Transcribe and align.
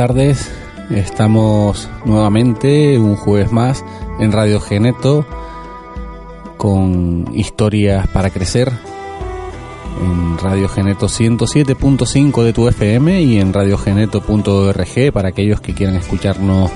tardes, 0.00 0.50
estamos 0.88 1.86
nuevamente 2.06 2.98
un 2.98 3.16
jueves 3.16 3.52
más 3.52 3.84
en 4.18 4.32
Radio 4.32 4.58
Geneto 4.58 5.26
con 6.56 7.26
historias 7.34 8.08
para 8.08 8.30
crecer 8.30 8.72
en 10.02 10.38
Radio 10.38 10.70
Geneto 10.70 11.06
107.5 11.06 12.42
de 12.44 12.52
tu 12.54 12.66
FM 12.66 13.20
y 13.20 13.40
en 13.40 13.52
radiogeneto.org 13.52 15.12
para 15.12 15.28
aquellos 15.28 15.60
que 15.60 15.74
quieran 15.74 15.96
escucharnos 15.96 16.70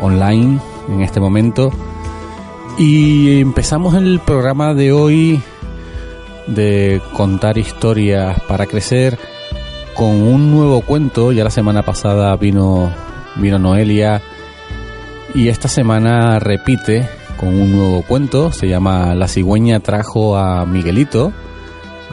online 0.00 0.60
en 0.90 1.00
este 1.00 1.18
momento. 1.18 1.72
Y 2.78 3.40
empezamos 3.40 3.92
el 3.94 4.20
programa 4.20 4.72
de 4.72 4.92
hoy 4.92 5.42
de 6.46 7.02
contar 7.16 7.58
historias 7.58 8.40
para 8.42 8.66
crecer 8.66 9.18
con 9.94 10.22
un 10.22 10.50
nuevo 10.50 10.80
cuento. 10.82 11.32
Ya 11.32 11.44
la 11.44 11.50
semana 11.50 11.82
pasada 11.82 12.36
vino, 12.36 12.92
vino 13.36 13.58
Noelia 13.58 14.20
y 15.34 15.48
esta 15.48 15.68
semana 15.68 16.38
repite 16.38 17.08
con 17.38 17.48
un 17.48 17.72
nuevo 17.72 18.02
cuento. 18.02 18.52
Se 18.52 18.68
llama 18.68 19.14
La 19.14 19.28
cigüeña 19.28 19.80
trajo 19.80 20.36
a 20.36 20.66
Miguelito. 20.66 21.32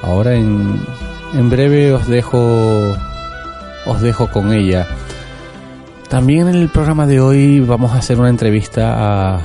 Ahora 0.02 0.36
en, 0.36 0.80
en 1.34 1.50
breve 1.50 1.94
os 1.94 2.08
dejo, 2.08 2.96
os 3.86 4.02
dejo 4.02 4.28
con 4.32 4.54
ella. 4.54 4.88
También 6.10 6.48
en 6.48 6.56
el 6.56 6.70
programa 6.70 7.08
de 7.08 7.22
hoy 7.22 7.60
vamos 7.60 7.92
a 7.92 7.98
hacer 7.98 8.20
una 8.20 8.30
entrevista 8.30 9.36
a 9.36 9.42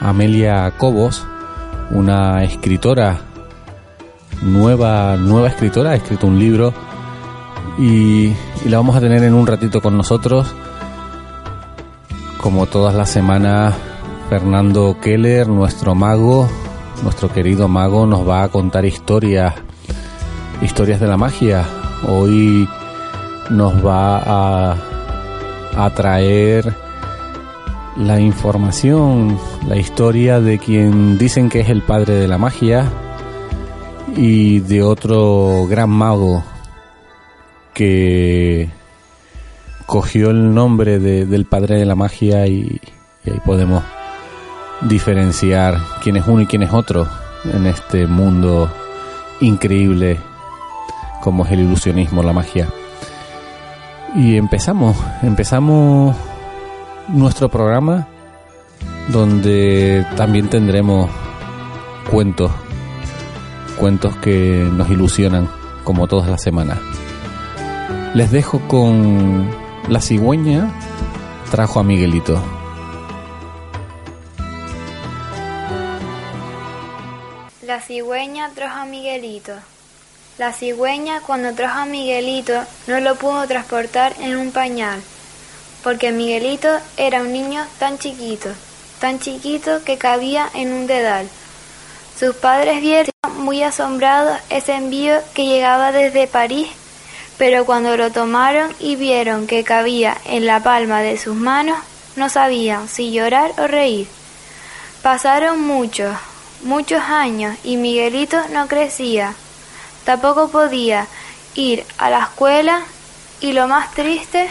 Amelia 0.00 0.72
Cobos, 0.76 1.26
una 1.90 2.44
escritora 2.44 3.20
nueva, 4.42 5.16
nueva 5.16 5.48
escritora, 5.48 5.90
ha 5.90 5.94
escrito 5.94 6.26
un 6.26 6.38
libro 6.38 6.72
y, 7.78 8.32
la 8.64 8.76
vamos 8.78 8.96
a 8.96 9.00
tener 9.00 9.22
en 9.22 9.34
un 9.34 9.46
ratito 9.46 9.80
con 9.80 9.96
nosotros. 9.96 10.46
Como 12.40 12.66
todas 12.66 12.94
las 12.94 13.10
semanas, 13.10 13.74
Fernando 14.28 14.96
Keller, 15.00 15.48
nuestro 15.48 15.94
mago, 15.94 16.48
nuestro 17.02 17.32
querido 17.32 17.68
mago, 17.68 18.06
nos 18.06 18.28
va 18.28 18.42
a 18.42 18.48
contar 18.48 18.84
historias, 18.84 19.54
historias 20.62 21.00
de 21.00 21.06
la 21.06 21.16
magia. 21.16 21.64
Hoy 22.08 22.68
nos 23.50 23.84
va 23.84 24.18
a, 24.18 24.76
a 25.76 25.90
traer 25.90 26.74
la 27.96 28.20
información, 28.20 29.38
la 29.68 29.76
historia 29.76 30.40
de 30.40 30.58
quien 30.58 31.18
dicen 31.18 31.50
que 31.50 31.60
es 31.60 31.68
el 31.68 31.82
padre 31.82 32.14
de 32.14 32.28
la 32.28 32.38
magia 32.38 32.90
y 34.16 34.60
de 34.60 34.82
otro 34.82 35.66
gran 35.68 35.90
mago 35.90 36.42
que 37.74 38.68
cogió 39.86 40.30
el 40.30 40.54
nombre 40.54 40.98
de, 40.98 41.26
del 41.26 41.46
padre 41.46 41.78
de 41.78 41.86
la 41.86 41.94
magia 41.94 42.46
y, 42.46 42.80
y, 43.24 43.30
ahí 43.30 43.40
podemos 43.44 43.82
diferenciar 44.82 45.78
quién 46.02 46.16
es 46.16 46.26
uno 46.26 46.42
y 46.42 46.46
quién 46.46 46.62
es 46.62 46.72
otro 46.72 47.06
en 47.52 47.66
este 47.66 48.06
mundo 48.06 48.70
increíble 49.40 50.18
como 51.20 51.44
es 51.44 51.52
el 51.52 51.60
ilusionismo, 51.60 52.22
la 52.22 52.32
magia. 52.32 52.68
Y 54.14 54.36
empezamos, 54.36 54.96
empezamos 55.22 56.16
nuestro 57.08 57.48
programa 57.48 58.08
donde 59.08 60.06
también 60.16 60.48
tendremos 60.48 61.10
cuentos, 62.10 62.50
cuentos 63.78 64.16
que 64.16 64.68
nos 64.72 64.90
ilusionan 64.90 65.48
como 65.84 66.06
todas 66.06 66.28
las 66.28 66.42
semanas. 66.42 66.78
Les 68.14 68.30
dejo 68.30 68.60
con 68.66 69.48
La 69.88 70.00
cigüeña 70.00 70.72
trajo 71.50 71.80
a 71.80 71.82
Miguelito. 71.82 72.42
La 77.62 77.80
cigüeña 77.80 78.50
trajo 78.54 78.80
a 78.80 78.84
Miguelito. 78.84 79.52
La 80.38 80.52
cigüeña 80.52 81.20
cuando 81.20 81.54
trajo 81.54 81.80
a 81.80 81.86
Miguelito 81.86 82.64
no 82.86 82.98
lo 83.00 83.14
pudo 83.14 83.46
transportar 83.46 84.14
en 84.20 84.36
un 84.36 84.50
pañal, 84.50 85.00
porque 85.84 86.12
Miguelito 86.12 86.68
era 86.96 87.20
un 87.20 87.32
niño 87.32 87.64
tan 87.78 87.98
chiquito, 87.98 88.48
tan 89.00 89.20
chiquito 89.20 89.84
que 89.84 89.98
cabía 89.98 90.48
en 90.54 90.72
un 90.72 90.86
dedal. 90.86 91.28
Sus 92.18 92.34
padres 92.34 92.80
vieron 92.80 93.12
muy 93.38 93.62
asombrados 93.62 94.38
ese 94.50 94.74
envío 94.74 95.14
que 95.32 95.46
llegaba 95.46 95.92
desde 95.92 96.26
París 96.26 96.68
pero 97.40 97.64
cuando 97.64 97.96
lo 97.96 98.12
tomaron 98.12 98.70
y 98.80 98.96
vieron 98.96 99.46
que 99.46 99.64
cabía 99.64 100.14
en 100.26 100.44
la 100.44 100.62
palma 100.62 101.00
de 101.00 101.16
sus 101.16 101.34
manos, 101.34 101.78
no 102.14 102.28
sabían 102.28 102.86
si 102.86 103.12
llorar 103.12 103.52
o 103.56 103.66
reír. 103.66 104.08
Pasaron 105.00 105.62
muchos, 105.62 106.14
muchos 106.64 107.00
años 107.00 107.56
y 107.64 107.78
Miguelito 107.78 108.36
no 108.52 108.68
crecía. 108.68 109.32
Tampoco 110.04 110.50
podía 110.50 111.06
ir 111.54 111.86
a 111.96 112.10
la 112.10 112.24
escuela 112.24 112.82
y 113.40 113.54
lo 113.54 113.66
más 113.68 113.90
triste 113.94 114.50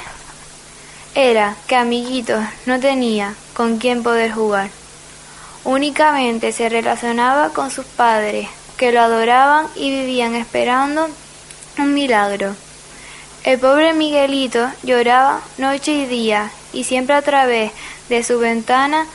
era 1.13 1.57
que 1.67 1.75
amiguitos 1.75 2.43
no 2.65 2.79
tenía 2.79 3.35
con 3.53 3.77
quién 3.77 4.01
poder 4.01 4.31
jugar. 4.31 4.71
Únicamente 5.63 6.51
se 6.51 6.69
relacionaba 6.69 7.49
con 7.49 7.69
sus 7.69 7.85
padres, 7.85 8.49
que 8.77 8.91
lo 8.91 9.01
adoraban 9.01 9.67
y 9.75 9.91
vivían 9.91 10.33
esperando 10.33 11.07
un 11.77 11.93
milagro. 11.93 12.55
El 13.43 13.57
pobre 13.57 13.93
Miguelito 13.93 14.69
lloraba 14.83 15.41
noche 15.57 15.93
y 15.93 16.05
día 16.05 16.51
y 16.73 16.83
siempre 16.83 17.15
a 17.15 17.21
través 17.21 17.71
de 18.09 18.23
su 18.23 18.37
ventana 18.37 19.07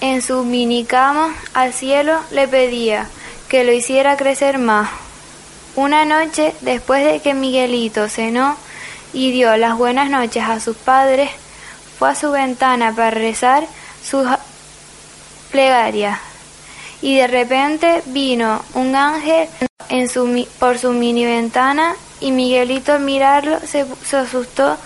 en 0.00 0.22
su 0.22 0.44
minicama 0.44 1.34
al 1.52 1.74
cielo 1.74 2.18
le 2.30 2.48
pedía 2.48 3.06
que 3.48 3.64
lo 3.64 3.72
hiciera 3.72 4.16
crecer 4.16 4.58
más. 4.58 4.88
Una 5.76 6.04
noche, 6.04 6.54
después 6.62 7.04
de 7.04 7.20
que 7.20 7.34
Miguelito 7.34 8.08
cenó 8.08 8.56
y 9.12 9.30
dio 9.30 9.56
las 9.56 9.76
buenas 9.76 10.08
noches 10.08 10.42
a 10.44 10.58
sus 10.60 10.76
padres, 10.76 11.30
fue 11.98 12.10
a 12.10 12.14
su 12.14 12.30
ventana 12.30 12.94
para 12.94 13.10
rezar 13.10 13.66
sus 14.02 14.26
plegarias. 15.50 16.18
Y 17.02 17.16
de 17.16 17.26
repente 17.26 18.02
vino 18.06 18.64
un 18.74 18.96
ángel 18.96 19.48
por 20.58 20.78
su 20.78 20.92
mini 20.92 21.26
ventana 21.26 21.94
y 22.20 22.32
Miguelito 22.32 22.92
al 22.92 23.00
mirarlo 23.00 23.60
se, 23.60 23.86
se 24.04 24.16
asustó, 24.16 24.76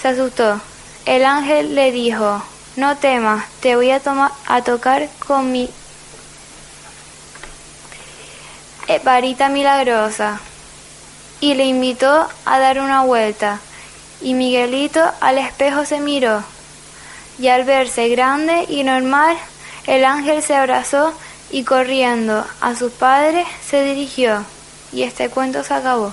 se 0.00 0.08
asustó. 0.08 0.60
El 1.06 1.24
ángel 1.24 1.74
le 1.74 1.92
dijo, 1.92 2.42
no 2.76 2.96
temas, 2.96 3.44
te 3.60 3.74
voy 3.76 3.90
a, 3.90 4.00
tomar, 4.00 4.30
a 4.46 4.62
tocar 4.62 5.08
con 5.26 5.50
mi 5.50 5.68
eh, 8.86 9.00
varita 9.04 9.48
milagrosa. 9.48 10.40
Y 11.40 11.54
le 11.54 11.64
invitó 11.64 12.28
a 12.44 12.58
dar 12.58 12.80
una 12.80 13.02
vuelta. 13.02 13.60
Y 14.20 14.34
Miguelito 14.34 15.00
al 15.20 15.38
espejo 15.38 15.84
se 15.84 16.00
miró. 16.00 16.42
Y 17.38 17.48
al 17.48 17.64
verse 17.64 18.08
grande 18.08 18.66
y 18.68 18.82
normal, 18.82 19.36
el 19.86 20.04
ángel 20.04 20.42
se 20.42 20.54
abrazó 20.54 21.12
y 21.50 21.64
corriendo 21.64 22.44
a 22.60 22.74
sus 22.74 22.92
padres 22.92 23.46
se 23.64 23.82
dirigió. 23.82 24.44
Y 24.92 25.02
este 25.02 25.30
cuento 25.30 25.64
se 25.64 25.74
acabó. 25.74 26.12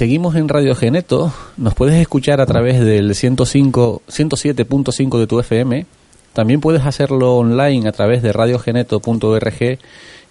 Seguimos 0.00 0.34
en 0.34 0.48
Radio 0.48 0.74
Geneto. 0.74 1.30
Nos 1.58 1.74
puedes 1.74 1.94
escuchar 1.96 2.40
a 2.40 2.46
través 2.46 2.80
del 2.80 3.14
105, 3.14 4.00
107.5 4.08 5.18
de 5.18 5.26
tu 5.26 5.38
FM. 5.38 5.84
También 6.32 6.62
puedes 6.62 6.86
hacerlo 6.86 7.36
online 7.36 7.86
a 7.86 7.92
través 7.92 8.22
de 8.22 8.32
radiogeneto.org. 8.32 9.78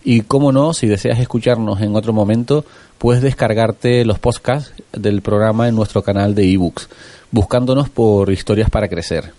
Y 0.04 0.22
como 0.22 0.52
no, 0.52 0.74
si 0.74 0.88
deseas 0.88 1.20
escucharnos 1.20 1.82
en 1.82 1.96
otro 1.96 2.14
momento, 2.14 2.66
puedes 2.98 3.22
descargarte 3.22 4.04
los 4.06 4.18
podcasts 4.18 4.74
del 4.92 5.22
programa 5.22 5.68
en 5.68 5.76
nuestro 5.76 6.02
canal 6.02 6.34
de 6.34 6.52
ebooks, 6.52 6.90
buscándonos 7.30 7.90
por 7.90 8.32
Historias 8.32 8.72
para 8.72 8.88
Crecer. 8.88 9.34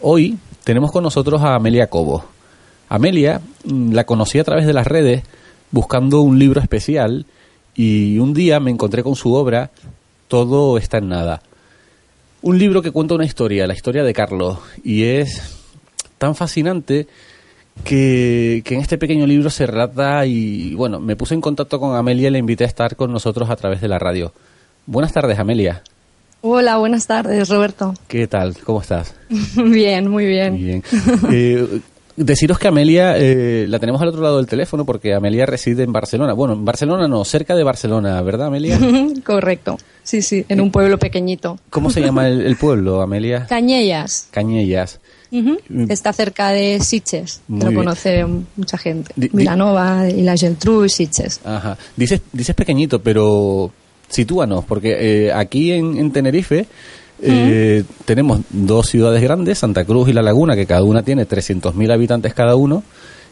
Hoy 0.00 0.38
tenemos 0.62 0.92
con 0.92 1.02
nosotros 1.02 1.42
a 1.42 1.56
Amelia 1.56 1.88
Cobo. 1.88 2.24
Amelia 2.88 3.40
mm, 3.64 3.94
la 3.94 4.04
conocí 4.04 4.38
a 4.38 4.44
través 4.44 4.64
de 4.64 4.74
las 4.74 4.86
redes 4.86 5.24
buscando 5.72 6.20
un 6.20 6.38
libro 6.38 6.60
especial 6.60 7.26
y 7.78 8.18
un 8.18 8.34
día 8.34 8.58
me 8.58 8.72
encontré 8.72 9.04
con 9.04 9.14
su 9.14 9.32
obra 9.32 9.70
Todo 10.26 10.76
está 10.76 10.98
en 10.98 11.08
nada. 11.08 11.40
Un 12.42 12.58
libro 12.58 12.82
que 12.82 12.90
cuenta 12.90 13.14
una 13.14 13.24
historia, 13.24 13.66
la 13.66 13.74
historia 13.74 14.02
de 14.02 14.12
Carlos, 14.12 14.58
y 14.84 15.04
es 15.04 15.56
tan 16.18 16.34
fascinante 16.34 17.06
que, 17.84 18.62
que 18.64 18.74
en 18.74 18.80
este 18.80 18.98
pequeño 18.98 19.26
libro 19.26 19.48
se 19.48 19.66
relata 19.66 20.26
y 20.26 20.74
bueno, 20.74 20.98
me 20.98 21.16
puse 21.16 21.34
en 21.34 21.40
contacto 21.40 21.78
con 21.78 21.96
Amelia 21.96 22.28
y 22.28 22.32
le 22.32 22.38
invité 22.38 22.64
a 22.64 22.66
estar 22.66 22.96
con 22.96 23.12
nosotros 23.12 23.48
a 23.48 23.56
través 23.56 23.80
de 23.80 23.88
la 23.88 23.98
radio. 23.98 24.32
Buenas 24.86 25.12
tardes, 25.12 25.38
Amelia. 25.38 25.82
Hola, 26.40 26.78
buenas 26.78 27.06
tardes, 27.06 27.48
Roberto. 27.48 27.94
¿Qué 28.08 28.26
tal? 28.26 28.56
¿Cómo 28.64 28.80
estás? 28.80 29.14
bien, 29.56 30.08
muy 30.08 30.26
bien. 30.26 30.56
Bien. 30.56 30.82
Eh, 31.32 31.80
deciros 32.18 32.58
que 32.58 32.68
Amelia 32.68 33.16
eh, 33.16 33.66
la 33.68 33.78
tenemos 33.78 34.00
al 34.02 34.08
otro 34.08 34.22
lado 34.22 34.36
del 34.36 34.46
teléfono 34.46 34.84
porque 34.84 35.14
Amelia 35.14 35.46
reside 35.46 35.82
en 35.82 35.92
Barcelona. 35.92 36.32
Bueno, 36.32 36.54
en 36.54 36.64
Barcelona 36.64 37.08
no, 37.08 37.24
cerca 37.24 37.54
de 37.54 37.64
Barcelona, 37.64 38.20
¿verdad, 38.22 38.48
Amelia? 38.48 38.78
Correcto. 39.24 39.78
Sí, 40.02 40.22
sí, 40.22 40.44
en 40.48 40.60
un 40.60 40.70
pueblo 40.70 40.98
pequeñito. 40.98 41.58
¿Cómo 41.70 41.90
se 41.90 42.00
llama 42.00 42.28
el, 42.28 42.42
el 42.42 42.56
pueblo, 42.56 43.00
Amelia? 43.00 43.46
Cañellas. 43.46 44.28
Cañellas. 44.30 45.00
Ujú. 45.30 45.58
Está 45.88 46.12
cerca 46.12 46.50
de 46.50 46.80
Sitges. 46.80 47.42
Muy 47.48 47.60
lo 47.60 47.68
bien. 47.68 47.80
conoce 47.80 48.24
mucha 48.56 48.78
gente. 48.78 49.12
Milanova 49.32 50.08
y 50.08 50.22
la 50.22 50.36
Geltrú 50.36 50.84
y 50.84 50.88
Sitges. 50.88 51.40
Ajá. 51.44 51.76
Dices, 51.96 52.22
dices 52.32 52.54
pequeñito, 52.54 53.00
pero 53.00 53.70
sitúanos, 54.08 54.64
porque 54.64 55.26
eh, 55.26 55.32
aquí 55.32 55.72
en, 55.72 56.10
Tenerife 56.12 56.66
eh, 57.20 57.84
tenemos 58.04 58.40
dos 58.50 58.88
ciudades 58.88 59.22
grandes, 59.22 59.58
Santa 59.58 59.84
Cruz 59.84 60.08
y 60.08 60.12
La 60.12 60.22
Laguna, 60.22 60.54
que 60.54 60.66
cada 60.66 60.82
una 60.82 61.02
tiene 61.02 61.26
300.000 61.26 61.92
habitantes 61.92 62.34
cada 62.34 62.56
uno, 62.56 62.82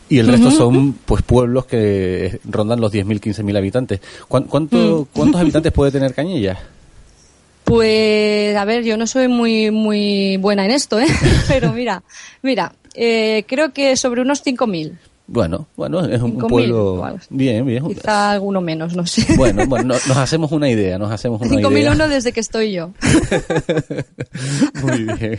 y 0.08 0.18
el 0.18 0.28
resto 0.28 0.50
son 0.50 0.92
pues 0.92 1.22
pueblos 1.22 1.66
que 1.66 2.38
rondan 2.44 2.80
los 2.80 2.92
10.000, 2.92 3.20
15.000 3.20 3.56
habitantes. 3.56 4.00
¿Cuánto, 4.28 5.08
¿Cuántos 5.12 5.40
habitantes 5.40 5.72
puede 5.72 5.90
tener 5.90 6.14
Cañella? 6.14 6.58
Pues, 7.64 8.56
a 8.56 8.64
ver, 8.64 8.84
yo 8.84 8.96
no 8.96 9.08
soy 9.08 9.26
muy, 9.26 9.72
muy 9.72 10.36
buena 10.36 10.64
en 10.64 10.70
esto, 10.70 11.00
¿eh? 11.00 11.08
Pero 11.48 11.72
mira, 11.72 12.00
mira, 12.42 12.72
eh, 12.94 13.44
creo 13.48 13.72
que 13.72 13.96
sobre 13.96 14.20
unos 14.22 14.44
5.000. 14.46 14.92
Bueno, 15.28 15.66
bueno, 15.76 16.04
es 16.04 16.23
un 16.23 16.38
pueblo 16.38 17.04
bien, 17.30 17.66
bien. 17.66 17.87
Quizá 17.88 18.30
alguno 18.33 18.61
menos, 18.61 18.95
no 18.95 19.04
sé. 19.06 19.26
Bueno, 19.37 19.66
bueno, 19.66 19.95
nos 20.06 20.16
hacemos 20.16 20.52
una 20.52 20.71
idea, 20.71 20.99
nos 20.99 21.11
hacemos 21.11 21.40
una 21.40 21.50
5001 21.50 22.09
desde 22.09 22.33
que 22.33 22.40
estoy 22.40 22.73
yo. 22.73 22.92
muy 24.83 25.04
bien, 25.04 25.38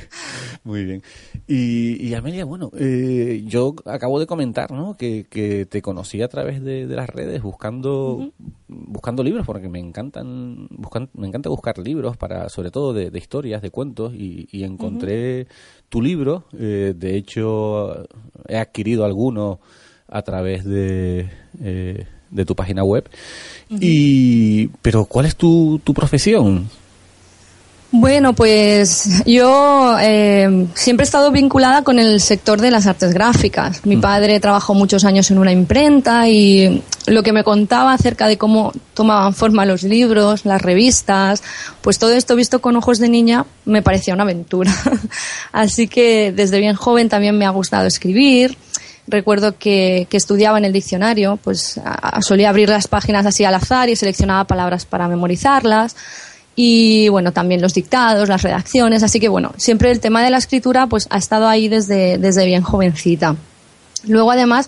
muy 0.64 0.84
bien. 0.84 1.04
Y, 1.48 2.14
Amelia, 2.14 2.44
bueno, 2.44 2.72
eh, 2.78 3.44
yo 3.48 3.76
acabo 3.86 4.20
de 4.20 4.28
comentar, 4.28 4.72
¿no? 4.72 4.98
Que, 4.98 5.26
que 5.30 5.66
te 5.66 5.82
conocí 5.82 6.22
a 6.22 6.28
través 6.28 6.62
de, 6.62 6.86
las 6.88 7.10
redes 7.10 7.42
buscando 7.42 8.32
buscando 8.68 9.24
libros 9.24 9.46
porque 9.46 9.70
me 9.70 9.80
encantan 9.80 10.68
buscan, 10.72 11.10
me 11.14 11.28
encanta 11.28 11.50
buscar 11.50 11.78
libros 11.78 12.18
para 12.18 12.50
sobre 12.50 12.72
todo 12.72 12.94
de, 12.94 13.18
historias, 13.18 13.62
de 13.62 13.72
cuentos 13.72 14.14
y, 14.14 14.48
encontré 14.68 15.48
tu 15.90 16.02
libro. 16.02 16.46
Eh, 16.58 16.94
de 16.96 17.16
hecho, 17.16 18.08
he 18.48 18.58
adquirido 18.58 19.06
algunos 19.06 19.60
a 20.08 20.22
través 20.22 20.64
de, 20.66 21.30
eh, 21.62 22.06
de 22.30 22.46
tu 22.46 22.56
página 22.56 22.84
web. 22.84 23.10
y 23.70 24.68
Pero, 24.82 25.06
¿cuál 25.06 25.26
es 25.26 25.36
tu, 25.36 25.80
tu 25.84 25.94
profesión? 25.94 26.70
Bueno, 27.92 28.34
pues 28.34 29.24
yo 29.26 29.98
eh, 30.02 30.68
siempre 30.74 31.04
he 31.04 31.06
estado 31.06 31.32
vinculada 31.32 31.84
con 31.84 32.00
el 32.00 32.20
sector 32.20 32.60
de 32.60 32.70
las 32.70 32.86
artes 32.86 33.14
gráficas. 33.14 33.86
Mi 33.86 33.96
mm. 33.96 34.02
padre 34.02 34.40
trabajó 34.42 34.74
muchos 34.74 35.06
años 35.06 35.32
en 35.32 35.38
una 35.38 35.54
imprenta 35.54 36.28
y 36.28 36.84
lo 37.06 37.24
que 37.24 37.32
me 37.32 37.46
contaba 37.46 37.94
acerca 37.94 38.28
de 38.28 38.38
cómo 38.38 38.74
tomaban 38.94 39.34
forma 39.34 39.66
los 39.66 39.84
libros, 39.84 40.46
las 40.46 40.62
revistas, 40.62 41.42
pues 41.82 41.98
todo 41.98 42.12
esto 42.12 42.36
visto 42.36 42.60
con 42.60 42.76
ojos 42.76 43.00
de 43.00 43.08
niña 43.08 43.46
me 43.64 43.82
parecía 43.82 44.14
una 44.14 44.24
aventura. 44.24 44.76
Así 45.54 45.88
que 45.88 46.34
desde 46.34 46.60
bien 46.60 46.76
joven 46.76 47.08
también 47.08 47.38
me 47.38 47.46
ha 47.46 47.52
gustado 47.52 47.88
escribir. 47.88 48.58
Recuerdo 49.08 49.58
que, 49.58 50.10
estudiaba 50.12 50.58
en 50.58 50.66
el 50.66 50.74
diccionario, 50.74 51.40
pues 51.42 51.80
solía 52.20 52.50
abrir 52.50 52.68
las 52.68 52.90
páginas 52.90 53.26
así 53.26 53.46
al 53.46 53.56
azar 53.56 53.88
y 53.88 53.96
seleccionaba 53.96 54.44
palabras 54.44 54.86
para 54.86 55.08
memorizarlas 55.08 55.96
y 56.60 57.08
bueno, 57.10 57.32
también 57.34 57.62
los 57.62 57.76
dictados, 57.76 58.28
las 58.28 58.42
redacciones, 58.42 59.04
así 59.04 59.20
que 59.20 59.30
bueno, 59.30 59.54
siempre 59.58 59.92
el 59.92 60.00
tema 60.00 60.24
de 60.24 60.32
la 60.32 60.40
escritura 60.40 60.88
pues 60.88 61.06
ha 61.12 61.20
estado 61.20 61.48
ahí 61.48 61.68
desde, 61.70 62.18
desde 62.18 62.48
bien 62.48 62.64
jovencita. 62.64 63.36
Luego 64.08 64.32
además 64.32 64.68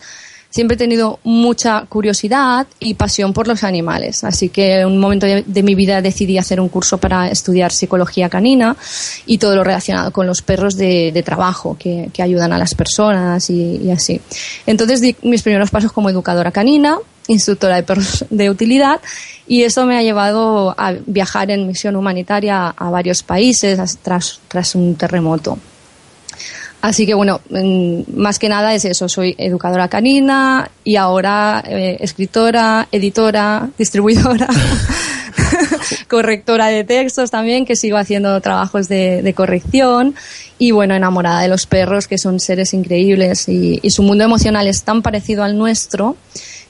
siempre 0.52 0.76
he 0.76 0.78
tenido 0.78 1.20
mucha 1.24 1.86
curiosidad 1.90 2.68
y 2.80 2.94
pasión 2.94 3.34
por 3.34 3.48
los 3.48 3.64
animales, 3.64 4.24
así 4.24 4.50
que 4.50 4.82
en 4.82 4.86
un 4.86 5.00
momento 5.00 5.26
de, 5.26 5.64
mi 5.64 5.74
vida 5.74 6.00
decidí 6.04 6.38
hacer 6.38 6.62
un 6.62 6.70
curso 6.70 7.00
para 7.00 7.28
estudiar 7.28 7.72
psicología 7.72 8.30
canina 8.30 8.78
y 9.26 9.40
todo 9.40 9.56
lo 9.56 9.64
relacionado 9.64 10.12
con 10.12 10.28
los 10.28 10.44
perros 10.44 10.78
de, 10.78 11.24
trabajo 11.26 11.76
que, 11.80 12.12
ayudan 12.20 12.54
a 12.54 12.60
las 12.60 12.76
personas 12.76 13.50
y, 13.50 13.78
y 13.78 13.90
así. 13.90 14.22
Entonces 14.68 15.02
di 15.02 15.16
mis 15.24 15.42
primeros 15.42 15.72
pasos 15.72 15.92
como 15.92 16.12
educadora 16.12 16.52
canina, 16.52 17.00
instructora 17.30 17.76
de 17.78 17.84
perros 17.84 18.26
de 18.30 18.50
utilidad 18.50 19.00
y 19.48 19.64
eso 19.64 19.86
me 19.86 19.98
ha 19.98 20.04
llevado 20.04 20.76
a 20.78 20.94
viajar 21.06 21.52
en 21.52 21.68
misión 21.68 21.96
humanitaria 21.96 22.70
a 22.70 22.90
varios 22.90 23.24
países 23.24 23.98
tras, 24.02 24.42
tras 24.48 24.76
un 24.76 24.96
terremoto. 24.96 25.58
Así 26.82 27.06
que 27.06 27.14
bueno, 27.14 27.42
más 28.16 28.40
que 28.40 28.48
nada 28.48 28.74
es 28.74 28.86
eso, 28.86 29.10
soy 29.10 29.36
educadora 29.38 29.90
canina 29.90 30.72
y 30.84 30.96
ahora 30.96 31.62
eh, 31.68 31.98
escritora, 32.00 32.88
editora, 32.90 33.70
distribuidora, 33.78 34.48
correctora 36.08 36.68
de 36.68 36.86
textos 36.86 37.32
también, 37.32 37.66
que 37.66 37.76
sigo 37.76 37.98
haciendo 37.98 38.40
trabajos 38.40 38.88
de, 38.88 39.34
corrección 39.36 40.16
y 40.58 40.72
bueno, 40.72 40.96
enamorada 40.96 41.42
de 41.42 41.50
los 41.50 41.66
perros, 41.66 42.08
que 42.08 42.18
son 42.18 42.40
seres 42.40 42.74
increíbles 42.74 43.50
y 43.50 43.90
su 43.90 44.02
mundo 44.02 44.24
emocional 44.24 44.66
es 44.68 44.84
tan 44.84 45.02
parecido 45.02 45.44
al 45.44 45.58
nuestro 45.58 46.16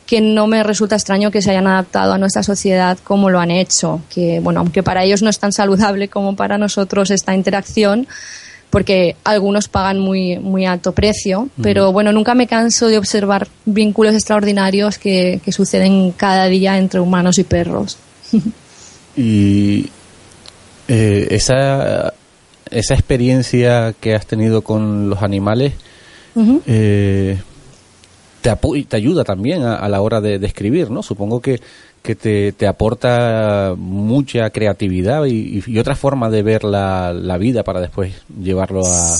que 0.10 0.22
no 0.22 0.48
me 0.48 0.64
resulta 0.64 0.96
extraño 0.96 1.30
que 1.30 1.40
se 1.40 1.52
hayan 1.52 1.68
adaptado 1.68 2.14
a 2.14 2.18
nuestra 2.18 2.42
sociedad 2.42 2.98
como 3.04 3.30
lo 3.30 3.40
han 3.40 3.52
hecho, 3.52 4.02
que 4.12 4.40
bueno, 4.40 4.62
aunque 4.62 4.82
para 4.82 5.04
ellos 5.04 5.22
no 5.22 5.30
es 5.30 5.38
tan 5.38 5.54
saludable 5.54 6.08
como 6.08 6.36
para 6.36 6.58
nosotros 6.58 7.12
esta 7.12 7.36
interacción, 7.36 8.08
porque 8.72 9.16
algunos 9.24 9.68
pagan 9.68 10.00
muy, 10.00 10.40
muy 10.40 10.66
alto 10.66 10.94
precio, 10.94 11.50
pero 11.62 11.92
bueno, 11.92 12.12
nunca 12.12 12.34
me 12.34 12.48
canso 12.48 12.88
de 12.88 12.98
observar 12.98 13.48
vínculos 13.66 14.16
extraordinarios 14.16 14.98
que, 14.98 15.40
suceden 15.52 16.12
cada 16.14 16.48
día 16.48 16.80
entre 16.80 17.02
humanos 17.02 17.38
y 17.38 17.44
perros. 17.44 18.00
y 19.16 19.92
eh, 20.88 21.28
esa, 21.30 22.16
esa 22.72 22.94
experiencia 22.96 23.94
que 24.00 24.16
has 24.16 24.26
tenido 24.26 24.64
con 24.64 25.08
los 25.08 25.22
animales, 25.22 25.74
te, 28.42 28.56
te 28.84 28.96
ayuda 28.96 29.24
también 29.24 29.64
a, 29.64 29.88
la 29.88 30.02
hora 30.02 30.22
de, 30.22 30.36
escribir, 30.46 30.90
¿no? 30.90 31.04
Supongo 31.04 31.42
que, 31.42 31.60
que 32.02 32.16
te, 32.16 32.52
te 32.52 32.68
aporta 32.68 33.74
mucha 33.78 34.50
creatividad 34.50 35.26
y, 35.26 35.64
y, 35.66 35.80
otra 35.80 35.96
forma 35.96 36.30
de 36.30 36.44
ver 36.44 36.64
la, 36.64 37.14
la, 37.14 37.38
vida 37.38 37.64
para 37.64 37.82
después 37.82 38.14
llevarlo 38.42 38.82
a, 38.86 39.16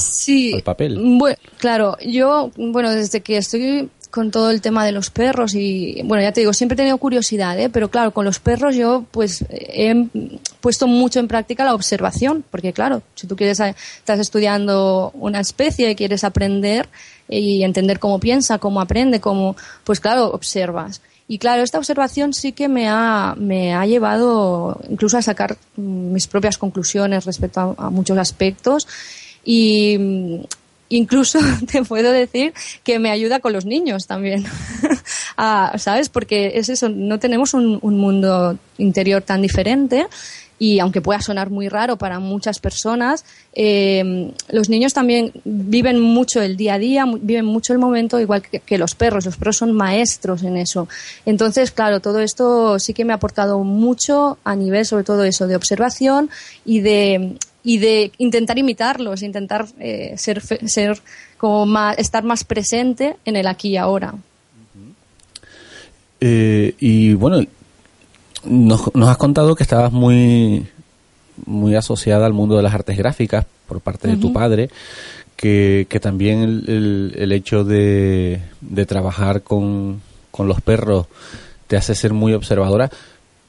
al 0.56 0.64
papel. 0.64 1.00
Bueno, 1.02 1.38
claro, 1.58 1.98
yo, 2.06 2.52
bueno, 2.58 2.92
desde 2.92 3.22
que 3.22 3.38
estoy 3.38 3.90
con 4.12 4.32
todo 4.32 4.50
el 4.50 4.62
tema 4.62 4.86
de 4.86 4.92
los 4.92 5.10
perros 5.10 5.54
y 5.54 6.02
bueno 6.04 6.24
ya 6.24 6.32
te 6.32 6.42
digo 6.42 6.54
siempre 6.54 6.74
he 6.74 6.78
tenido 6.78 6.98
curiosidad 6.98 7.60
¿eh? 7.60 7.70
pero 7.70 7.90
claro 7.90 8.12
con 8.12 8.26
los 8.26 8.40
perros 8.40 8.76
yo 8.76 9.06
pues 9.12 9.46
he 9.50 10.08
puesto 10.62 10.88
mucho 10.88 11.20
en 11.20 11.28
práctica 11.28 11.64
la 11.64 11.76
observación 11.76 12.44
porque 12.50 12.74
claro 12.74 13.04
si 13.14 13.28
tú 13.28 13.36
quieres 13.36 13.60
estás 13.60 14.20
estudiando 14.20 15.12
una 15.14 15.40
especie 15.40 15.92
y 15.92 15.96
quieres 15.96 16.24
aprender 16.24 16.90
y 17.30 17.64
entender 17.64 18.00
cómo 18.00 18.20
piensa, 18.20 18.58
cómo 18.58 18.82
aprende, 18.82 19.22
cómo, 19.22 19.56
pues 19.84 20.00
claro, 20.00 20.32
observas. 20.32 21.02
Y 21.28 21.38
claro, 21.38 21.62
esta 21.62 21.78
observación 21.78 22.34
sí 22.34 22.54
que 22.54 22.68
me 22.68 22.90
ha, 22.90 23.36
me 23.38 23.76
ha 23.76 23.86
llevado 23.86 24.82
incluso 24.90 25.18
a 25.18 25.22
sacar 25.22 25.58
mis 25.76 26.28
propias 26.28 26.58
conclusiones 26.58 27.26
respecto 27.26 27.76
a, 27.78 27.90
muchos 27.92 28.18
aspectos 28.18 28.88
y 29.46 29.96
mm, 30.00 30.36
incluso 30.90 31.40
te 31.72 31.84
puedo 31.84 32.12
decir 32.12 32.54
que 32.84 33.00
me 33.00 33.12
ayuda 33.12 33.40
con 33.40 33.54
los 33.54 33.66
niños 33.66 34.08
también. 34.08 34.46
¿Sabes? 35.78 36.10
Porque 36.10 36.54
es 36.56 36.70
eso, 36.70 36.90
no 36.90 37.20
tenemos 37.20 37.54
un, 37.54 37.80
un 37.82 37.98
mundo 37.98 38.58
interior 38.78 39.22
tan 39.22 39.42
diferente 39.42 40.08
y 40.60 40.80
aunque 40.80 41.02
pueda 41.02 41.22
sonar 41.22 41.50
muy 41.50 41.70
raro 41.70 41.98
para 41.98 42.20
muchas 42.20 42.60
personas, 42.60 43.24
eh, 43.54 44.34
los 44.50 44.70
niños 44.70 44.94
también 44.94 45.32
viven 45.46 46.00
mucho 46.00 46.42
el 46.42 46.58
día 46.58 46.74
a 46.74 46.80
día, 46.80 47.06
viven 47.22 47.46
mucho 47.46 47.72
el 47.72 47.80
momento, 47.80 48.20
igual 48.20 48.42
que, 48.42 48.78
los 48.78 48.94
perros. 48.94 49.26
Los 49.26 49.38
perros 49.38 49.58
son 49.58 49.72
maestros 49.72 50.44
en 50.44 50.58
eso. 50.58 50.90
Entonces, 51.26 51.72
claro, 51.72 52.02
todo 52.02 52.20
esto 52.20 52.78
sí 52.78 52.94
que 52.94 53.06
me 53.06 53.14
ha 53.14 53.16
aportado 53.16 53.60
mucho 53.64 54.38
a 54.44 54.56
nivel, 54.56 54.86
sobre 54.86 55.06
todo 55.06 55.24
eso, 55.24 55.48
de 55.48 55.56
observación 55.56 56.30
y 56.66 56.82
de 56.82 57.38
y 57.64 57.78
de 57.78 58.12
intentar 58.18 58.58
imitarlos, 58.58 59.22
intentar 59.22 59.66
eh, 59.80 60.14
ser, 60.18 60.42
ser 60.42 61.00
como 61.38 61.66
más, 61.66 61.98
estar 61.98 62.24
más 62.24 62.44
presente 62.44 63.18
en 63.26 63.36
el 63.36 63.48
aquí 63.48 63.70
y 63.70 63.78
ahora. 63.78 64.16
Eh, 66.22 66.76
y 66.80 67.14
bueno, 67.14 67.46
nos, 68.44 68.94
nos 68.96 69.10
has 69.10 69.18
contado 69.18 69.56
que 69.56 69.64
estabas 69.64 69.92
muy, 69.92 70.68
muy 71.46 71.76
asociada 71.76 72.26
al 72.26 72.34
mundo 72.34 72.56
de 72.58 72.64
las 72.64 72.74
artes 72.74 72.98
gráficas 72.98 73.46
por 73.68 73.82
parte 73.82 74.08
de 74.08 74.18
tu 74.18 74.34
padre, 74.34 74.70
que, 75.36 75.86
que 75.90 76.00
también 76.00 76.42
el, 76.42 77.14
el, 77.16 77.32
hecho 77.32 77.64
de, 77.64 78.42
de 78.62 78.86
trabajar 78.86 79.44
con, 79.44 80.02
con 80.32 80.48
los 80.48 80.60
perros 80.62 81.08
te 81.68 81.78
hace 81.78 81.94
ser 81.94 82.14
muy 82.14 82.34
observadora, 82.34 82.90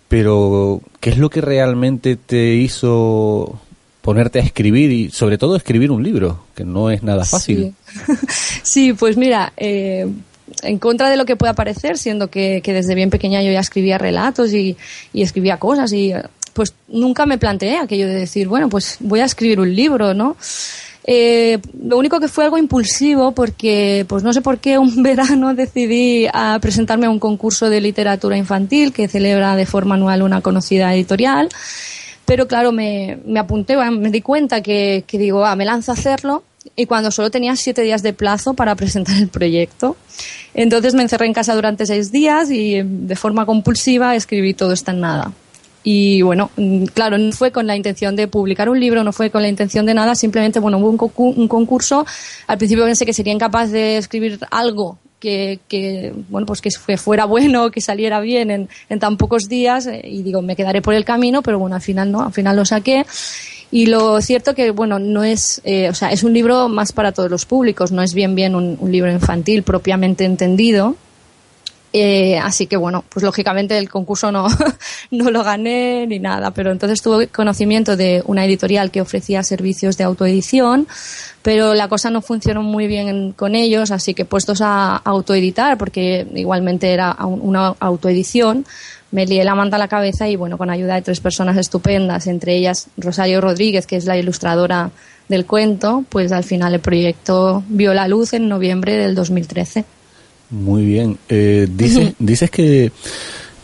pero 0.09 0.83
¿qué 1.01 1.11
es 1.11 1.19
lo 1.19 1.31
que 1.31 1.41
realmente 1.41 2.17
te 2.17 2.55
hizo 2.55 3.59
ponerte 4.03 4.41
a 4.41 4.43
escribir 4.43 4.91
y 4.91 5.11
sobre 5.11 5.39
todo 5.39 5.57
escribir 5.57 5.91
un 5.91 6.03
libro, 6.03 6.45
que 6.55 6.65
no 6.65 6.91
es 6.91 7.03
nada 7.03 7.25
fácil? 7.25 7.75
Sí, 8.63 8.93
pues 8.93 9.17
mira, 9.17 9.53
eh, 9.57 10.07
en 10.63 10.79
contra 10.79 11.11
de 11.11 11.17
lo 11.17 11.25
que 11.25 11.37
pueda 11.37 11.55
parecer, 11.55 11.99
siendo 11.99 12.31
que, 12.31 12.63
desde 12.65 12.95
bien 12.95 13.11
pequeña 13.11 13.43
yo 13.43 13.53
ya 13.53 13.61
escribía 13.61 13.99
relatos 13.99 14.53
y, 14.53 14.77
escribía 15.13 15.59
cosas 15.59 15.93
y 15.93 16.13
pues 16.53 16.75
nunca 16.89 17.27
me 17.27 17.39
planteé 17.39 17.79
aquello 17.79 18.09
de 18.09 18.15
decir, 18.15 18.49
bueno, 18.49 18.69
pues 18.69 18.97
voy 19.01 19.21
a 19.21 19.25
escribir 19.25 19.61
un 19.61 19.75
libro, 19.75 20.15
¿no? 20.15 20.37
Eh, 21.05 21.59
lo 21.83 21.97
único 21.97 22.21
que 22.21 22.29
fue 22.29 22.45
algo 22.45 22.59
impulsivo 22.59 23.33
porque, 23.33 24.05
pues 24.09 24.23
no 24.23 24.33
sé 24.33 24.43
por 24.43 24.59
qué, 24.59 24.79
un 24.79 25.03
verano 25.03 25.55
decidí 25.55 26.27
a 26.33 26.59
presentarme 26.61 27.07
a 27.07 27.11
un 27.11 27.19
concurso 27.19 27.71
de 27.71 27.81
literatura 27.81 28.37
infantil 28.37 28.93
que 28.93 29.09
celebra 29.09 29.57
de 29.57 29.67
forma 29.67 29.95
anual 29.95 30.23
una 30.23 30.41
conocida 30.41 30.95
editorial. 30.95 31.49
Pero 32.31 32.47
claro, 32.47 32.71
me, 32.71 33.19
me 33.27 33.41
apunté, 33.41 33.77
me 33.91 34.09
di 34.09 34.21
cuenta 34.21 34.61
que, 34.63 35.05
digo, 35.11 35.45
ah, 35.45 35.57
me 35.57 35.65
lanzo 35.65 35.91
a 35.91 35.95
hacerlo 35.95 36.45
y 36.77 36.87
cuando 36.87 37.11
solo 37.11 37.29
tenía 37.29 37.57
siete 37.57 37.83
días 37.83 38.05
de 38.05 38.13
plazo 38.13 38.55
para 38.55 38.73
presentar 38.77 39.17
el 39.17 39.27
proyecto. 39.27 39.97
Entonces 40.55 40.95
me 40.95 41.03
encerré 41.03 41.27
en 41.27 41.33
casa 41.33 41.57
durante 41.57 41.87
seis 41.87 42.13
días 42.13 42.53
y 42.53 42.83
de 42.85 43.17
forma 43.17 43.47
compulsiva 43.47 44.15
escribí 44.15 44.55
todo 44.55 44.73
está 44.73 44.93
en 44.93 45.01
nada. 45.01 45.33
Y 45.83 46.23
bueno, 46.23 46.53
mm, 46.57 46.85
claro, 46.95 47.19
no 47.19 47.33
fue 47.33 47.51
con 47.51 47.67
la 47.67 47.75
intención 47.75 48.15
de 48.15 48.29
publicar 48.29 48.69
un 48.69 48.79
libro, 48.79 49.03
no 49.03 49.13
fue 49.13 49.31
con 49.31 49.43
la 49.43 49.49
intención 49.49 49.85
de 49.85 49.95
nada, 49.95 50.15
simplemente, 50.15 50.61
bueno, 50.61 50.79
hubo 50.79 51.11
un, 51.17 51.49
concurso. 51.49 52.07
Al 52.47 52.59
principio 52.59 52.85
pensé 52.85 53.05
que 53.05 53.13
sería 53.13 53.33
incapaz 53.33 53.73
de 53.73 53.97
escribir 53.97 54.39
algo 54.53 54.99
que, 55.21 56.13
bueno, 56.29 56.47
pues 56.47 56.61
que 56.61 56.71
fuera 56.97 57.27
bueno, 57.27 57.71
que 57.73 57.81
saliera 57.81 58.21
bien 58.21 58.51
en, 58.51 58.69
en 58.89 58.99
tan 58.99 59.17
pocos 59.17 59.49
días 59.49 59.87
eh, 59.87 60.01
y 60.05 60.23
digo, 60.23 60.43
me 60.43 60.57
quedaré 60.57 60.83
por 60.83 60.95
el 60.95 61.05
camino, 61.05 61.43
pero 61.43 61.59
bueno, 61.59 61.77
al 61.77 61.83
final 61.83 62.11
no, 62.11 62.23
al 62.23 62.33
final 62.33 62.57
lo 62.57 62.65
saqué 62.65 63.05
y 63.73 63.87
lo 63.87 64.21
cierto 64.21 64.55
que, 64.55 64.73
bueno, 64.73 64.99
no 64.99 65.23
es, 65.23 65.61
eh, 65.65 65.89
o 65.89 65.95
sea, 65.95 66.11
es 66.11 66.25
un 66.25 66.33
libro 66.33 66.69
más 66.69 66.93
para 66.93 67.13
todos 67.13 67.31
los 67.31 67.45
públicos, 67.45 67.93
no 67.93 68.03
es 68.03 68.15
bien 68.15 68.35
bien 68.35 68.55
un, 68.55 68.79
libro 68.91 69.13
infantil 69.13 69.63
propiamente 69.63 70.25
entendido. 70.25 70.97
Eh, 71.93 72.39
así 72.39 72.69
que 72.69 72.77
bueno, 72.77 73.05
pues 73.09 73.25
lógicamente 73.25 73.77
el 73.77 73.89
concurso 73.89 74.31
no, 74.31 74.47
no 75.11 75.31
lo 75.31 75.43
gané 75.43 76.07
ni 76.07 76.21
nada, 76.21 76.53
pero 76.53 76.71
entonces 76.71 77.03
tuve 77.03 77.27
conocimiento 77.27 77.97
de 77.97 78.23
una 78.27 78.45
editorial 78.45 78.93
que 78.93 79.01
ofrecía 79.01 79.43
servicios 79.43 79.97
de 79.97 80.05
autoedición, 80.05 80.87
pero 81.43 81.75
la 81.75 81.89
cosa 81.89 82.11
no 82.11 82.23
funcionó 82.23 82.63
muy 82.63 82.87
bien 82.87 83.33
con 83.33 83.57
ellos, 83.57 83.91
así 83.91 84.15
que 84.15 84.25
puestos 84.25 84.61
a 84.61 84.97
autoeditar, 84.97 85.79
porque 85.79 86.27
igualmente 86.35 86.93
era 86.93 87.17
una 87.25 87.75
autoedición, 87.81 88.65
me 89.11 89.27
lié 89.27 89.43
la 89.43 89.57
manta 89.57 89.75
a 89.75 89.81
la 89.81 89.89
cabeza 89.89 90.29
y 90.29 90.37
bueno, 90.37 90.57
con 90.57 90.71
ayuda 90.71 90.95
de 90.95 91.03
tres 91.03 91.19
personas 91.19 91.57
estupendas, 91.57 92.29
entre 92.29 92.55
ellas 92.55 92.87
Rosario 92.97 93.41
Rodríguez, 93.41 93.87
que 93.89 93.97
es 93.97 94.05
la 94.05 94.17
ilustradora 94.17 94.91
del 95.29 95.47
cuento, 95.47 96.05
pues 96.09 96.31
al 96.31 96.45
final 96.45 96.75
el 96.75 96.81
proyecto 96.81 97.65
vio 97.69 97.95
la 97.95 98.07
luz 98.07 98.33
en 98.33 98.49
noviembre 98.49 98.97
del 98.97 99.17
2013. 99.17 99.85
Muy 100.51 100.85
bien. 100.85 101.19
Eh, 101.29 101.69
dices, 101.75 102.15
dices 102.19 102.51
que, 102.51 102.93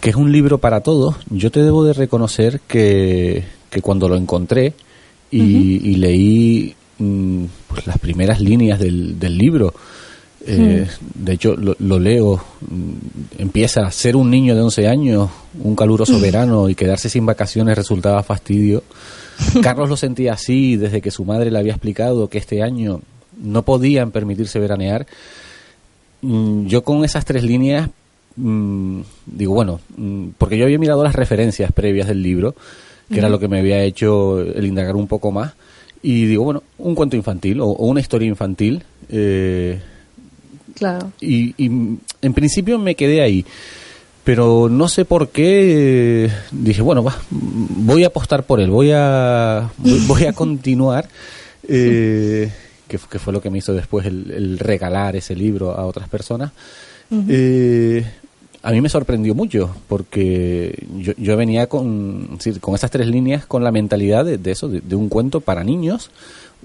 que, 0.01 0.11
es 0.11 0.17
un 0.17 0.31
libro 0.31 0.59
para 0.59 0.81
todos. 0.81 1.17
Yo 1.31 1.51
te 1.51 1.63
debo 1.63 1.85
de 1.85 1.93
reconocer 1.93 2.61
que, 2.67 3.45
que 3.71 3.83
cuando 3.83 4.09
lo 4.09 4.17
encontré 4.17 4.75
y, 5.31 5.97
leí 5.97 6.75
mm, 6.99 7.45
pues 7.67 7.87
las 7.87 7.99
primeras 7.99 8.41
líneas 8.41 8.79
del, 8.79 9.19
del 9.19 9.37
libro, 9.37 9.75
eh, 10.47 10.87
de 11.15 11.33
hecho, 11.33 11.57
lo, 11.57 11.99
leo. 11.99 12.41
Mm, 12.61 12.93
empieza 13.39 13.81
a 13.83 13.91
ser 13.91 14.15
un 14.15 14.31
niño 14.31 14.55
de 14.55 14.63
11 14.63 14.87
años, 14.87 15.29
un 15.63 15.75
caluroso 15.75 16.21
verano 16.21 16.69
y 16.69 16.77
quedarse 16.77 17.09
sin 17.09 17.27
vacaciones 17.27 17.77
resultaba 17.77 18.23
fastidio. 18.23 18.85
Carlos 19.63 19.89
lo 19.89 19.97
sentía 19.97 20.35
así 20.35 20.77
desde 20.77 21.01
que 21.01 21.11
su 21.11 21.25
madre 21.25 21.51
le 21.51 21.59
había 21.59 21.73
explicado 21.73 22.29
que 22.29 22.39
este 22.39 22.63
año 22.63 23.01
no 23.37 23.65
podían 23.65 24.13
permitirse 24.13 24.61
veranear. 24.61 25.07
Mm, 26.27 26.67
yo 26.67 26.83
con 26.83 27.05
esas 27.05 27.25
tres 27.25 27.45
líneas 27.45 27.89
mm, 28.35 29.01
digo, 29.27 29.55
bueno, 29.55 29.81
porque 30.39 30.59
yo 30.59 30.65
había 30.65 30.79
mirado 30.79 31.05
las 31.05 31.15
referencias 31.15 31.71
previas 31.73 32.09
del 32.09 32.23
libro, 32.23 32.55
que 33.09 33.19
era 33.19 33.29
lo 33.29 33.39
que 33.39 33.47
me 33.47 33.61
había 33.61 33.83
hecho 33.83 34.41
el 34.41 34.67
indagar 34.67 34.97
un 34.97 35.07
poco 35.07 35.31
más, 35.31 35.55
y 36.03 36.27
digo, 36.27 36.45
bueno, 36.45 36.63
un 36.79 36.95
cuento 36.97 37.15
infantil 37.17 37.61
o, 37.61 37.67
una 37.67 38.01
historia 38.01 38.29
infantil. 38.29 38.83
Eh, 39.09 39.81
Claro. 40.75 41.11
Y, 41.21 41.55
en 41.59 42.35
principio 42.35 42.79
me 42.79 42.95
quedé 42.95 43.23
ahí. 43.23 43.45
Pero 44.25 44.69
no 44.69 44.89
sé 44.89 45.05
por 45.05 45.29
qué 45.29 46.29
dije, 46.51 46.83
bueno, 46.83 47.03
va, 47.03 47.17
voy 47.31 48.03
a 48.03 48.09
apostar 48.09 48.43
por 48.43 48.61
él, 48.61 48.71
voy 48.71 48.91
a, 48.93 49.71
voy, 49.79 50.25
a 50.25 50.33
continuar. 50.35 51.09
Eh, 51.69 52.51
que, 52.89 52.99
fue 52.99 53.33
lo 53.33 53.41
que 53.41 53.51
me 53.51 53.59
hizo 53.59 53.73
después 53.73 54.07
el, 54.07 54.59
regalar 54.59 55.17
ese 55.17 55.35
libro 55.35 55.73
a 55.73 55.85
otras 55.87 56.09
personas. 56.09 56.53
Eh, 57.29 58.05
a 58.63 58.73
mí 58.73 58.81
me 58.81 58.89
sorprendió 58.89 59.35
mucho 59.35 59.75
porque 59.89 60.87
yo, 60.97 61.13
yo 61.17 61.37
venía 61.37 61.69
con, 61.69 62.39
con 62.61 62.75
esas 62.75 62.91
tres 62.91 63.07
líneas 63.07 63.47
con 63.47 63.63
la 63.63 63.71
mentalidad 63.71 64.25
de, 64.25 64.51
eso, 64.51 64.69
de, 64.69 64.97
un 64.97 65.09
cuento 65.09 65.41
para 65.41 65.63
niños 65.63 66.11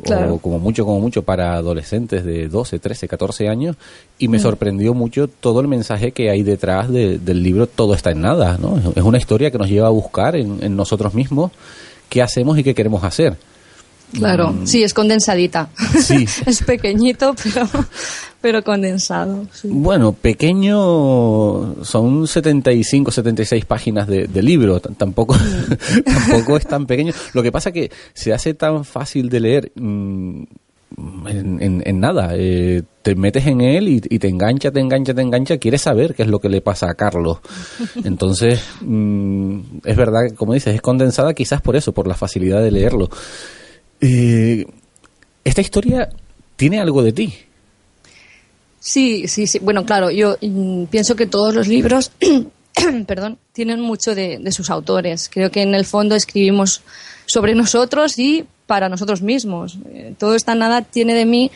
o 0.08 0.40
como 0.40 0.58
mucho, 0.58 0.84
como 0.86 1.00
mucho 1.00 1.22
para 1.22 1.54
adolescentes 1.54 2.24
de 2.24 2.48
12, 2.48 2.80
13, 2.80 3.08
14 3.08 3.50
años, 3.50 3.76
y 4.18 4.30
me 4.30 4.38
mm. 4.38 4.42
sorprendió 4.42 4.94
mucho 4.96 5.28
todo 5.28 5.60
el 5.60 5.68
mensaje 5.68 6.12
que 6.12 6.32
hay 6.32 6.42
detrás 6.42 6.92
del 6.92 7.44
libro 7.44 7.68
Todo 7.68 7.94
está 7.94 8.10
en 8.12 8.22
nada, 8.22 8.58
¿no? 8.60 8.80
Es 8.96 9.04
una 9.04 9.20
historia 9.20 9.52
que 9.52 9.60
nos 9.60 9.70
lleva 9.70 9.88
a 9.88 9.92
buscar 9.92 10.36
en 10.36 10.76
nosotros 10.76 11.14
mismos 11.14 11.52
qué 12.10 12.22
hacemos 12.22 12.58
y 12.58 12.64
qué 12.64 12.74
queremos 12.74 13.04
hacer. 13.04 13.38
Claro, 14.14 14.52
mm. 14.52 14.68
sí, 14.68 14.84
es 14.84 14.94
condensadita. 14.94 15.70
Sí. 16.02 16.26
es 16.46 16.64
pequeñito, 16.64 17.36
pero, 17.44 17.68
pero 18.42 18.64
condensado. 18.64 19.48
Bueno, 19.64 20.14
pequeño 20.14 21.84
son 21.84 22.28
75, 22.28 23.12
76 23.12 23.66
páginas 23.66 24.08
de, 24.08 24.28
libro, 24.42 24.80
tampoco, 24.80 25.36
mm. 25.36 26.04
tampoco 26.06 26.58
es 26.58 26.68
tan 26.68 26.86
pequeño. 26.86 27.14
Lo 27.34 27.44
que 27.44 27.52
pasa 27.52 27.70
es 27.70 27.74
que 27.74 27.92
se 28.14 28.34
hace 28.34 28.54
tan 28.54 28.84
fácil 28.84 29.30
de 29.30 29.40
leer 29.40 29.72
mm, 29.76 30.44
en, 31.28 32.00
nada. 32.00 32.32
Eh, 32.36 32.84
te 33.02 33.16
metes 33.16 33.48
en 33.48 33.62
él 33.62 33.88
y, 33.88 34.00
te 34.20 34.28
engancha, 34.28 34.72
te 34.72 34.80
engancha, 34.80 35.14
te 35.14 35.22
engancha, 35.22 35.58
quieres 35.58 35.82
saber 35.82 36.14
qué 36.14 36.24
es 36.24 36.30
lo 36.30 36.40
que 36.40 36.50
le 36.50 36.62
pasa 36.62 36.90
a 36.90 36.94
Carlos. 36.94 37.40
Entonces, 38.04 38.62
es 39.86 39.98
verdad, 39.98 40.22
como 40.36 40.54
dices, 40.54 40.76
es 40.76 40.82
condensada 40.82 41.34
quizás 41.34 41.62
por 41.62 41.76
eso, 41.76 41.94
por 41.94 42.08
la 42.08 42.16
facilidad 42.16 42.62
de 42.62 42.72
leerlo. 42.72 43.10
Eh, 44.02 44.66
esta 45.44 45.62
historia 45.62 46.10
tiene 46.56 46.80
algo 46.80 47.04
de 47.04 47.14
ti. 47.14 47.34
Sí, 48.80 49.28
sí, 49.28 49.46
sí. 49.46 49.60
Bueno, 49.60 49.86
claro, 49.86 50.10
yo 50.10 50.38
mm, 50.42 50.86
pienso 50.86 51.16
que 51.16 51.28
todos 51.28 51.54
los 51.54 51.68
libros, 51.68 52.12
perdón, 53.08 53.38
tienen 53.54 53.80
mucho 53.80 54.16
de, 54.16 54.52
sus 54.52 54.70
autores. 54.72 55.30
Creo 55.32 55.52
que 55.52 55.62
en 55.62 55.76
el 55.76 55.86
fondo 55.86 56.16
escribimos 56.16 56.82
sobre 57.28 57.54
nosotros 57.54 58.18
y 58.18 58.46
para 58.66 58.90
nosotros 58.90 59.22
mismos. 59.22 59.78
Eh, 59.94 60.16
todo 60.18 60.36
esta 60.36 60.56
nada 60.56 60.82
tiene 60.82 61.14
de 61.14 61.26
mí 61.26 61.52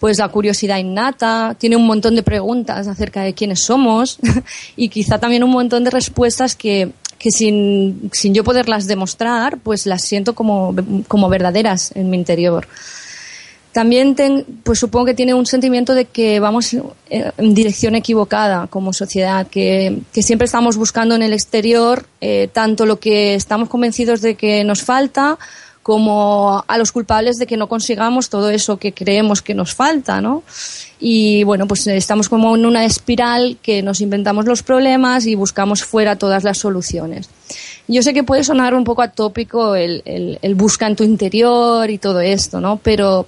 pues 0.00 0.18
la 0.18 0.28
curiosidad 0.28 0.76
innata, 0.76 1.56
tiene 1.58 1.76
un 1.76 1.86
montón 1.86 2.14
de 2.14 2.22
preguntas 2.22 2.88
acerca 2.88 3.22
de 3.22 3.32
quiénes 3.32 3.64
somos 3.64 4.18
y 4.76 4.90
quizá 4.90 5.18
también 5.18 5.44
un 5.44 5.50
montón 5.50 5.84
de 5.84 5.90
respuestas 5.90 6.56
que 6.56 6.90
que 7.24 7.30
sin, 7.30 8.10
sin 8.12 8.34
yo 8.34 8.44
poderlas 8.44 8.86
demostrar, 8.86 9.56
pues 9.56 9.86
las 9.86 10.02
siento 10.02 10.34
como, 10.34 10.76
como 11.08 11.30
verdaderas 11.30 11.90
en 11.94 12.10
mi 12.10 12.18
interior. 12.18 12.68
También 13.72 14.14
pues 14.62 14.78
supongo 14.78 15.06
que 15.06 15.14
tiene 15.14 15.32
un 15.32 15.46
sentimiento 15.46 15.94
de 15.94 16.04
que 16.04 16.38
vamos 16.38 16.74
eh, 16.74 16.82
en 17.38 17.54
dirección 17.54 17.94
equivocada 17.94 18.66
como 18.66 18.92
sociedad, 18.92 19.46
que, 19.46 20.00
que 20.12 20.22
siempre 20.22 20.44
estamos 20.44 20.76
buscando 20.76 21.14
en 21.14 21.22
el 21.22 21.32
exterior 21.32 22.04
eh, 22.20 22.50
tanto 22.52 22.84
lo 22.84 23.00
que 23.00 23.34
estamos 23.34 23.70
convencidos 23.70 24.20
de 24.20 24.34
que 24.34 24.62
nos 24.62 24.82
falta 24.82 25.38
como 25.84 26.64
a 26.66 26.78
los 26.78 26.92
culpables 26.92 27.36
de 27.36 27.46
que 27.46 27.58
no 27.58 27.68
consigamos 27.68 28.30
todo 28.30 28.48
eso 28.48 28.78
que 28.78 28.94
creemos 28.94 29.42
que 29.42 29.52
nos 29.52 29.74
falta, 29.74 30.22
¿no? 30.22 30.42
Y 30.98 31.44
bueno, 31.44 31.68
pues 31.68 31.86
estamos 31.86 32.30
como 32.30 32.56
en 32.56 32.64
una 32.64 32.86
espiral 32.86 33.58
que 33.62 33.82
nos 33.82 34.00
inventamos 34.00 34.46
los 34.46 34.62
problemas 34.62 35.26
y 35.26 35.34
buscamos 35.34 35.84
fuera 35.84 36.16
todas 36.16 36.42
las 36.42 36.56
soluciones. 36.56 37.28
Yo 37.86 38.02
sé 38.02 38.14
que 38.14 38.24
puede 38.24 38.44
sonar 38.44 38.74
un 38.74 38.82
poco 38.82 39.02
atópico 39.02 39.74
el, 39.74 40.02
el, 40.40 40.54
busca 40.54 40.86
en 40.86 40.96
tu 40.96 41.04
interior 41.04 41.90
y 41.90 41.98
todo 41.98 42.20
esto, 42.22 42.62
¿no? 42.62 42.80
Pero 42.82 43.26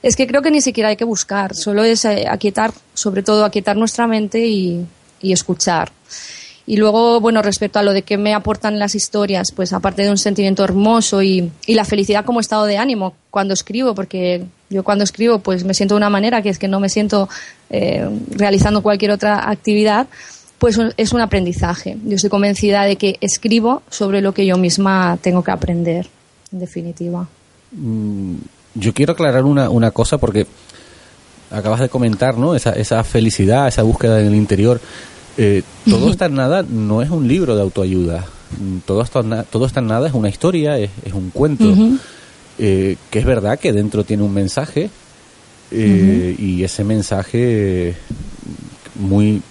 es 0.00 0.14
que 0.14 0.28
creo 0.28 0.42
que 0.42 0.52
ni 0.52 0.60
siquiera 0.60 0.90
hay 0.90 0.96
que 0.96 1.04
buscar, 1.04 1.56
solo 1.56 1.82
es 1.82 2.04
eh, 2.04 2.26
aquietar, 2.30 2.72
sobre 2.94 3.24
todo 3.24 3.44
aquietar 3.44 3.76
nuestra 3.76 4.06
mente 4.06 4.46
y, 4.46 4.86
y 5.20 5.32
escuchar. 5.32 5.90
Y 6.66 6.76
luego, 6.76 7.20
bueno, 7.20 7.42
respecto 7.42 7.78
a 7.78 7.82
lo 7.82 7.92
de 7.92 8.02
qué 8.02 8.16
me 8.16 8.34
aportan 8.34 8.78
las 8.78 8.96
historias, 8.96 9.52
pues 9.52 9.72
aparte 9.72 10.02
de 10.02 10.10
un 10.10 10.18
sentimiento 10.18 10.64
hermoso 10.64 11.22
y, 11.22 11.52
y, 11.64 11.74
la 11.74 11.84
felicidad 11.84 12.24
como 12.24 12.40
estado 12.40 12.64
de 12.64 12.76
ánimo 12.76 13.14
cuando 13.30 13.54
escribo, 13.54 13.94
porque 13.94 14.44
yo 14.68 14.82
cuando 14.82 15.04
escribo 15.04 15.38
pues 15.38 15.64
me 15.64 15.74
siento 15.74 15.94
de 15.94 15.98
una 15.98 16.10
manera 16.10 16.42
que 16.42 16.48
es 16.48 16.58
que 16.58 16.66
no 16.66 16.80
me 16.80 16.88
siento 16.88 17.28
eh, 17.70 18.08
realizando 18.30 18.82
cualquier 18.82 19.12
otra 19.12 19.48
actividad, 19.48 20.08
pues 20.58 20.78
es 20.96 21.12
un 21.12 21.20
aprendizaje. 21.20 21.98
Yo 22.04 22.16
estoy 22.16 22.30
convencida 22.30 22.82
de 22.84 22.96
que 22.96 23.18
escribo 23.20 23.82
sobre 23.90 24.20
lo 24.20 24.32
que 24.32 24.46
yo 24.46 24.56
misma 24.56 25.18
tengo 25.20 25.44
que 25.44 25.50
aprender, 25.50 26.08
en 26.52 26.58
definitiva. 26.58 27.28
Mm, 27.72 28.36
yo 28.74 28.94
quiero 28.94 29.12
aclarar 29.12 29.44
una, 29.44 29.68
una 29.70 29.90
cosa 29.90 30.18
porque 30.18 30.46
acabas 31.50 31.80
de 31.80 31.88
comentar, 31.88 32.38
¿no? 32.38 32.54
Esa, 32.54 32.72
esa 32.72 33.04
felicidad, 33.04 33.68
esa 33.68 33.82
búsqueda 33.82 34.20
en 34.20 34.28
el 34.28 34.34
interior. 34.34 34.80
Eh, 35.36 35.62
todo 35.88 36.10
está 36.10 36.26
en 36.26 36.34
nada 36.34 36.64
no 36.68 37.02
es 37.02 37.10
un 37.10 37.28
libro 37.28 37.56
de 37.56 37.62
autoayuda. 37.62 38.26
Todo 38.84 39.02
está, 39.02 39.42
todo 39.44 39.66
está 39.66 39.80
en 39.80 39.88
nada 39.88 40.08
es 40.08 40.14
una 40.14 40.28
historia, 40.28 40.78
es, 40.78 40.90
un 41.12 41.30
cuento. 41.30 41.74
eh, 42.58 42.96
que 43.10 43.18
es 43.18 43.24
verdad 43.24 43.58
que 43.58 43.72
dentro 43.72 44.04
tiene 44.04 44.22
un 44.22 44.32
mensaje 44.32 44.88
eh, 45.70 46.36
y 46.38 46.62
ese 46.62 46.84
mensaje 46.84 47.94
muy 48.94 49.42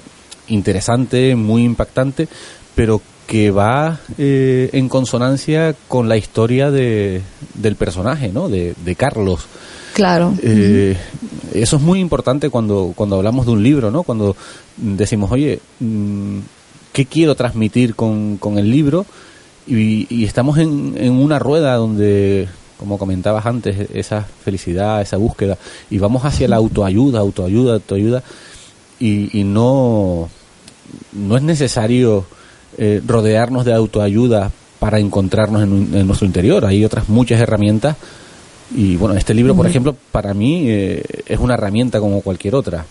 interesante, 0.47 1.35
muy 1.35 1.63
impactante, 1.63 2.27
pero 2.73 3.01
que 3.27 3.51
va 3.51 3.99
eh, 4.17 4.69
en 4.73 4.87
consonancia 4.87 5.75
con 5.87 6.07
la 6.07 6.17
historia 6.17 6.71
de, 6.71 7.21
del 7.55 7.75
personaje, 7.75 8.29
¿no? 8.29 8.49
De, 8.49 8.75
de 8.85 8.95
Carlos. 8.95 9.45
Claro. 9.93 10.35
Eso 11.53 11.75
es 11.77 11.81
muy 11.81 11.99
importante 11.99 12.49
cuando, 12.49 12.93
cuando 12.95 13.17
hablamos 13.17 13.45
de 13.45 13.51
un 13.51 13.63
libro, 13.63 13.91
¿no? 13.91 14.03
Cuando 14.03 14.35
decimos, 14.77 15.31
oye, 15.31 15.59
mm, 15.79 16.39
¿qué 16.93 17.05
quiero 17.05 17.35
transmitir 17.35 17.95
con, 17.95 18.37
con 18.37 18.57
el 18.57 18.69
libro? 18.69 19.05
Y, 19.67 20.23
estamos 20.23 20.57
en, 20.57 20.95
en 20.97 21.13
una 21.13 21.39
rueda 21.39 21.75
donde, 21.75 22.47
como 22.77 22.97
comentabas 22.97 23.45
antes, 23.45 23.89
esa 23.93 24.21
felicidad, 24.21 25.01
esa 25.01 25.17
búsqueda, 25.17 25.57
y 25.89 25.97
vamos 25.97 26.23
hacia 26.23 26.47
la 26.47 26.57
autoayuda, 26.57 27.19
autoayuda, 27.19 27.73
autoayuda, 27.75 28.23
y, 28.99 29.39
y 29.39 29.43
no, 29.43 30.29
no 31.13 31.37
es 31.37 31.43
necesario 31.43 32.25
eh, 32.77 33.01
rodearnos 33.05 33.65
de 33.65 33.73
autoayuda 33.73 34.51
para 34.79 34.99
encontrarnos 34.99 35.63
en, 35.63 35.89
en 35.93 36.07
nuestro 36.07 36.27
interior. 36.27 36.65
Hay 36.65 36.85
otras 36.85 37.09
muchas 37.09 37.39
herramientas. 37.39 37.95
Y 38.73 38.95
bueno, 38.95 39.15
este 39.15 39.33
libro, 39.33 39.55
por 39.55 39.67
ejemplo, 39.67 39.95
para 40.11 40.33
mí 40.33 40.65
eh, 40.69 41.03
es 41.25 41.39
una 41.39 41.53
herramienta 41.55 41.99
como 41.99 42.21
cualquier 42.21 42.55
otra. 42.55 42.85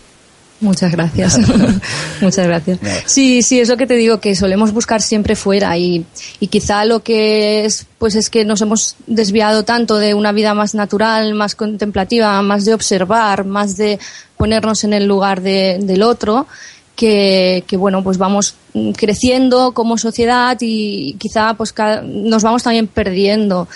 Muchas 0.61 0.93
gracias. 0.93 1.39
Muchas 2.21 2.47
gracias. 2.47 2.79
Sí, 3.07 3.43
sí, 3.43 3.59
es 3.61 3.69
lo 3.69 3.77
que 3.77 3.87
te 3.87 3.97
digo, 3.97 4.21
que 4.21 4.37
solemos 4.37 4.73
buscar 4.73 5.03
siempre 5.03 5.35
fuera 5.35 5.77
y, 5.77 6.07
y 6.39 6.47
quizá 6.47 6.85
lo 6.85 7.03
que 7.03 7.65
es, 7.65 7.87
pues 7.99 8.15
es 8.15 8.31
que 8.31 8.45
nos 8.45 8.61
hemos 8.63 8.95
desviado 9.09 9.65
tanto 9.65 9.97
de 9.97 10.15
una 10.15 10.31
vida 10.33 10.55
más 10.55 10.75
natural, 10.77 11.35
más 11.35 11.55
contemplativa, 11.57 12.41
más 12.43 12.65
de 12.65 12.73
observar, 12.75 13.45
más 13.45 13.77
de 13.77 13.99
ponernos 14.37 14.85
en 14.85 14.93
el 14.93 15.07
lugar 15.07 15.41
de- 15.43 15.79
del 15.83 16.03
otro, 16.03 16.47
que, 16.95 17.65
que 17.67 17.77
bueno, 17.77 18.05
pues 18.05 18.17
vamos 18.19 18.55
creciendo 18.97 19.73
como 19.73 19.99
sociedad 19.99 20.57
y 20.61 21.15
quizá 21.19 21.55
pues 21.55 21.75
nos 22.05 22.43
vamos 22.45 22.63
también 22.63 22.87
perdiendo. 22.87 23.67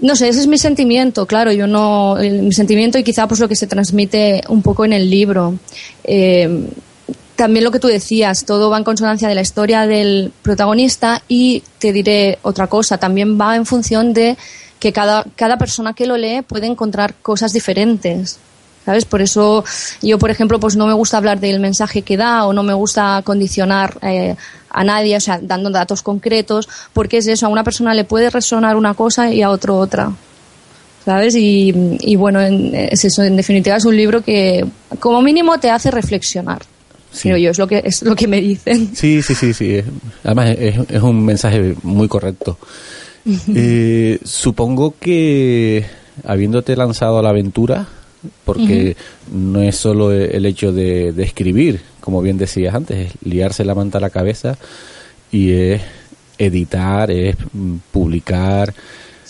No 0.00 0.16
sé, 0.16 0.28
ese 0.28 0.40
es 0.40 0.46
mi 0.46 0.56
sentimiento, 0.56 1.26
claro, 1.26 1.52
yo 1.52 1.66
no, 1.66 2.16
el- 2.18 2.42
mi 2.42 2.52
sentimiento 2.52 2.98
y 2.98 3.04
quizá 3.04 3.26
pues 3.28 3.38
lo 3.40 3.48
que 3.48 3.56
se 3.56 3.66
transmite 3.66 4.42
un 4.48 4.62
poco 4.62 4.84
en 4.84 4.92
el 4.94 5.10
libro. 5.10 5.54
Eh, 6.04 6.68
también 7.36 7.64
lo 7.64 7.70
que 7.70 7.78
tú 7.78 7.88
decías, 7.88 8.44
todo 8.44 8.70
va 8.70 8.78
en 8.78 8.84
consonancia 8.84 9.28
de 9.28 9.34
la 9.34 9.40
historia 9.42 9.86
del 9.86 10.32
protagonista 10.42 11.22
y 11.28 11.62
te 11.78 11.92
diré 11.92 12.38
otra 12.42 12.66
cosa, 12.66 12.98
también 12.98 13.38
va 13.40 13.56
en 13.56 13.64
función 13.66 14.12
de 14.12 14.36
que 14.78 14.92
cada, 14.92 15.24
cada 15.36 15.58
persona 15.58 15.92
que 15.94 16.06
lo 16.06 16.16
lee 16.16 16.42
puede 16.42 16.66
encontrar 16.66 17.14
cosas 17.22 17.52
diferentes. 17.52 18.38
¿Sabes? 18.84 19.04
Por 19.04 19.20
eso 19.20 19.62
yo, 20.00 20.18
por 20.18 20.30
ejemplo, 20.30 20.58
pues 20.58 20.76
no 20.76 20.86
me 20.86 20.94
gusta 20.94 21.18
hablar 21.18 21.38
del 21.38 21.60
mensaje 21.60 22.02
que 22.02 22.16
da 22.16 22.46
o 22.46 22.52
no 22.52 22.62
me 22.62 22.72
gusta 22.72 23.20
condicionar 23.24 23.98
eh, 24.02 24.36
a 24.70 24.84
nadie, 24.84 25.16
o 25.16 25.20
sea, 25.20 25.38
dando 25.42 25.70
datos 25.70 26.02
concretos, 26.02 26.68
porque 26.92 27.18
es 27.18 27.26
eso, 27.26 27.46
a 27.46 27.50
una 27.50 27.62
persona 27.62 27.94
le 27.94 28.04
puede 28.04 28.30
resonar 28.30 28.76
una 28.76 28.94
cosa 28.94 29.30
y 29.30 29.42
a 29.42 29.50
otro 29.50 29.76
otra. 29.76 30.12
¿Sabes? 31.04 31.34
Y, 31.34 31.72
y 32.00 32.16
bueno, 32.16 32.40
en, 32.40 32.74
es 32.74 33.04
eso, 33.04 33.22
en 33.22 33.36
definitiva 33.36 33.76
es 33.76 33.84
un 33.84 33.96
libro 33.96 34.22
que 34.22 34.64
como 34.98 35.22
mínimo 35.22 35.58
te 35.58 35.70
hace 35.70 35.90
reflexionar. 35.90 36.62
Sí. 37.10 37.28
Creo 37.28 37.38
yo, 37.38 37.50
es 37.50 37.58
lo 37.58 37.66
que, 37.66 37.82
es 37.84 38.02
lo 38.02 38.14
que 38.14 38.28
me 38.28 38.40
dicen. 38.40 38.94
Sí, 38.94 39.22
sí, 39.22 39.34
sí, 39.34 39.52
sí. 39.52 39.82
Además 40.24 40.50
es, 40.58 40.76
es 40.88 41.02
un 41.02 41.24
mensaje 41.24 41.74
muy 41.82 42.06
correcto. 42.06 42.58
Eh, 43.54 44.18
supongo 44.24 44.94
que 44.98 45.84
habiéndote 46.24 46.76
lanzado 46.76 47.18
a 47.18 47.22
la 47.22 47.30
aventura, 47.30 47.86
porque 48.44 48.96
no 49.32 49.62
es 49.62 49.76
solo 49.76 50.12
el 50.12 50.44
hecho 50.46 50.72
de, 50.72 51.12
de 51.12 51.22
escribir, 51.22 51.80
como 52.00 52.22
bien 52.22 52.38
decías 52.38 52.74
antes, 52.74 53.08
es 53.08 53.12
liarse 53.22 53.64
la 53.64 53.74
manta 53.74 53.98
a 53.98 54.00
la 54.00 54.10
cabeza 54.10 54.56
y 55.30 55.52
es 55.52 55.82
editar, 56.38 57.10
es 57.10 57.36
mm, 57.52 57.76
publicar, 57.92 58.74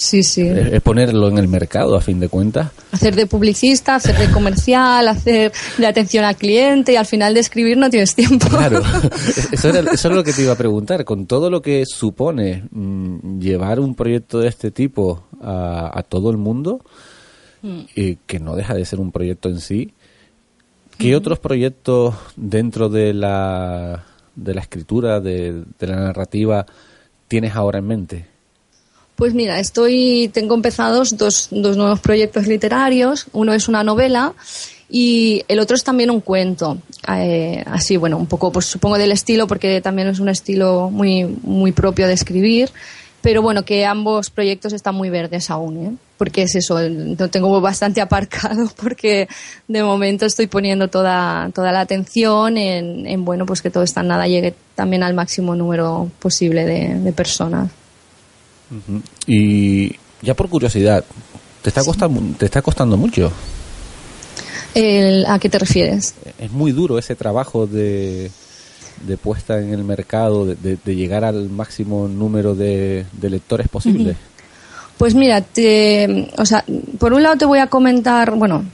Sí, 0.01 0.23
sí. 0.23 0.41
es, 0.41 0.73
es 0.73 0.81
ponerlo 0.81 1.29
en 1.29 1.37
el 1.37 1.47
mercado 1.47 1.95
a 1.95 2.01
fin 2.01 2.19
de 2.21 2.31
cuentas. 2.31 2.71
Hacer 2.91 3.15
de 3.15 3.27
publicista, 3.27 3.97
hacer 3.97 4.17
de 4.17 4.31
comercial, 4.31 5.07
hacer 5.07 5.53
de 5.77 5.87
atención 5.87 6.25
al 6.25 6.37
cliente 6.37 6.95
y 6.95 6.97
al 6.97 7.05
final 7.05 7.35
de 7.35 7.41
escribir 7.41 7.77
no 7.77 7.91
tienes 7.91 8.15
tiempo. 8.15 8.49
Claro, 8.49 8.81
eso 9.53 9.69
era, 9.69 9.93
eso 9.93 10.09
era 10.09 10.17
lo 10.17 10.25
que 10.25 10.33
te 10.33 10.41
iba 10.41 10.55
a 10.55 10.57
preguntar. 10.57 11.05
Con 11.05 11.27
todo 11.27 11.51
lo 11.51 11.61
que 11.61 11.85
supone 11.85 12.65
mm, 12.71 13.41
llevar 13.41 13.79
un 13.79 13.95
proyecto 13.95 14.39
de 14.39 14.49
este 14.49 14.71
tipo 14.71 15.25
a, 15.43 15.91
a 15.93 16.03
todo 16.03 16.31
el 16.31 16.39
mundo, 16.39 16.81
y 17.63 18.17
que 18.17 18.39
no 18.39 18.57
deja 18.57 18.75
de 18.75 18.85
ser 18.85 19.01
un 19.01 19.13
proyecto 19.13 19.49
en 19.49 19.61
sí, 19.61 19.93
¿qué 20.99 21.17
otros 21.17 21.39
proyectos 21.39 22.15
dentro 22.37 22.89
de 22.89 23.15
la, 23.15 24.05
de 24.37 24.55
la 24.55 24.61
escritura, 24.61 25.21
de, 25.21 25.65
de 25.79 25.87
la 25.87 25.97
narrativa, 25.97 26.67
tienes 27.29 27.55
ahora 27.55 27.79
en 27.79 27.87
mente? 27.87 28.27
Pues 29.21 29.35
mira, 29.35 29.61
estoy, 29.61 30.31
tengo 30.33 30.55
empezados 30.55 31.19
dos, 31.19 31.49
dos 31.51 31.77
nuevos 31.77 32.01
proyectos 32.01 32.47
literarios. 32.47 33.27
Uno 33.33 33.53
es 33.53 33.69
una 33.69 33.85
novela 33.85 34.33
y 34.89 35.43
el 35.47 35.61
otro 35.61 35.77
es 35.77 35.85
también 35.85 36.11
un 36.11 36.23
cuento. 36.23 36.79
Eh, 37.07 37.63
así, 37.67 37.99
bueno, 37.99 38.17
un 38.17 38.27
poco, 38.27 38.51
pues 38.51 38.65
supongo 38.65 38.97
del 38.97 39.13
estilo, 39.13 39.47
porque 39.47 39.83
también 39.83 40.09
es 40.09 40.21
un 40.21 40.31
estilo 40.31 40.89
muy, 40.91 41.25
muy 41.43 41.73
propio 41.73 42.07
de 42.07 42.15
escribir. 42.15 42.71
Pero 43.23 43.43
bueno, 43.43 43.65
que 43.65 43.85
ambos 43.85 44.31
proyectos 44.31 44.73
están 44.73 44.95
muy 44.95 45.11
verdes 45.11 45.51
aún, 45.51 45.77
¿eh? 45.87 45.93
Porque 46.17 46.43
es 46.43 46.55
eso, 46.55 46.79
lo 46.81 47.29
tengo 47.29 47.61
bastante 47.61 48.01
aparcado 48.01 48.71
porque 48.83 49.29
de 49.69 49.83
momento 49.83 50.25
estoy 50.27 50.47
poniendo 50.47 50.89
toda, 50.89 51.51
toda 51.55 51.71
la 51.73 51.81
atención 51.81 52.57
en, 52.57 53.07
en, 53.07 53.25
bueno, 53.25 53.45
pues 53.47 53.61
que 53.63 53.71
todo 53.71 53.83
esta 53.83 54.03
nada 54.03 54.27
llegue 54.27 54.55
también 54.75 55.03
al 55.03 55.15
máximo 55.15 55.55
número 55.55 56.11
posible 56.19 56.65
de, 56.65 56.95
de 57.01 57.13
personas. 57.13 57.71
Y 59.27 59.97
ya 60.23 60.35
por 60.35 60.49
curiosidad, 60.49 61.05
¿te 61.63 61.71
está, 61.71 61.85
costando, 61.85 62.21
te 62.39 62.45
está 62.47 62.63
costando 62.63 62.97
mucho? 62.97 63.33
El- 64.75 65.27
¿A 65.27 65.39
qué 65.39 65.49
te 65.49 65.59
refieres? 65.59 66.15
es 66.39 66.51
muy 66.53 66.73
duro 66.73 66.99
ese 66.99 67.17
trabajo 67.17 67.67
de, 67.67 68.31
de 69.01 69.17
puesta 69.17 69.59
en 69.59 69.73
el 69.73 69.85
mercado, 69.85 70.47
de, 70.47 70.55
de- 70.57 70.79
de 70.85 70.97
llegar 70.97 71.25
al 71.25 71.49
máximo 71.51 72.07
número 72.09 72.55
de, 72.55 73.07
de 73.13 73.31
lectores 73.31 73.69
posible. 73.69 74.17
Pues 74.99 75.15
mira, 75.15 75.41
te, 75.41 76.29
o 76.37 76.45
sea, 76.45 76.63
por 76.99 77.15
un 77.15 77.23
lado 77.23 77.37
te 77.37 77.47
voy 77.47 77.59
a 77.59 77.69
comentar, 77.69 78.33
bueno, 78.35 78.65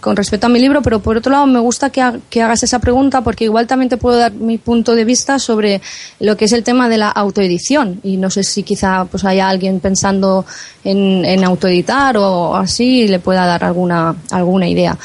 con 0.00 0.16
respecto 0.16 0.46
a 0.46 0.50
mi 0.50 0.58
libro, 0.58 0.82
pero 0.82 0.98
por 1.00 1.16
otro 1.16 1.30
lado 1.32 1.46
me 1.46 1.60
gusta 1.60 1.90
que, 1.90 2.02
ha- 2.02 2.18
que 2.28 2.42
hagas 2.42 2.62
esa 2.64 2.80
pregunta 2.80 3.22
porque 3.22 3.44
igual 3.44 3.66
también 3.68 3.88
te 3.88 3.96
puedo 3.96 4.18
dar 4.18 4.32
mi 4.32 4.58
punto 4.58 4.94
de 4.96 5.04
vista 5.04 5.38
sobre 5.38 5.80
lo 6.18 6.36
que 6.36 6.46
es 6.46 6.52
el 6.52 6.64
tema 6.64 6.88
de 6.90 6.98
la 6.98 7.08
autoedición 7.08 8.00
y 8.02 8.16
no 8.18 8.28
sé 8.30 8.42
si 8.42 8.62
quizá 8.64 9.04
pues 9.06 9.24
haya 9.24 9.48
alguien 9.48 9.78
pensando 9.80 10.44
en, 10.84 11.24
en 11.24 11.44
autoeditar 11.44 12.16
o 12.18 12.56
así 12.56 13.02
y 13.02 13.08
le 13.08 13.20
pueda 13.20 13.46
dar 13.46 13.62
alguna 13.64 14.16
alguna 14.32 14.68
idea. 14.68 14.98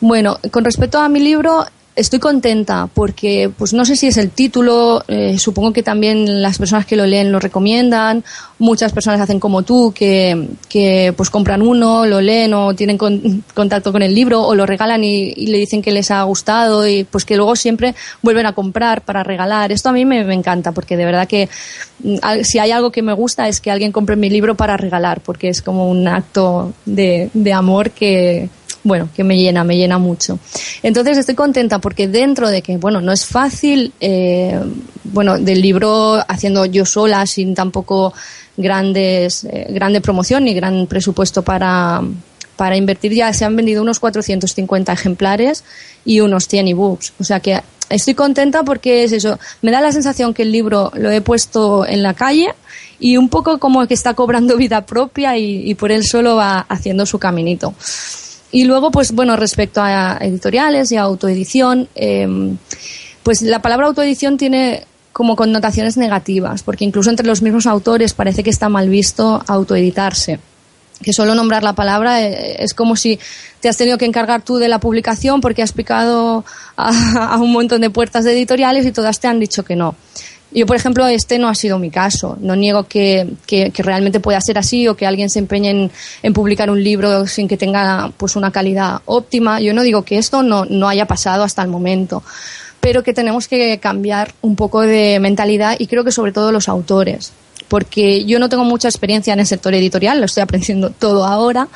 Bueno, 0.00 0.38
con 0.50 0.64
respecto 0.64 0.98
a 0.98 1.08
mi 1.10 1.20
libro 1.20 1.66
Estoy 1.96 2.18
contenta 2.18 2.90
porque, 2.92 3.50
pues 3.56 3.72
no 3.72 3.86
sé 3.86 3.96
si 3.96 4.06
es 4.06 4.18
el 4.18 4.28
título, 4.28 5.02
eh, 5.08 5.38
supongo 5.38 5.72
que 5.72 5.82
también 5.82 6.42
las 6.42 6.58
personas 6.58 6.84
que 6.84 6.94
lo 6.94 7.06
leen 7.06 7.32
lo 7.32 7.40
recomiendan, 7.40 8.22
muchas 8.58 8.92
personas 8.92 9.18
hacen 9.18 9.40
como 9.40 9.62
tú, 9.62 9.94
que, 9.94 10.46
que 10.68 11.14
pues 11.16 11.30
compran 11.30 11.62
uno, 11.62 12.04
lo 12.04 12.20
leen 12.20 12.52
o 12.52 12.74
tienen 12.74 12.98
con- 12.98 13.42
contacto 13.54 13.92
con 13.92 14.02
el 14.02 14.14
libro 14.14 14.42
o 14.42 14.54
lo 14.54 14.66
regalan 14.66 15.02
y, 15.04 15.32
y 15.34 15.46
le 15.46 15.56
dicen 15.56 15.80
que 15.80 15.90
les 15.90 16.10
ha 16.10 16.22
gustado 16.24 16.86
y 16.86 17.04
pues 17.04 17.24
que 17.24 17.34
luego 17.38 17.56
siempre 17.56 17.94
vuelven 18.20 18.44
a 18.44 18.52
comprar 18.52 19.00
para 19.00 19.22
regalar. 19.22 19.72
Esto 19.72 19.88
a 19.88 19.92
mí 19.92 20.04
me, 20.04 20.22
me 20.22 20.34
encanta 20.34 20.72
porque 20.72 20.98
de 20.98 21.04
verdad 21.06 21.26
que 21.26 21.48
mm, 22.04 22.16
si 22.42 22.58
hay 22.58 22.72
algo 22.72 22.92
que 22.92 23.00
me 23.00 23.14
gusta 23.14 23.48
es 23.48 23.62
que 23.62 23.70
alguien 23.70 23.90
compre 23.90 24.16
mi 24.16 24.28
libro 24.28 24.54
para 24.54 24.76
regalar 24.76 25.22
porque 25.22 25.48
es 25.48 25.62
como 25.62 25.88
un 25.88 26.06
acto 26.08 26.74
de, 26.84 27.30
de 27.32 27.52
amor 27.54 27.90
que, 27.92 28.50
bueno, 28.86 29.08
que 29.14 29.24
me 29.24 29.36
llena, 29.36 29.64
me 29.64 29.76
llena 29.76 29.98
mucho. 29.98 30.38
Entonces 30.82 31.18
estoy 31.18 31.34
contenta 31.34 31.80
porque 31.80 32.06
dentro 32.06 32.48
de 32.48 32.62
que, 32.62 32.76
bueno, 32.76 33.00
no 33.00 33.12
es 33.12 33.26
fácil, 33.26 33.92
eh, 34.00 34.60
bueno, 35.04 35.38
del 35.38 35.60
libro 35.60 36.18
haciendo 36.28 36.64
yo 36.66 36.84
sola, 36.86 37.26
sin 37.26 37.54
tampoco 37.54 38.14
grandes, 38.56 39.44
eh, 39.44 39.66
grande 39.70 40.00
promoción 40.00 40.44
ni 40.44 40.54
gran 40.54 40.86
presupuesto 40.86 41.42
para, 41.42 42.00
para 42.56 42.76
invertir, 42.76 43.12
ya 43.12 43.32
se 43.32 43.44
han 43.44 43.56
vendido 43.56 43.82
unos 43.82 43.98
450 43.98 44.92
ejemplares 44.92 45.64
y 46.04 46.20
unos 46.20 46.46
100 46.46 46.68
ebooks. 46.68 47.12
O 47.18 47.24
sea 47.24 47.40
que 47.40 47.60
estoy 47.88 48.14
contenta 48.14 48.62
porque 48.62 49.02
es 49.02 49.12
eso, 49.12 49.38
me 49.62 49.72
da 49.72 49.80
la 49.80 49.90
sensación 49.90 50.32
que 50.32 50.42
el 50.42 50.52
libro 50.52 50.92
lo 50.94 51.10
he 51.10 51.20
puesto 51.20 51.84
en 51.86 52.04
la 52.04 52.14
calle 52.14 52.54
y 53.00 53.16
un 53.16 53.28
poco 53.28 53.58
como 53.58 53.84
que 53.86 53.94
está 53.94 54.14
cobrando 54.14 54.56
vida 54.64 54.86
propia 54.86 55.36
y, 55.36 55.68
y 55.68 55.74
por 55.74 55.90
él 55.90 56.04
solo 56.04 56.36
va 56.36 56.60
haciendo 56.68 57.04
su 57.04 57.18
caminito. 57.18 57.74
Y 58.56 58.64
luego, 58.64 58.90
pues 58.90 59.12
bueno, 59.12 59.36
respecto 59.36 59.82
a 59.82 60.16
editoriales 60.18 60.90
y 60.90 60.96
a 60.96 61.02
autoedición, 61.02 61.90
eh, 61.94 62.26
pues 63.22 63.42
la 63.42 63.60
palabra 63.60 63.88
autoedición 63.88 64.38
tiene 64.38 64.84
como 65.12 65.36
connotaciones 65.36 65.98
negativas, 65.98 66.62
porque 66.62 66.86
incluso 66.86 67.10
entre 67.10 67.26
los 67.26 67.42
mismos 67.42 67.66
autores 67.66 68.14
parece 68.14 68.42
que 68.42 68.48
está 68.48 68.70
mal 68.70 68.88
visto 68.88 69.44
autoeditarse. 69.46 70.40
que 71.02 71.12
solo 71.12 71.34
nombrar 71.34 71.62
la 71.64 71.74
palabra 71.74 72.22
eh, 72.22 72.56
es 72.60 72.72
como 72.72 72.96
si 72.96 73.18
te 73.60 73.68
has 73.68 73.76
tenido 73.76 73.98
que 73.98 74.06
encargar 74.06 74.40
tú 74.40 74.56
de 74.56 74.68
la 74.68 74.80
publicación 74.80 75.42
porque 75.42 75.62
has 75.62 75.72
picado 75.72 76.42
a, 76.78 77.36
un 77.38 77.52
montón 77.52 77.82
de 77.82 77.90
puertas 77.90 78.24
de 78.24 78.32
editoriales 78.32 78.86
y 78.86 78.92
todas 78.92 79.20
te 79.20 79.28
han 79.28 79.38
dicho 79.38 79.66
que 79.66 79.76
no. 79.76 79.96
Yo, 80.56 80.64
por 80.64 80.74
ejemplo, 80.74 81.06
este 81.06 81.38
no 81.38 81.48
ha 81.48 81.54
sido 81.54 81.78
mi 81.78 81.90
caso. 81.90 82.38
No 82.40 82.56
niego 82.56 82.84
que, 82.84 83.28
que, 83.46 83.70
realmente 83.76 84.20
pueda 84.20 84.40
ser 84.40 84.56
así 84.56 84.88
o 84.88 84.96
que 84.96 85.06
alguien 85.06 85.28
se 85.28 85.38
empeñe 85.38 85.68
en, 85.68 85.90
en, 86.22 86.32
publicar 86.32 86.70
un 86.70 86.82
libro 86.82 87.26
sin 87.26 87.46
que 87.46 87.58
tenga 87.58 88.10
pues, 88.16 88.36
una 88.36 88.50
calidad 88.50 89.02
óptima. 89.04 89.60
Yo 89.60 89.74
no 89.74 89.82
digo 89.82 90.02
que 90.02 90.16
esto 90.16 90.42
no, 90.42 90.64
no 90.64 90.88
haya 90.88 91.04
pasado 91.04 91.44
hasta 91.44 91.60
el 91.60 91.68
momento, 91.68 92.22
pero 92.80 93.02
que 93.02 93.12
tenemos 93.12 93.48
que 93.48 93.78
cambiar 93.80 94.32
un 94.40 94.56
poco 94.56 94.80
de 94.80 95.20
mentalidad 95.20 95.76
y 95.78 95.88
creo 95.88 96.04
que 96.04 96.10
sobre 96.10 96.32
todo 96.32 96.50
los 96.52 96.70
autores 96.70 97.32
porque 97.68 98.24
yo 98.24 98.38
no 98.38 98.48
tengo 98.48 98.64
mucha 98.64 98.88
experiencia 98.88 99.32
en 99.32 99.40
el 99.40 99.46
sector 99.46 99.74
editorial, 99.74 100.20
lo 100.20 100.26
estoy 100.26 100.42
aprendiendo 100.42 100.90
todo 100.90 101.24
ahora. 101.24 101.68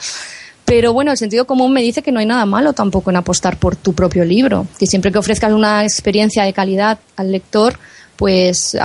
Pero 0.64 0.93
bueno, 0.93 1.11
el 1.11 1.19
sentido 1.19 1.47
común 1.49 1.73
me 1.73 1.83
dice 1.83 2.01
que 2.01 2.12
no 2.12 2.21
hay 2.21 2.27
nada 2.27 2.47
malo 2.47 2.73
tampoco 2.75 3.11
en 3.11 3.16
apostar 3.16 3.57
por 3.57 3.75
tu 3.75 3.93
propio 3.93 4.25
libro, 4.25 4.69
que 4.79 4.87
siempre 4.87 5.11
que 5.11 5.19
ofrezcas 5.19 5.53
una 5.53 5.83
experiencia 5.83 6.45
de 6.45 6.53
calidad 6.53 7.01
al 7.16 7.33
lector, 7.33 7.77
pues 8.21 8.77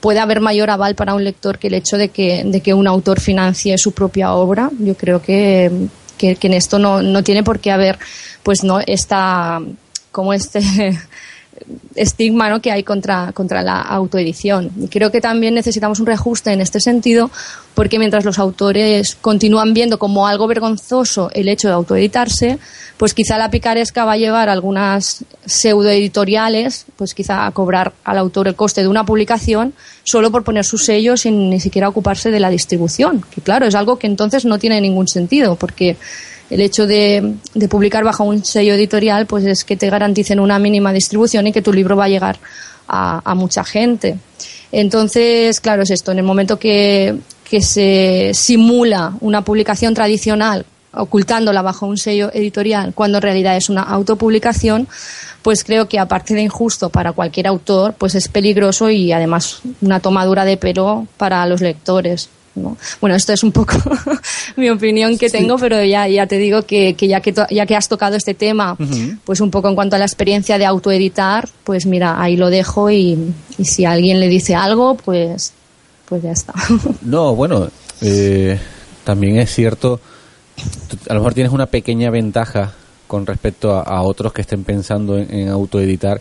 puede 0.00 0.20
haber 0.20 0.42
mayor 0.42 0.68
aval 0.68 0.94
para 0.94 1.14
un 1.14 1.24
lector 1.24 1.58
que 1.58 1.68
el 1.68 1.74
hecho 1.74 1.96
de 1.96 2.10
que, 2.10 2.44
de 2.44 2.60
que 2.60 2.74
un 2.74 2.86
autor 2.86 3.18
financie 3.18 3.78
su 3.78 3.92
propia 3.92 4.34
obra. 4.34 4.70
Yo 4.78 4.94
creo 4.94 5.22
que, 5.22 5.72
que, 6.18 6.36
en 6.38 6.52
esto 6.52 6.78
no, 6.78 7.00
no 7.00 7.24
tiene 7.24 7.42
por 7.42 7.60
qué 7.60 7.72
haber, 7.72 7.98
pues 8.42 8.62
no, 8.62 8.80
esta, 8.80 9.62
como 10.12 10.34
este 10.34 10.60
estigma 11.94 12.48
¿no? 12.48 12.60
que 12.60 12.72
hay 12.72 12.82
contra, 12.82 13.32
contra 13.32 13.62
la 13.62 13.80
autoedición. 13.80 14.70
Y 14.80 14.88
creo 14.88 15.10
que 15.10 15.20
también 15.20 15.54
necesitamos 15.54 16.00
un 16.00 16.06
reajuste 16.06 16.52
en 16.52 16.60
este 16.60 16.80
sentido, 16.80 17.30
porque 17.74 17.98
mientras 17.98 18.24
los 18.24 18.38
autores 18.38 19.16
continúan 19.20 19.74
viendo 19.74 19.98
como 19.98 20.26
algo 20.26 20.46
vergonzoso 20.46 21.30
el 21.32 21.48
hecho 21.48 21.68
de 21.68 21.74
autoeditarse, 21.74 22.58
pues 22.96 23.14
quizá 23.14 23.38
la 23.38 23.50
picaresca 23.50 24.04
va 24.04 24.12
a 24.12 24.16
llevar 24.16 24.48
algunas 24.48 25.24
pseudoeditoriales, 25.46 26.86
pues 26.96 27.14
quizá 27.14 27.46
a 27.46 27.50
cobrar 27.50 27.92
al 28.04 28.18
autor 28.18 28.48
el 28.48 28.54
coste 28.54 28.82
de 28.82 28.88
una 28.88 29.04
publicación 29.04 29.74
solo 30.04 30.30
por 30.30 30.44
poner 30.44 30.64
su 30.64 30.78
sello 30.78 31.16
sin 31.16 31.50
ni 31.50 31.60
siquiera 31.60 31.88
ocuparse 31.88 32.30
de 32.30 32.40
la 32.40 32.50
distribución. 32.50 33.24
Que 33.34 33.40
claro, 33.40 33.66
es 33.66 33.74
algo 33.74 33.98
que 33.98 34.06
entonces 34.06 34.44
no 34.44 34.58
tiene 34.58 34.80
ningún 34.80 35.08
sentido, 35.08 35.56
porque 35.56 35.96
el 36.54 36.60
hecho 36.60 36.86
de, 36.86 37.34
publicar 37.68 38.04
bajo 38.04 38.22
un 38.22 38.44
sello 38.44 38.74
editorial 38.74 39.26
pues 39.26 39.44
es 39.44 39.64
que 39.64 39.76
te 39.76 39.90
garanticen 39.90 40.38
una 40.38 40.60
mínima 40.60 40.92
distribución 40.92 41.48
y 41.48 41.52
que 41.52 41.62
tu 41.62 41.72
libro 41.72 41.96
va 41.96 42.04
a 42.04 42.08
llegar 42.08 42.38
a, 42.86 43.34
mucha 43.34 43.64
gente. 43.64 44.18
Entonces, 44.70 45.60
claro, 45.60 45.82
es 45.82 45.90
esto, 45.90 46.12
en 46.12 46.18
el 46.18 46.24
momento 46.24 46.56
que, 46.56 47.18
que 47.42 47.60
se 47.60 48.30
simula 48.34 49.14
una 49.20 49.42
publicación 49.42 49.94
tradicional 49.94 50.64
ocultándola 50.92 51.60
bajo 51.60 51.86
un 51.86 51.98
sello 51.98 52.30
editorial 52.32 52.94
cuando 52.94 53.18
en 53.18 53.22
realidad 53.22 53.56
es 53.56 53.68
una 53.68 53.82
autopublicación, 53.82 54.86
pues 55.42 55.64
creo 55.64 55.88
que 55.88 55.98
aparte 55.98 56.34
de 56.34 56.42
injusto 56.42 56.88
para 56.88 57.10
cualquier 57.10 57.48
autor, 57.48 57.94
pues 57.98 58.14
es 58.14 58.28
peligroso 58.28 58.90
y 58.90 59.10
además 59.10 59.58
una 59.82 59.98
tomadura 59.98 60.44
de 60.44 60.56
pelo 60.56 61.08
para 61.16 61.44
los 61.46 61.60
lectores. 61.60 62.28
Bueno, 62.54 63.16
esto 63.16 63.32
es 63.32 63.42
un 63.42 63.52
poco 63.52 63.74
mi 64.56 64.70
opinión 64.70 65.18
que 65.18 65.28
tengo, 65.28 65.56
pero 65.58 65.82
ya, 65.82 66.06
ya 66.06 66.26
te 66.26 66.38
digo 66.38 66.62
que, 66.62 66.94
ya, 67.00 67.20
que 67.20 67.34
ya 67.50 67.66
que 67.66 67.76
has 67.76 67.88
tocado 67.88 68.16
este 68.16 68.34
tema, 68.34 68.76
pues 69.24 69.40
un 69.40 69.50
poco 69.50 69.68
en 69.68 69.74
cuanto 69.74 69.96
a 69.96 69.98
la 69.98 70.04
experiencia 70.04 70.56
de 70.58 70.64
autoeditar, 70.64 71.48
pues 71.64 71.86
mira, 71.86 72.20
ahí 72.20 72.36
lo 72.36 72.50
dejo 72.50 72.90
y, 72.90 73.34
si 73.62 73.84
alguien 73.84 74.20
le 74.20 74.28
dice 74.28 74.54
algo, 74.54 74.96
pues, 74.96 75.52
pues 76.08 76.22
ya 76.22 76.32
está. 76.32 76.54
No, 77.02 77.34
bueno, 77.34 77.68
eh, 78.00 78.58
también 79.04 79.38
es 79.38 79.52
cierto, 79.52 80.00
a 81.08 81.14
lo 81.14 81.20
mejor 81.20 81.34
tienes 81.34 81.52
una 81.52 81.66
pequeña 81.66 82.10
ventaja 82.10 82.72
con 83.06 83.26
respecto 83.26 83.72
a, 83.72 84.02
otros 84.02 84.32
que 84.32 84.42
estén 84.42 84.64
pensando 84.64 85.18
en, 85.18 85.32
en 85.32 85.48
autoeditar, 85.48 86.20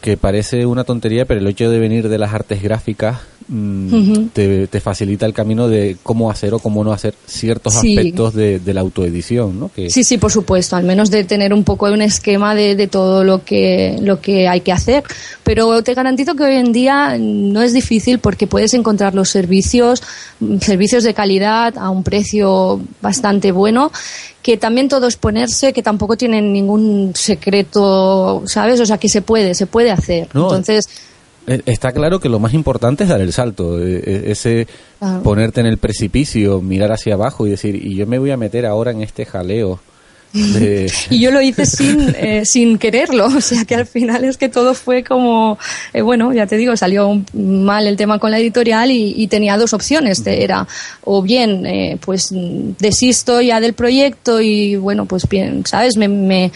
que 0.00 0.16
parece 0.16 0.66
una 0.66 0.84
tontería, 0.84 1.24
pero 1.24 1.40
el 1.40 1.46
hecho 1.48 1.68
de 1.70 1.78
venir 1.78 2.08
de 2.08 2.18
las 2.18 2.32
artes 2.32 2.62
gráficas 2.62 3.18
Mm, 3.52 4.28
te, 4.32 4.80
facilita 4.80 5.26
el 5.26 5.32
camino 5.32 5.66
de 5.66 5.96
cómo 6.04 6.30
hacer 6.30 6.54
o 6.54 6.60
cómo 6.60 6.84
no 6.84 6.92
hacer 6.92 7.14
ciertos 7.26 7.74
aspectos 7.74 8.32
de, 8.32 8.60
la 8.64 8.80
autoedición, 8.80 9.58
¿no? 9.58 9.72
Que... 9.74 9.90
Sí, 9.90 10.04
sí, 10.04 10.18
por 10.18 10.30
supuesto, 10.30 10.76
al 10.76 10.84
menos 10.84 11.10
de 11.10 11.24
tener 11.24 11.52
un 11.52 11.64
poco 11.64 11.86
un 11.86 12.00
esquema 12.00 12.54
de, 12.54 12.76
de, 12.76 12.86
todo 12.86 13.24
lo 13.24 13.44
que, 13.44 13.98
lo 14.02 14.20
que 14.20 14.46
hay 14.46 14.60
que 14.60 14.70
hacer. 14.70 15.02
Pero 15.42 15.82
te 15.82 15.94
garantizo 15.94 16.36
que 16.36 16.44
hoy 16.44 16.54
en 16.54 16.72
día 16.72 17.16
no 17.18 17.60
es 17.62 17.72
difícil 17.72 18.20
porque 18.20 18.46
puedes 18.46 18.72
encontrar 18.72 19.16
los 19.16 19.28
servicios, 19.28 20.00
servicios 20.60 21.02
de 21.02 21.12
calidad 21.12 21.76
a 21.76 21.90
un 21.90 22.04
precio 22.04 22.80
bastante 23.02 23.50
bueno 23.50 23.90
que 24.42 24.56
también 24.56 24.88
todo 24.88 25.06
es 25.06 25.16
ponerse, 25.16 25.72
que 25.72 25.82
tampoco 25.82 26.16
tienen 26.16 26.52
ningún 26.52 27.12
secreto, 27.14 28.42
¿sabes? 28.46 28.80
O 28.80 28.86
sea, 28.86 28.96
que 28.96 29.08
se 29.08 29.22
puede, 29.22 29.54
se 29.54 29.66
puede 29.66 29.90
hacer. 29.90 30.28
Entonces, 30.32 30.88
está 31.46 31.92
claro 31.92 32.20
que 32.20 32.28
lo 32.28 32.38
más 32.38 32.54
importante 32.54 33.04
es 33.04 33.10
dar 33.10 33.20
el 33.20 33.32
salto, 33.32 33.78
eh, 33.78 34.02
eh, 34.04 34.22
ese 34.26 34.66
ponerte 35.22 35.60
en 35.60 35.66
el 35.66 35.78
precipicio, 35.78 36.60
mirar 36.60 36.92
hacia 36.92 37.14
abajo 37.14 37.46
y 37.46 37.50
decir, 37.50 37.74
y 37.74 37.96
yo 37.96 38.06
me 38.06 38.18
voy 38.18 38.30
a 38.30 38.36
meter 38.36 38.66
ahora 38.66 38.90
en 38.90 39.02
este 39.02 39.24
jaleo. 39.24 39.80
y 40.32 41.18
yo 41.18 41.32
lo 41.32 41.42
hice 41.42 41.66
sin, 41.66 42.14
sin 42.44 42.78
quererlo, 42.78 43.26
o 43.36 43.40
sea 43.40 43.64
que 43.64 43.74
al 43.74 43.86
final 43.86 44.22
es 44.22 44.36
que 44.36 44.48
todo 44.48 44.74
fue 44.74 45.02
como, 45.02 45.58
bueno, 46.04 46.32
ya 46.32 46.46
te 46.46 46.56
digo, 46.56 46.76
salió 46.76 47.20
mal 47.32 47.88
el 47.88 47.96
tema 47.96 48.20
con 48.20 48.30
la 48.30 48.38
editorial 48.38 48.92
y, 48.92 49.26
tenía 49.26 49.56
dos 49.56 49.72
opciones, 49.72 50.24
era 50.24 50.68
o 51.02 51.20
bien, 51.20 51.98
pues 52.04 52.28
desisto 52.78 53.40
ya 53.40 53.60
del 53.60 53.72
proyecto 53.72 54.40
y 54.40 54.76
bueno, 54.76 55.06
pues 55.06 55.28
bien, 55.28 55.66
¿sabes? 55.66 55.96
me, 55.96 56.06
me 56.06 56.52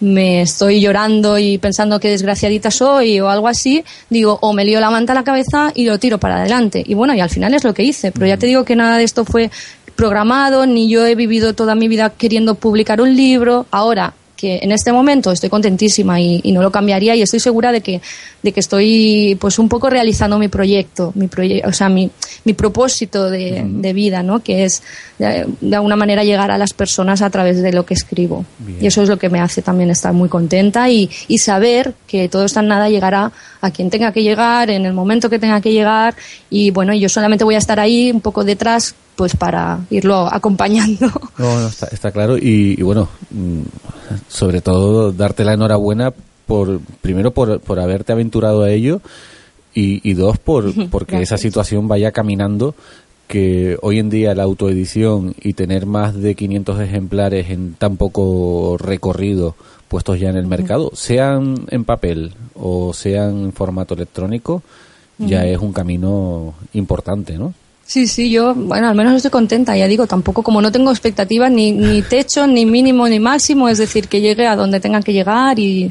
me 0.00 0.42
estoy 0.42 0.80
llorando 0.80 1.38
y 1.38 1.58
pensando 1.58 1.98
que 2.00 2.10
desgraciadita 2.10 2.70
soy 2.70 3.20
o 3.20 3.28
algo 3.28 3.48
así, 3.48 3.84
digo, 4.10 4.38
o 4.42 4.52
me 4.52 4.64
lío 4.64 4.80
la 4.80 4.90
manta 4.90 5.12
a 5.12 5.14
la 5.14 5.24
cabeza 5.24 5.72
y 5.74 5.84
lo 5.84 5.98
tiro 5.98 6.18
para 6.18 6.36
adelante. 6.36 6.82
Y 6.86 6.94
bueno, 6.94 7.14
y 7.14 7.20
al 7.20 7.30
final 7.30 7.54
es 7.54 7.64
lo 7.64 7.74
que 7.74 7.82
hice, 7.82 8.12
pero 8.12 8.26
ya 8.26 8.36
te 8.36 8.46
digo 8.46 8.64
que 8.64 8.76
nada 8.76 8.98
de 8.98 9.04
esto 9.04 9.24
fue 9.24 9.50
programado, 9.96 10.66
ni 10.66 10.88
yo 10.88 11.04
he 11.04 11.14
vivido 11.14 11.54
toda 11.54 11.74
mi 11.74 11.88
vida 11.88 12.10
queriendo 12.10 12.54
publicar 12.54 13.00
un 13.00 13.16
libro. 13.16 13.66
Ahora, 13.70 14.14
que 14.38 14.60
en 14.62 14.70
este 14.70 14.92
momento 14.92 15.32
estoy 15.32 15.50
contentísima 15.50 16.20
y, 16.20 16.40
no 16.52 16.62
lo 16.62 16.70
cambiaría 16.70 17.14
y 17.16 17.22
estoy 17.22 17.40
segura 17.40 17.72
de 17.72 17.80
que, 17.80 18.00
de 18.42 18.52
que 18.52 18.60
estoy 18.60 19.36
pues 19.40 19.58
un 19.58 19.68
poco 19.68 19.90
realizando 19.90 20.38
mi 20.38 20.48
proyecto, 20.48 21.12
mi 21.16 21.28
o 21.64 21.72
sea, 21.72 21.88
mi, 21.88 22.10
mi 22.44 22.54
propósito 22.54 23.28
de, 23.28 23.64
de, 23.66 23.92
vida, 23.92 24.22
¿no? 24.22 24.40
Que 24.40 24.64
es 24.64 24.82
de, 25.18 25.44
alguna 25.74 25.96
manera 25.96 26.22
llegar 26.22 26.50
a 26.52 26.56
las 26.56 26.72
personas 26.72 27.20
a 27.20 27.30
través 27.30 27.60
de 27.60 27.72
lo 27.72 27.84
que 27.84 27.94
escribo. 27.94 28.44
Y 28.80 28.86
eso 28.86 29.02
es 29.02 29.08
lo 29.08 29.18
que 29.18 29.28
me 29.28 29.40
hace 29.40 29.60
también 29.60 29.90
estar 29.90 30.12
muy 30.12 30.28
contenta 30.28 30.88
y, 30.88 31.10
y 31.26 31.38
saber 31.38 31.94
que 32.06 32.28
todo 32.28 32.44
está 32.44 32.60
en 32.60 32.68
nada 32.68 32.88
llegará 32.88 33.32
a 33.60 33.70
quien 33.72 33.90
tenga 33.90 34.12
que 34.12 34.22
llegar, 34.22 34.70
en 34.70 34.86
el 34.86 34.92
momento 34.92 35.28
que 35.28 35.40
tenga 35.40 35.60
que 35.60 35.72
llegar 35.72 36.14
y 36.48 36.70
bueno, 36.70 36.94
yo 36.94 37.08
solamente 37.08 37.44
voy 37.44 37.56
a 37.56 37.58
estar 37.58 37.80
ahí 37.80 38.12
un 38.12 38.20
poco 38.20 38.44
detrás 38.44 38.94
pues 39.18 39.34
para 39.34 39.80
irlo 39.90 40.32
acompañando. 40.32 41.10
No, 41.38 41.66
está, 41.66 41.88
está, 41.88 42.12
claro 42.12 42.38
y, 42.38 42.80
bueno, 42.82 43.08
mm, 43.30 43.62
sobre 44.28 44.60
todo 44.60 45.10
darte 45.10 45.44
la 45.44 45.54
enhorabuena 45.54 46.12
por 46.46 46.78
primero 47.00 47.32
por, 47.32 47.58
por 47.58 47.80
haberte 47.80 48.12
aventurado 48.12 48.62
a 48.62 48.70
ello 48.70 49.00
y, 49.74 50.08
y 50.08 50.14
dos 50.14 50.38
por 50.38 50.72
porque 50.88 51.20
esa 51.20 51.36
situación 51.36 51.88
vaya 51.88 52.12
caminando 52.12 52.76
que 53.26 53.76
hoy 53.82 53.98
en 53.98 54.08
día 54.08 54.36
la 54.36 54.44
autoedición 54.44 55.34
y 55.42 55.54
tener 55.54 55.84
más 55.84 56.14
de 56.14 56.36
500 56.36 56.80
ejemplares 56.80 57.50
en 57.50 57.74
tan 57.74 57.96
poco 57.96 58.76
recorrido 58.78 59.56
puestos 59.88 60.20
ya 60.20 60.30
en 60.30 60.36
el 60.36 60.46
mercado, 60.46 60.92
sean 60.94 61.66
en 61.70 61.84
papel 61.84 62.34
o 62.54 62.94
sean 62.94 63.46
en 63.46 63.52
formato 63.52 63.94
electrónico, 63.94 64.62
ya 65.18 65.44
es 65.44 65.58
un 65.58 65.72
camino 65.72 66.54
importante, 66.74 67.36
¿no? 67.36 67.52
Sí, 67.88 68.06
sí, 68.06 68.30
yo, 68.30 68.54
bueno, 68.54 68.86
al 68.86 68.94
menos 68.94 69.14
estoy 69.14 69.30
contenta, 69.30 69.74
ya 69.74 69.88
digo, 69.88 70.06
tampoco 70.06 70.42
como 70.42 70.60
no 70.60 70.70
tengo 70.70 70.90
expectativas 70.90 71.50
ni, 71.50 71.72
ni 71.72 72.02
techo, 72.02 72.46
ni 72.46 72.66
mínimo, 72.66 73.08
ni 73.08 73.18
máximo, 73.18 73.66
es 73.70 73.78
decir, 73.78 74.08
que 74.08 74.20
llegue 74.20 74.46
a 74.46 74.56
donde 74.56 74.78
tengan 74.78 75.02
que 75.02 75.14
llegar 75.14 75.58
y... 75.58 75.90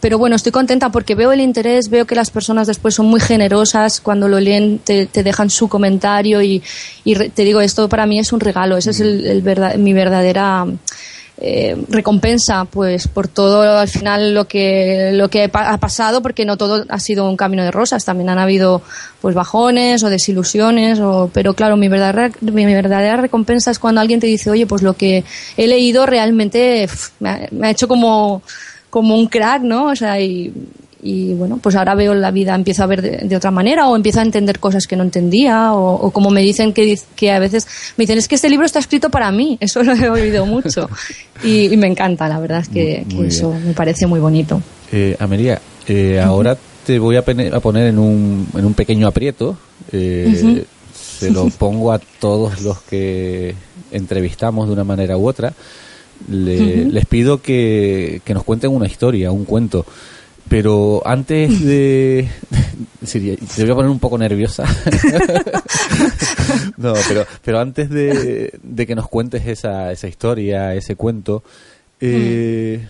Pero 0.00 0.18
bueno, 0.18 0.34
estoy 0.34 0.50
contenta 0.50 0.90
porque 0.90 1.14
veo 1.14 1.30
el 1.30 1.40
interés, 1.40 1.90
veo 1.90 2.06
que 2.08 2.16
las 2.16 2.30
personas 2.30 2.66
después 2.66 2.96
son 2.96 3.06
muy 3.06 3.20
generosas, 3.20 4.00
cuando 4.00 4.26
lo 4.26 4.40
leen 4.40 4.80
te, 4.80 5.06
te 5.06 5.22
dejan 5.22 5.48
su 5.48 5.68
comentario 5.68 6.42
y, 6.42 6.60
y 7.04 7.14
te 7.14 7.44
digo, 7.44 7.60
esto 7.60 7.88
para 7.88 8.04
mí 8.06 8.18
es 8.18 8.32
un 8.32 8.40
regalo, 8.40 8.76
ese 8.76 8.90
es 8.90 8.98
el, 8.98 9.24
el 9.24 9.40
verdad, 9.40 9.76
mi 9.76 9.92
verdadera 9.92 10.66
eh, 11.40 11.76
recompensa 11.88 12.64
pues 12.64 13.06
por 13.06 13.28
todo 13.28 13.78
al 13.78 13.88
final 13.88 14.34
lo 14.34 14.48
que 14.48 15.10
lo 15.12 15.30
que 15.30 15.48
ha 15.52 15.78
pasado 15.78 16.20
porque 16.20 16.44
no 16.44 16.56
todo 16.56 16.84
ha 16.88 16.98
sido 16.98 17.28
un 17.28 17.36
camino 17.36 17.62
de 17.62 17.70
rosas. 17.70 18.04
También 18.04 18.28
han 18.28 18.40
habido 18.40 18.82
pues 19.20 19.36
bajones 19.36 20.02
o 20.02 20.10
desilusiones 20.10 20.98
o 20.98 21.30
pero 21.32 21.54
claro 21.54 21.76
mi 21.76 21.88
verdadera 21.88 22.32
mi 22.40 22.64
verdadera 22.64 23.18
recompensa 23.18 23.70
es 23.70 23.78
cuando 23.78 24.00
alguien 24.00 24.18
te 24.18 24.26
dice 24.26 24.50
oye 24.50 24.66
pues 24.66 24.82
lo 24.82 24.94
que 24.94 25.22
he 25.56 25.66
leído 25.68 26.06
realmente 26.06 26.88
me, 27.20 27.48
ha, 27.62 27.70
hecho 27.70 27.86
como 27.86 28.42
como 28.90 29.16
un 29.16 29.28
crack 29.28 29.62
no 29.62 29.86
o 29.86 29.96
sea 29.96 30.20
y, 30.20 30.52
y 31.02 31.34
bueno, 31.34 31.58
pues 31.62 31.76
ahora 31.76 31.94
veo 31.94 32.14
la 32.14 32.30
vida, 32.30 32.54
empiezo 32.54 32.82
a 32.82 32.86
ver 32.86 33.02
de, 33.28 33.36
otra 33.36 33.50
manera 33.50 33.88
o 33.88 33.94
empiezo 33.94 34.18
a 34.20 34.22
entender 34.22 34.58
cosas 34.58 34.86
que 34.86 34.96
no 34.96 35.04
entendía 35.04 35.72
o, 35.72 36.10
como 36.10 36.30
me 36.30 36.42
dicen 36.42 36.72
que, 36.72 36.98
que 37.14 37.30
a 37.30 37.38
veces 37.38 37.66
me 37.96 38.02
dicen 38.02 38.18
es 38.18 38.26
que 38.26 38.34
este 38.34 38.50
libro 38.50 38.66
está 38.66 38.78
escrito 38.78 39.10
para 39.10 39.30
mí, 39.30 39.56
eso 39.60 39.82
lo 39.82 39.94
he 39.94 40.10
oído 40.10 40.46
mucho 40.46 40.88
y, 41.44 41.76
me 41.76 41.86
encanta, 41.86 42.28
la 42.28 42.40
verdad 42.40 42.60
es 42.60 42.68
que, 42.68 43.04
eso 43.24 43.54
me 43.64 43.74
parece 43.74 44.06
muy 44.06 44.20
bonito. 44.20 44.60
Eh, 44.90 45.16
Amelia, 45.20 45.60
eh, 45.86 46.20
ahora 46.20 46.56
te 46.84 46.98
voy 46.98 47.16
a, 47.16 47.22
poner 47.22 47.86
en 47.86 47.98
un, 47.98 48.48
en 48.54 48.64
un 48.64 48.74
pequeño 48.74 49.06
aprieto. 49.06 49.56
Eh, 49.92 50.64
se 50.94 51.30
lo 51.30 51.48
pongo 51.58 51.92
a 51.92 51.98
todos 51.98 52.62
los 52.62 52.80
que 52.82 53.54
entrevistamos 53.92 54.66
de 54.66 54.72
una 54.72 54.84
manera 54.84 55.16
u 55.16 55.28
otra. 55.28 55.52
Les 56.28 57.06
pido 57.06 57.40
que, 57.40 58.20
que 58.24 58.34
nos 58.34 58.42
cuenten 58.42 58.70
una 58.70 58.86
historia, 58.86 59.30
un 59.30 59.44
cuento. 59.44 59.86
Pero 60.48 61.02
antes 61.04 61.60
de... 61.64 62.28
te 63.12 63.62
voy 63.62 63.70
a 63.70 63.74
poner 63.74 63.90
un 63.90 63.98
poco 63.98 64.18
nerviosa. 64.18 64.64
no, 66.76 66.94
pero, 67.08 67.26
pero 67.44 67.60
antes 67.60 67.90
de, 67.90 68.84
que 68.86 68.94
nos 68.94 69.08
cuentes 69.08 69.46
esa, 69.46 69.92
esa 69.92 70.08
historia, 70.08 70.74
ese 70.74 70.96
cuento, 70.96 71.42
eh, 72.00 72.88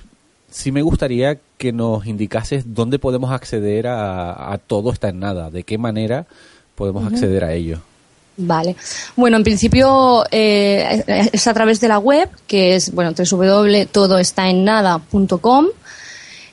sí 0.51 0.73
me 0.73 0.83
gustaría 0.83 1.39
que 1.57 1.73
nos 1.73 2.07
indicases 2.07 2.75
dónde 2.75 2.99
podemos 2.99 3.31
acceder 3.33 3.87
a, 3.89 4.59
todo 4.67 4.93
está 4.93 5.09
en 5.09 5.21
nada, 5.21 5.51
de 5.51 5.63
qué 5.65 5.79
manera 5.79 6.27
podemos 6.75 7.11
acceder 7.11 7.45
a 7.45 7.53
ello. 7.53 7.81
Vale. 8.41 8.77
Bueno, 9.17 9.37
en 9.37 9.43
principio 9.43 10.25
eh, 10.31 11.03
es 11.33 11.49
a 11.49 11.55
través 11.55 11.81
de 11.81 11.89
la 11.89 11.99
web, 11.99 12.31
que 12.47 12.77
es, 12.77 12.93
bueno, 12.93 13.13
www.todoestaennada.com. 13.13 15.67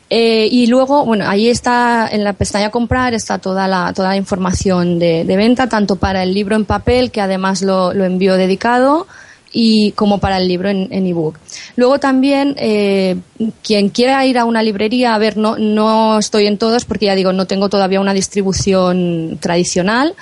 Eh, 0.09 0.47
y 0.51 0.67
luego, 0.67 1.03
bueno, 1.03 1.27
ahí 1.27 1.49
está, 1.49 2.07
en 2.11 2.23
la 2.23 2.33
pestaña 2.33 2.69
comprar, 2.69 3.13
está 3.13 3.39
toda 3.39 3.67
la, 3.67 3.91
toda 3.93 4.09
la 4.09 4.17
información 4.17 4.99
de, 4.99 5.23
venta, 5.25 5.67
tanto 5.67 5.95
para 5.95 6.23
el 6.23 6.33
libro 6.33 6.55
en 6.55 6.65
papel, 6.65 7.11
que 7.11 7.21
además 7.21 7.61
lo, 7.61 7.93
lo 7.93 8.05
envío 8.05 8.37
dedicado, 8.37 9.07
y 9.51 9.93
como 9.93 10.19
para 10.19 10.37
el 10.37 10.49
libro 10.49 10.69
en, 10.69 10.91
ebook. 10.91 11.39
Luego 11.77 11.97
también, 11.97 12.55
eh, 12.59 13.15
quien 13.63 13.87
quiera 13.87 14.25
ir 14.25 14.37
a 14.37 14.43
una 14.43 14.61
librería, 14.61 15.15
a 15.15 15.17
ver, 15.17 15.37
no, 15.37 15.57
no 15.57 16.19
estoy 16.19 16.45
en 16.45 16.57
todos 16.57 16.83
porque 16.83 17.05
ya 17.05 17.15
digo, 17.15 17.31
no 17.31 17.47
tengo 17.47 17.69
todavía 17.69 18.01
una 18.01 18.13
distribución 18.13 19.37
tradicional, 19.39 20.13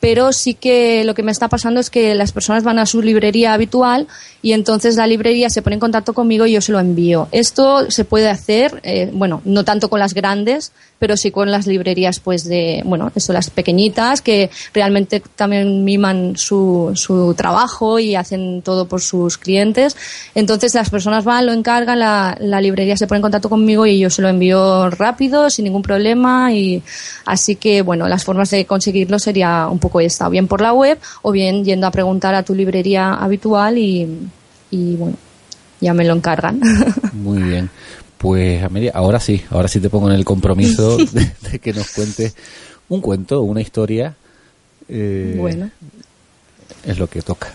pero 0.00 0.32
sí 0.32 0.54
que 0.54 1.04
lo 1.04 1.14
que 1.14 1.22
me 1.22 1.30
está 1.30 1.48
pasando 1.48 1.78
es 1.78 1.90
que 1.90 2.14
las 2.14 2.32
personas 2.32 2.64
van 2.64 2.78
a 2.78 2.86
su 2.86 3.02
librería 3.02 3.52
habitual 3.52 4.08
y 4.42 4.52
entonces 4.52 4.96
la 4.96 5.06
librería 5.06 5.50
se 5.50 5.62
pone 5.62 5.74
en 5.74 5.80
contacto 5.80 6.14
conmigo 6.14 6.46
y 6.46 6.52
yo 6.52 6.60
se 6.62 6.72
lo 6.72 6.80
envío. 6.80 7.28
Esto 7.30 7.90
se 7.90 8.04
puede 8.04 8.28
hacer, 8.28 8.80
eh, 8.82 9.10
bueno, 9.12 9.42
no 9.44 9.64
tanto 9.64 9.90
con 9.90 10.00
las 10.00 10.14
grandes, 10.14 10.72
pero 11.00 11.16
sí 11.16 11.30
con 11.30 11.50
las 11.50 11.66
librerías, 11.66 12.20
pues 12.20 12.44
de, 12.44 12.82
bueno, 12.84 13.10
eso, 13.14 13.32
las 13.32 13.48
pequeñitas 13.48 14.20
que 14.20 14.50
realmente 14.74 15.22
también 15.34 15.82
miman 15.82 16.36
su, 16.36 16.92
su 16.94 17.32
trabajo 17.34 17.98
y 17.98 18.14
hacen 18.14 18.60
todo 18.60 18.86
por 18.86 19.00
sus 19.00 19.38
clientes. 19.38 19.96
Entonces 20.34 20.74
las 20.74 20.90
personas 20.90 21.24
van, 21.24 21.46
lo 21.46 21.52
encargan, 21.52 21.98
la, 21.98 22.36
la 22.38 22.60
librería 22.60 22.98
se 22.98 23.06
pone 23.06 23.16
en 23.16 23.22
contacto 23.22 23.48
conmigo 23.48 23.86
y 23.86 23.98
yo 23.98 24.10
se 24.10 24.20
lo 24.20 24.28
envío 24.28 24.90
rápido, 24.90 25.48
sin 25.48 25.64
ningún 25.64 25.82
problema 25.82 26.52
y 26.52 26.82
así 27.24 27.56
que, 27.56 27.80
bueno, 27.80 28.06
las 28.06 28.22
formas 28.22 28.50
de 28.50 28.66
conseguirlo 28.66 29.18
sería 29.18 29.68
un 29.68 29.78
poco 29.78 30.00
esta, 30.00 30.28
o 30.28 30.30
bien 30.30 30.48
por 30.48 30.60
la 30.60 30.74
web 30.74 30.98
o 31.22 31.32
bien 31.32 31.64
yendo 31.64 31.86
a 31.86 31.90
preguntar 31.90 32.34
a 32.34 32.42
tu 32.42 32.54
librería 32.54 33.14
habitual 33.14 33.78
y, 33.78 34.06
y 34.70 34.96
bueno, 34.96 35.16
ya 35.80 35.94
me 35.94 36.04
lo 36.04 36.14
encargan. 36.14 36.60
Muy 37.14 37.42
bien. 37.42 37.70
Pues 38.20 38.62
Amelia, 38.62 38.92
ahora 38.94 39.18
sí, 39.18 39.42
ahora 39.48 39.66
sí 39.66 39.80
te 39.80 39.88
pongo 39.88 40.10
en 40.10 40.14
el 40.14 40.26
compromiso 40.26 40.98
de, 41.50 41.58
que 41.58 41.72
nos 41.72 41.90
cuentes 41.92 42.36
un 42.90 43.00
cuento, 43.00 43.40
una 43.40 43.62
historia. 43.62 44.14
Eh, 44.90 45.36
bueno. 45.38 45.70
Es 46.84 46.98
lo 46.98 47.08
que 47.08 47.22
toca. 47.22 47.50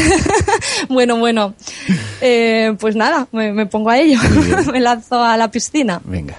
bueno, 0.90 1.16
bueno. 1.16 1.54
Eh, 2.20 2.76
pues 2.78 2.96
nada, 2.96 3.28
me, 3.32 3.50
me 3.54 3.64
pongo 3.64 3.88
a 3.88 3.98
ello. 3.98 4.18
me 4.72 4.78
lanzo 4.78 5.24
a 5.24 5.38
la 5.38 5.50
piscina. 5.50 6.02
Venga. 6.04 6.38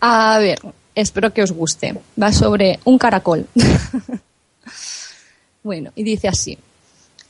A 0.00 0.38
ver, 0.38 0.60
espero 0.94 1.32
que 1.32 1.42
os 1.42 1.52
guste. 1.52 1.94
Va 2.22 2.32
sobre 2.32 2.80
un 2.84 2.98
caracol. 2.98 3.46
bueno, 5.62 5.90
y 5.96 6.02
dice 6.02 6.28
así. 6.28 6.58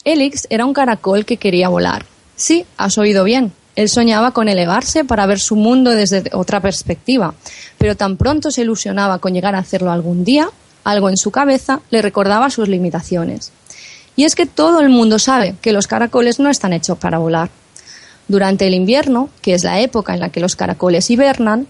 Elix 0.02 0.48
era 0.50 0.66
un 0.66 0.74
caracol 0.74 1.24
que 1.24 1.36
quería 1.36 1.68
volar. 1.68 2.04
Sí, 2.34 2.66
has 2.76 2.98
oído 2.98 3.22
bien. 3.22 3.52
Él 3.76 3.88
soñaba 3.88 4.30
con 4.30 4.48
elevarse 4.48 5.04
para 5.04 5.26
ver 5.26 5.40
su 5.40 5.56
mundo 5.56 5.90
desde 5.90 6.30
otra 6.32 6.60
perspectiva, 6.60 7.34
pero 7.78 7.96
tan 7.96 8.16
pronto 8.16 8.50
se 8.50 8.62
ilusionaba 8.62 9.18
con 9.18 9.34
llegar 9.34 9.54
a 9.54 9.58
hacerlo 9.58 9.90
algún 9.90 10.24
día, 10.24 10.48
algo 10.84 11.08
en 11.08 11.16
su 11.16 11.30
cabeza 11.30 11.80
le 11.90 12.02
recordaba 12.02 12.50
sus 12.50 12.68
limitaciones. 12.68 13.52
Y 14.16 14.24
es 14.24 14.36
que 14.36 14.46
todo 14.46 14.80
el 14.80 14.90
mundo 14.90 15.18
sabe 15.18 15.56
que 15.60 15.72
los 15.72 15.88
caracoles 15.88 16.38
no 16.38 16.50
están 16.50 16.72
hechos 16.72 16.98
para 16.98 17.18
volar. 17.18 17.50
Durante 18.28 18.66
el 18.66 18.74
invierno, 18.74 19.28
que 19.42 19.54
es 19.54 19.64
la 19.64 19.80
época 19.80 20.14
en 20.14 20.20
la 20.20 20.28
que 20.28 20.40
los 20.40 20.56
caracoles 20.56 21.10
hibernan, 21.10 21.66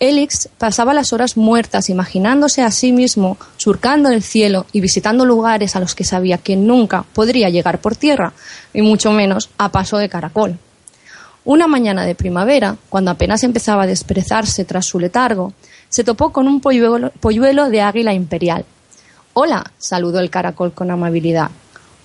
Elix 0.00 0.48
pasaba 0.58 0.94
las 0.94 1.12
horas 1.12 1.36
muertas 1.36 1.88
imaginándose 1.88 2.62
a 2.62 2.72
sí 2.72 2.90
mismo 2.90 3.36
surcando 3.56 4.08
el 4.08 4.22
cielo 4.22 4.66
y 4.72 4.80
visitando 4.80 5.24
lugares 5.24 5.76
a 5.76 5.80
los 5.80 5.94
que 5.94 6.02
sabía 6.02 6.38
que 6.38 6.56
nunca 6.56 7.04
podría 7.12 7.50
llegar 7.50 7.80
por 7.80 7.94
tierra, 7.94 8.32
y 8.74 8.82
mucho 8.82 9.12
menos 9.12 9.50
a 9.58 9.70
paso 9.70 9.98
de 9.98 10.08
caracol. 10.08 10.58
Una 11.44 11.66
mañana 11.66 12.06
de 12.06 12.14
primavera, 12.14 12.76
cuando 12.88 13.10
apenas 13.10 13.42
empezaba 13.42 13.82
a 13.82 13.86
desperezarse 13.88 14.64
tras 14.64 14.86
su 14.86 15.00
letargo, 15.00 15.52
se 15.88 16.04
topó 16.04 16.30
con 16.30 16.46
un 16.46 16.60
polluelo, 16.60 17.70
de 17.70 17.80
águila 17.80 18.14
imperial. 18.14 18.64
Hola, 19.34 19.72
saludó 19.76 20.20
el 20.20 20.30
caracol 20.30 20.72
con 20.72 20.90
amabilidad. 20.90 21.50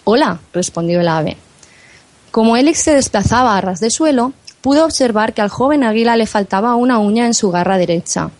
Hola, 0.06 0.40
respondió 0.54 1.02
el 1.02 1.08
ave. 1.08 1.38
Como 2.32 2.58
Elix 2.58 2.80
se 2.80 2.96
desplazaba 2.96 3.58
a 3.58 3.62
ras 3.62 3.80
de 3.80 3.92
suelo, 3.92 4.34
pudo 4.62 4.86
observar 4.86 5.34
que 5.34 5.42
al 5.42 5.50
joven 5.50 5.84
águila 5.84 6.18
le 6.18 6.26
faltaba 6.26 6.76
una 6.76 6.98
uña 6.98 7.28
en 7.28 7.36
su 7.36 7.52
garra 7.52 7.78
derecha. 7.78 8.32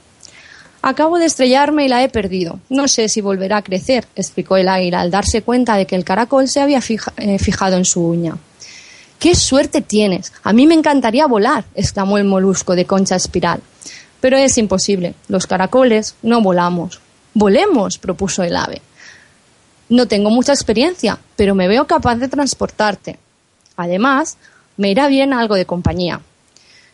Acabo 0.82 1.20
de 1.20 1.26
estrellarme 1.26 1.86
y 1.86 1.90
la 1.90 2.04
he 2.04 2.10
perdido. 2.10 2.60
No 2.70 2.88
sé 2.88 3.08
si 3.08 3.22
volverá 3.22 3.58
a 3.58 3.62
crecer, 3.62 4.08
explicó 4.16 4.58
el 4.58 4.68
águila 4.68 5.02
al 5.02 5.12
darse 5.12 5.44
cuenta 5.44 5.76
de 5.76 5.86
que 5.86 5.96
el 5.96 6.04
caracol 6.04 6.48
se 6.48 6.62
había 6.62 6.80
eh, 7.18 7.40
fijado 7.40 7.78
en 7.78 7.86
su 7.86 8.02
uña. 8.02 8.36
¡Qué 9.20 9.36
suerte 9.36 9.82
tienes! 9.82 10.32
A 10.44 10.54
mí 10.54 10.68
me 10.68 10.76
encantaría 10.76 11.26
volar, 11.26 11.66
exclamó 11.74 12.18
el 12.18 12.26
molusco 12.26 12.76
de 12.76 12.86
concha 12.86 13.16
espiral. 13.16 13.62
Pero 14.22 14.38
es 14.38 14.58
imposible. 14.58 15.16
Los 15.28 15.48
caracoles 15.48 16.16
no 16.22 16.42
volamos. 16.42 17.00
Volemos, 17.34 17.98
propuso 17.98 18.44
el 18.44 18.56
ave. 18.56 18.82
No 19.90 20.08
tengo 20.08 20.30
mucha 20.30 20.54
experiencia, 20.54 21.18
pero 21.36 21.56
me 21.56 21.68
veo 21.68 21.88
capaz 21.88 22.16
de 22.16 22.28
transportarte. 22.28 23.18
Además, 23.76 24.38
me 24.76 24.90
irá 24.90 25.08
bien 25.08 25.34
algo 25.34 25.56
de 25.56 25.66
compañía. 25.66 26.22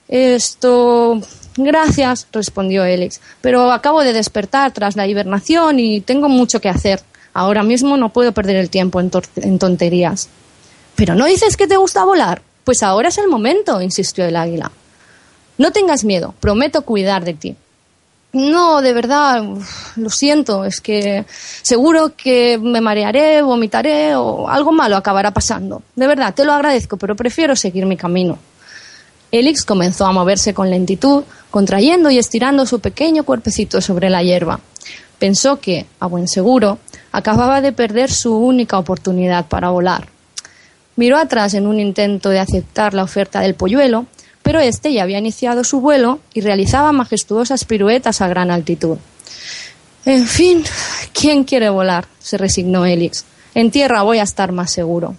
Esto. 0.08 1.20
Gracias, 1.56 2.28
respondió 2.32 2.84
Elix, 2.84 3.22
pero 3.42 3.72
acabo 3.72 4.04
de 4.04 4.12
despertar 4.12 4.72
tras 4.72 4.96
la 4.96 5.08
hibernación 5.08 5.80
y 5.80 6.02
tengo 6.02 6.28
mucho 6.28 6.60
que 6.60 6.70
hacer. 6.70 7.02
Ahora 7.34 7.62
mismo 7.64 7.96
no 7.96 8.10
puedo 8.10 8.32
perder 8.32 8.56
el 8.56 8.70
tiempo 8.70 9.00
en, 9.00 9.12
en 9.36 9.60
tonterías. 9.60 10.30
¿Pero 10.96 11.16
no 11.16 11.26
dices 11.26 11.58
que 11.58 11.68
te 11.68 11.78
gusta 11.78 12.04
volar? 12.04 12.42
Pues 12.64 12.84
ahora 12.84 13.10
es 13.10 13.18
el 13.18 13.28
momento, 13.28 13.82
insistió 13.82 14.26
el 14.26 14.36
águila. 14.36 14.72
No 15.58 15.72
tengas 15.72 16.04
miedo, 16.04 16.34
prometo 16.40 16.84
cuidar 16.84 17.24
de 17.24 17.34
ti. 17.34 17.56
No, 18.34 18.82
de 18.82 18.94
verdad, 18.94 19.44
lo 19.96 20.10
siento, 20.10 20.66
es 20.66 20.82
que 20.82 21.24
seguro 21.62 22.14
que 22.18 22.58
me 22.58 22.82
marearé, 22.82 23.44
vomitaré 23.44 24.16
o 24.16 24.50
algo 24.50 24.72
malo 24.72 24.98
acabará 24.98 25.32
pasando. 25.32 25.84
De 25.96 26.08
verdad, 26.08 26.34
te 26.34 26.44
lo 26.44 26.54
agradezco, 26.54 26.98
pero 26.98 27.16
prefiero 27.16 27.56
seguir 27.56 27.86
mi 27.86 27.96
camino. 27.96 28.40
Elix 29.32 29.64
comenzó 29.64 30.08
a 30.08 30.12
moverse 30.12 30.54
con 30.54 30.70
lentitud, 30.72 31.24
contrayendo 31.52 32.10
y 32.10 32.18
estirando 32.18 32.66
su 32.66 32.80
pequeño 32.80 33.24
cuerpecito 33.24 33.82
sobre 33.82 34.10
la 34.10 34.24
hierba. 34.24 34.60
Pensó 35.20 35.60
que, 35.60 35.86
a 36.00 36.08
buen 36.08 36.28
seguro, 36.28 36.80
acababa 37.12 37.62
de 37.62 37.72
perder 37.72 38.12
su 38.12 38.36
única 38.36 38.80
oportunidad 38.80 39.46
para 39.48 39.70
volar. 39.70 40.08
Miró 40.96 41.18
atrás 41.18 41.54
en 41.54 41.68
un 41.68 41.80
intento 41.80 42.30
de 42.30 42.40
aceptar 42.40 42.94
la 42.94 43.04
oferta 43.04 43.40
del 43.40 43.56
polluelo 43.56 44.06
pero 44.44 44.60
este 44.60 44.94
ya 44.94 45.04
había 45.04 45.18
iniciado 45.18 45.64
su 45.64 45.80
vuelo 45.80 46.20
y 46.34 46.42
realizaba 46.42 46.92
majestuosas 46.92 47.64
piruetas 47.64 48.22
a 48.22 48.28
gran 48.28 48.52
altitud. 48.52 48.98
En 50.06 50.28
fin, 50.28 50.64
¿quién 51.14 51.46
quiere 51.46 51.70
volar? 51.70 52.06
se 52.20 52.38
resignó 52.38 52.86
Elix. 52.86 53.26
En 53.56 53.72
tierra 53.72 54.04
voy 54.04 54.20
a 54.20 54.24
estar 54.24 54.52
más 54.52 54.70
seguro. 54.70 55.16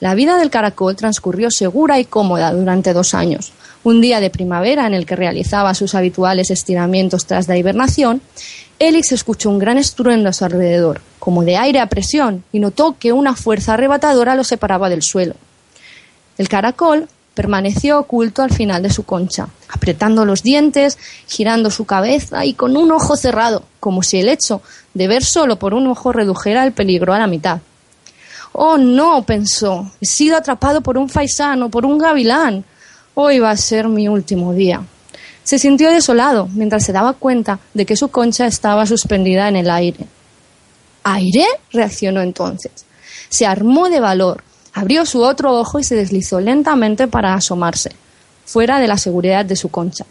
La 0.00 0.14
vida 0.14 0.36
del 0.36 0.50
caracol 0.50 0.96
transcurrió 0.96 1.50
segura 1.50 1.98
y 1.98 2.04
cómoda 2.04 2.52
durante 2.52 2.92
dos 2.92 3.14
años. 3.14 3.52
Un 3.84 4.00
día 4.00 4.20
de 4.20 4.30
primavera 4.30 4.86
en 4.86 4.94
el 4.94 5.06
que 5.06 5.16
realizaba 5.16 5.74
sus 5.74 5.94
habituales 5.94 6.50
estiramientos 6.50 7.26
tras 7.26 7.48
la 7.48 7.56
hibernación, 7.56 8.20
Elix 8.82 9.12
escuchó 9.12 9.48
un 9.48 9.60
gran 9.60 9.78
estruendo 9.78 10.28
a 10.28 10.32
su 10.32 10.44
alrededor, 10.44 11.02
como 11.20 11.44
de 11.44 11.56
aire 11.56 11.78
a 11.78 11.86
presión, 11.86 12.42
y 12.50 12.58
notó 12.58 12.96
que 12.98 13.12
una 13.12 13.36
fuerza 13.36 13.74
arrebatadora 13.74 14.34
lo 14.34 14.42
separaba 14.42 14.88
del 14.88 15.02
suelo. 15.02 15.36
El 16.36 16.48
caracol 16.48 17.08
permaneció 17.32 18.00
oculto 18.00 18.42
al 18.42 18.52
final 18.52 18.82
de 18.82 18.90
su 18.90 19.04
concha, 19.04 19.46
apretando 19.68 20.24
los 20.24 20.42
dientes, 20.42 20.98
girando 21.28 21.70
su 21.70 21.84
cabeza 21.84 22.44
y 22.44 22.54
con 22.54 22.76
un 22.76 22.90
ojo 22.90 23.14
cerrado, 23.14 23.62
como 23.78 24.02
si 24.02 24.18
el 24.18 24.28
hecho 24.28 24.62
de 24.94 25.06
ver 25.06 25.22
solo 25.22 25.60
por 25.60 25.74
un 25.74 25.86
ojo 25.86 26.12
redujera 26.12 26.64
el 26.64 26.72
peligro 26.72 27.14
a 27.14 27.20
la 27.20 27.28
mitad. 27.28 27.60
Oh, 28.50 28.78
no, 28.78 29.22
pensó, 29.22 29.92
he 30.00 30.06
sido 30.06 30.36
atrapado 30.36 30.80
por 30.80 30.98
un 30.98 31.08
faisano, 31.08 31.68
por 31.68 31.86
un 31.86 31.98
gavilán. 31.98 32.64
Hoy 33.14 33.38
va 33.38 33.52
a 33.52 33.56
ser 33.56 33.86
mi 33.86 34.08
último 34.08 34.52
día. 34.52 34.82
Se 35.44 35.58
sintió 35.58 35.90
desolado 35.90 36.48
mientras 36.54 36.84
se 36.84 36.92
daba 36.92 37.14
cuenta 37.14 37.58
de 37.74 37.84
que 37.86 37.96
su 37.96 38.08
concha 38.08 38.46
estaba 38.46 38.86
suspendida 38.86 39.48
en 39.48 39.56
el 39.56 39.70
aire. 39.70 40.06
¿Aire? 41.04 41.46
reaccionó 41.72 42.20
entonces. 42.20 42.72
Se 43.28 43.46
armó 43.46 43.88
de 43.88 44.00
valor, 44.00 44.44
abrió 44.72 45.04
su 45.04 45.22
otro 45.22 45.58
ojo 45.58 45.78
y 45.78 45.84
se 45.84 45.96
deslizó 45.96 46.40
lentamente 46.40 47.08
para 47.08 47.34
asomarse, 47.34 47.90
fuera 48.44 48.78
de 48.78 48.86
la 48.86 48.98
seguridad 48.98 49.44
de 49.44 49.56
su 49.56 49.68
concha. 49.68 50.04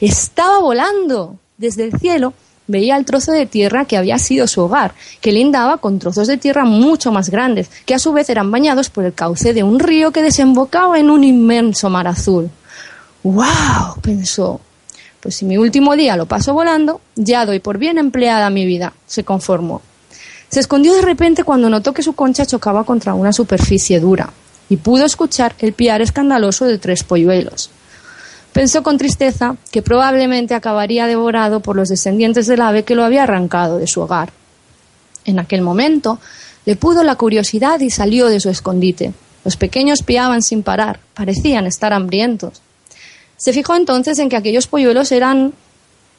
Estaba 0.00 0.60
volando. 0.60 1.36
Desde 1.56 1.84
el 1.84 1.98
cielo 1.98 2.34
veía 2.66 2.96
el 2.96 3.04
trozo 3.04 3.32
de 3.32 3.46
tierra 3.46 3.84
que 3.84 3.96
había 3.96 4.18
sido 4.18 4.46
su 4.46 4.62
hogar, 4.62 4.94
que 5.20 5.32
lindaba 5.32 5.78
con 5.78 5.98
trozos 5.98 6.26
de 6.26 6.36
tierra 6.36 6.64
mucho 6.64 7.12
más 7.12 7.30
grandes, 7.30 7.70
que 7.84 7.94
a 7.94 7.98
su 7.98 8.12
vez 8.12 8.28
eran 8.28 8.50
bañados 8.50 8.90
por 8.90 9.04
el 9.04 9.14
cauce 9.14 9.52
de 9.52 9.62
un 9.62 9.78
río 9.78 10.10
que 10.10 10.22
desembocaba 10.22 10.98
en 10.98 11.10
un 11.10 11.24
inmenso 11.24 11.90
mar 11.90 12.06
azul. 12.06 12.50
¡Wow! 13.22 14.00
pensó. 14.02 14.60
Pues 15.24 15.36
si 15.36 15.46
mi 15.46 15.56
último 15.56 15.96
día 15.96 16.18
lo 16.18 16.26
paso 16.26 16.52
volando, 16.52 17.00
ya 17.16 17.46
doy 17.46 17.58
por 17.58 17.78
bien 17.78 17.96
empleada 17.96 18.50
mi 18.50 18.66
vida, 18.66 18.92
se 19.06 19.24
conformó. 19.24 19.80
Se 20.50 20.60
escondió 20.60 20.92
de 20.92 21.00
repente 21.00 21.44
cuando 21.44 21.70
notó 21.70 21.94
que 21.94 22.02
su 22.02 22.12
concha 22.12 22.44
chocaba 22.44 22.84
contra 22.84 23.14
una 23.14 23.32
superficie 23.32 24.00
dura 24.00 24.34
y 24.68 24.76
pudo 24.76 25.06
escuchar 25.06 25.54
el 25.60 25.72
piar 25.72 26.02
escandaloso 26.02 26.66
de 26.66 26.76
tres 26.76 27.04
polluelos. 27.04 27.70
Pensó 28.52 28.82
con 28.82 28.98
tristeza 28.98 29.56
que 29.70 29.80
probablemente 29.80 30.54
acabaría 30.54 31.06
devorado 31.06 31.60
por 31.60 31.74
los 31.74 31.88
descendientes 31.88 32.46
del 32.46 32.60
ave 32.60 32.84
que 32.84 32.94
lo 32.94 33.02
había 33.02 33.22
arrancado 33.22 33.78
de 33.78 33.86
su 33.86 34.02
hogar. 34.02 34.30
En 35.24 35.38
aquel 35.38 35.62
momento 35.62 36.18
le 36.66 36.76
pudo 36.76 37.02
la 37.02 37.16
curiosidad 37.16 37.80
y 37.80 37.88
salió 37.88 38.26
de 38.26 38.40
su 38.40 38.50
escondite. 38.50 39.14
Los 39.42 39.56
pequeños 39.56 40.02
piaban 40.02 40.42
sin 40.42 40.62
parar, 40.62 41.00
parecían 41.14 41.66
estar 41.66 41.94
hambrientos. 41.94 42.60
Se 43.44 43.52
fijó 43.52 43.76
entonces 43.76 44.18
en 44.20 44.30
que 44.30 44.36
aquellos 44.36 44.66
polluelos 44.66 45.12
eran 45.12 45.52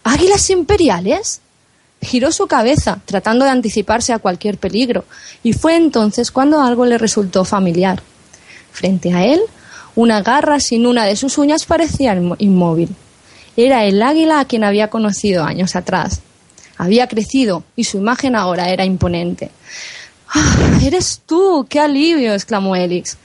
águilas 0.03 0.47
imperiales. 0.51 1.41
Giró 1.99 2.31
su 2.31 2.45
cabeza, 2.45 2.99
tratando 3.03 3.45
de 3.45 3.49
anticiparse 3.49 4.13
a 4.13 4.19
cualquier 4.19 4.59
peligro, 4.59 5.05
y 5.41 5.53
fue 5.53 5.75
entonces 5.75 6.29
cuando 6.29 6.61
algo 6.61 6.85
le 6.85 6.99
resultó 6.99 7.43
familiar. 7.43 8.03
Frente 8.71 9.11
a 9.11 9.25
él, 9.25 9.41
una 9.95 10.21
garra 10.21 10.59
sin 10.59 10.85
una 10.85 11.05
de 11.05 11.15
sus 11.15 11.39
uñas 11.39 11.65
parecía 11.65 12.15
inmóvil. 12.37 12.95
Era 13.57 13.85
el 13.85 14.03
águila 14.03 14.39
a 14.39 14.45
quien 14.45 14.63
había 14.63 14.91
conocido 14.91 15.45
años 15.45 15.75
atrás. 15.75 16.21
Había 16.77 17.07
crecido 17.07 17.63
y 17.75 17.85
su 17.85 17.97
imagen 17.97 18.35
ahora 18.35 18.69
era 18.69 18.85
imponente. 18.85 19.49
¡Ah, 20.29 20.77
¡Eres 20.83 21.23
tú! 21.25 21.65
¡Qué 21.67 21.79
alivio! 21.79 22.35
exclamó 22.35 22.75
Elix. 22.75 23.17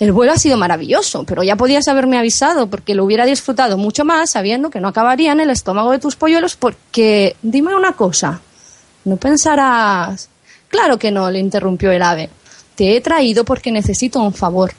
El 0.00 0.12
vuelo 0.12 0.32
ha 0.32 0.38
sido 0.38 0.56
maravilloso, 0.56 1.24
pero 1.24 1.42
ya 1.42 1.56
podías 1.56 1.86
haberme 1.86 2.18
avisado 2.18 2.68
porque 2.68 2.94
lo 2.94 3.04
hubiera 3.04 3.26
disfrutado 3.26 3.76
mucho 3.76 4.06
más 4.06 4.30
sabiendo 4.30 4.70
que 4.70 4.80
no 4.80 4.88
acabaría 4.88 5.30
en 5.30 5.40
el 5.40 5.50
estómago 5.50 5.92
de 5.92 5.98
tus 5.98 6.16
polluelos 6.16 6.56
porque... 6.56 7.36
Dime 7.42 7.76
una 7.76 7.92
cosa. 7.92 8.40
No 9.04 9.16
pensarás... 9.18 10.30
Claro 10.68 10.98
que 10.98 11.10
no, 11.10 11.30
le 11.30 11.38
interrumpió 11.38 11.92
el 11.92 12.00
ave. 12.00 12.30
Te 12.76 12.96
he 12.96 13.00
traído 13.02 13.44
porque 13.44 13.70
necesito 13.70 14.20
un 14.20 14.32
favor. 14.32 14.72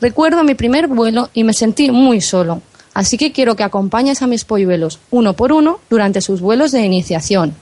Recuerdo 0.00 0.42
mi 0.42 0.54
primer 0.54 0.88
vuelo 0.88 1.30
y 1.32 1.44
me 1.44 1.52
sentí 1.52 1.92
muy 1.92 2.20
solo. 2.20 2.62
Así 2.94 3.16
que 3.16 3.30
quiero 3.30 3.54
que 3.54 3.62
acompañes 3.62 4.22
a 4.22 4.26
mis 4.26 4.44
polluelos, 4.44 4.98
uno 5.12 5.34
por 5.34 5.52
uno, 5.52 5.78
durante 5.88 6.20
sus 6.20 6.40
vuelos 6.40 6.72
de 6.72 6.80
iniciación. 6.80 7.54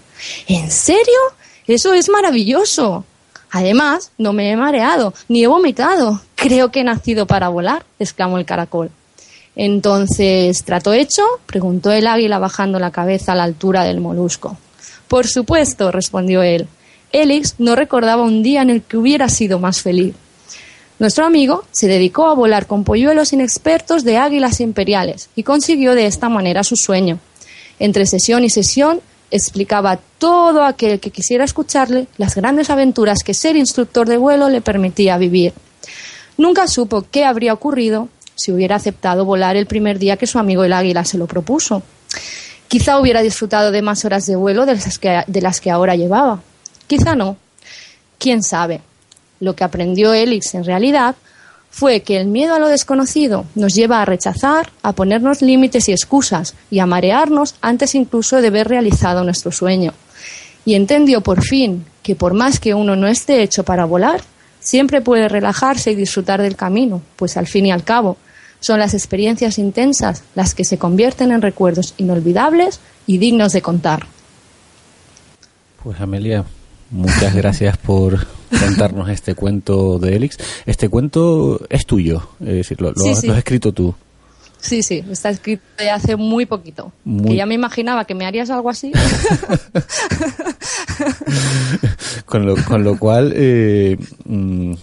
¿En 0.49 0.71
serio? 0.71 1.19
Eso 1.67 1.93
es 1.93 2.09
maravilloso. 2.09 3.05
Además, 3.51 4.13
no 4.19 4.33
me 4.33 4.51
he 4.51 4.57
mareado, 4.57 5.13
ni 5.29 5.43
he 5.43 5.47
vomitado. 5.47 6.21
Creo 6.37 6.71
que 6.71 6.81
he 6.81 6.85
nacido 6.85 7.27
para 7.27 7.49
volar, 7.49 7.85
exclamó 7.99 8.39
el 8.39 8.45
caracol. 8.45 8.91
Entonces, 9.57 10.65
¿trato 10.65 10.93
hecho? 10.93 11.23
preguntó 11.47 11.91
el 11.91 12.07
águila 12.07 12.39
bajando 12.39 12.79
la 12.79 12.93
cabeza 12.93 13.33
a 13.33 13.35
la 13.35 13.45
altura 13.45 13.85
del 13.85 14.01
molusco. 14.01 14.57
Por 15.09 15.27
supuesto, 15.27 15.91
respondió 15.91 16.43
él. 16.43 16.69
Elix 17.13 17.57
no 17.59 17.75
recordaba 17.75 18.23
un 18.23 18.43
día 18.43 18.63
en 18.63 18.71
el 18.71 18.83
que 18.83 18.97
hubiera 18.97 19.29
sido 19.29 19.59
más 19.59 19.83
feliz. 19.83 20.15
Nuestro 21.01 21.25
amigo 21.25 21.65
se 21.73 21.89
dedicó 21.89 22.27
a 22.27 22.35
volar 22.35 22.67
con 22.67 22.85
polluelos 22.85 23.33
inexpertos 23.33 24.05
de 24.05 24.19
águilas 24.19 24.61
imperiales 24.61 25.31
y 25.35 25.43
consiguió 25.43 25.95
de 25.95 26.07
esta 26.07 26.29
manera 26.29 26.63
su 26.63 26.77
sueño. 26.77 27.19
Entre 27.79 28.07
sesión 28.07 28.45
y 28.45 28.51
sesión 28.51 29.01
explicaba 29.31 29.93
a 29.93 29.99
todo 30.19 30.65
aquel 30.65 31.01
que 31.01 31.11
quisiera 31.11 31.45
escucharle 31.45 32.07
las 32.17 32.35
grandes 32.35 32.71
aventuras 32.71 33.23
que 33.23 33.35
ser 33.35 33.57
instructor 33.57 34.09
de 34.09 34.17
vuelo 34.17 34.49
le 34.49 34.61
permitía 34.61 35.19
vivir. 35.19 35.53
Nunca 36.37 36.67
supo 36.67 37.05
qué 37.11 37.25
habría 37.25 37.53
ocurrido 37.53 38.09
si 38.35 38.53
hubiera 38.53 38.77
aceptado 38.77 39.25
volar 39.25 39.57
el 39.57 39.67
primer 39.67 39.99
día 39.99 40.17
que 40.17 40.27
su 40.27 40.39
amigo 40.39 40.65
el 40.65 40.73
águila 40.73 41.05
se 41.05 41.19
lo 41.19 41.27
propuso. 41.27 41.83
Quizá 42.69 42.99
hubiera 42.99 43.23
disfrutado 43.23 43.71
de 43.71 43.83
más 43.83 44.05
horas 44.05 44.27
de 44.27 44.37
vuelo 44.37 44.65
de 44.65 44.75
las 44.75 44.99
que, 44.99 45.23
de 45.27 45.43
las 45.43 45.61
que 45.61 45.71
ahora 45.71 45.97
llevaba. 45.97 46.41
Quizá 46.87 47.15
no. 47.15 47.37
¿Quién 48.19 48.43
sabe? 48.43 48.81
Lo 49.41 49.55
que 49.55 49.65
aprendió 49.65 50.15
Elix 50.15 50.55
en 50.55 50.65
realidad 50.65 51.17
fue 51.71 52.01
que 52.01 52.17
el 52.17 52.27
miedo 52.27 52.55
a 52.55 52.59
lo 52.59 52.69
desconocido 52.69 53.47
nos 53.55 53.75
lleva 53.75 54.03
a 54.03 54.05
rechazar, 54.05 54.71
a 54.83 54.93
ponernos 54.93 55.41
límites 55.41 55.89
y 55.89 55.93
excusas 55.93 56.55
y 56.71 56.81
a 56.81 56.87
marearnos 56.87 57.55
antes 57.61 57.95
incluso 57.95 58.43
de 58.43 58.51
ver 58.51 58.69
realizado 58.69 59.25
nuestro 59.25 59.53
sueño. 59.53 59.95
Y 60.65 60.75
entendió 60.75 61.21
por 61.23 61.43
fin 61.43 61.87
que 62.03 62.17
por 62.17 62.35
más 62.35 62.59
que 62.59 62.75
uno 62.75 62.97
no 62.97 63.07
esté 63.07 63.43
hecho 63.43 63.65
para 63.65 63.85
volar, 63.85 64.21
siempre 64.59 65.01
puede 65.01 65.29
relajarse 65.29 65.93
y 65.93 65.95
disfrutar 65.95 66.43
del 66.43 66.57
camino, 66.57 67.01
pues 67.17 67.37
al 67.37 67.47
fin 67.47 67.67
y 67.67 67.73
al 67.73 67.85
cabo 67.85 68.19
son 68.61 68.79
las 68.79 68.93
experiencias 68.93 69.59
intensas 69.59 70.23
las 70.35 70.55
que 70.55 70.65
se 70.65 70.77
convierten 70.79 71.33
en 71.33 71.41
recuerdos 71.41 71.95
inolvidables 71.97 72.81
y 73.07 73.19
dignos 73.19 73.53
de 73.53 73.63
contar. 73.63 74.07
Pues 75.83 75.99
Amelia, 76.01 76.45
muchas 76.91 77.35
gracias 77.35 77.77
por 77.79 78.27
contarnos 78.51 79.09
este 79.09 79.35
cuento 79.35 79.99
de 79.99 80.17
Elix. 80.17 80.37
Este 80.67 80.89
cuento 80.89 81.61
es 81.69 81.87
tuyo, 81.87 82.29
es 82.41 82.47
decir, 82.47 82.81
lo, 82.81 82.91
has 82.91 83.25
escrito 83.25 83.73
tú. 83.73 83.95
Sí, 84.61 84.83
sí, 84.83 85.03
está 85.11 85.31
escrito 85.31 85.63
de 85.79 85.91
hace 85.91 86.17
muy 86.17 86.45
poquito. 86.45 86.93
Que 87.27 87.35
ya 87.35 87.47
me 87.47 87.55
imaginaba 87.55 88.05
que 88.05 88.15
me 88.15 88.27
harías 88.27 88.51
algo 88.51 88.69
así. 88.69 88.93
con, 92.27 92.45
lo, 92.45 92.57
con 92.65 92.85
lo 92.85 92.99
cual, 92.99 93.33
eh, 93.35 93.97
mm, 94.27 94.75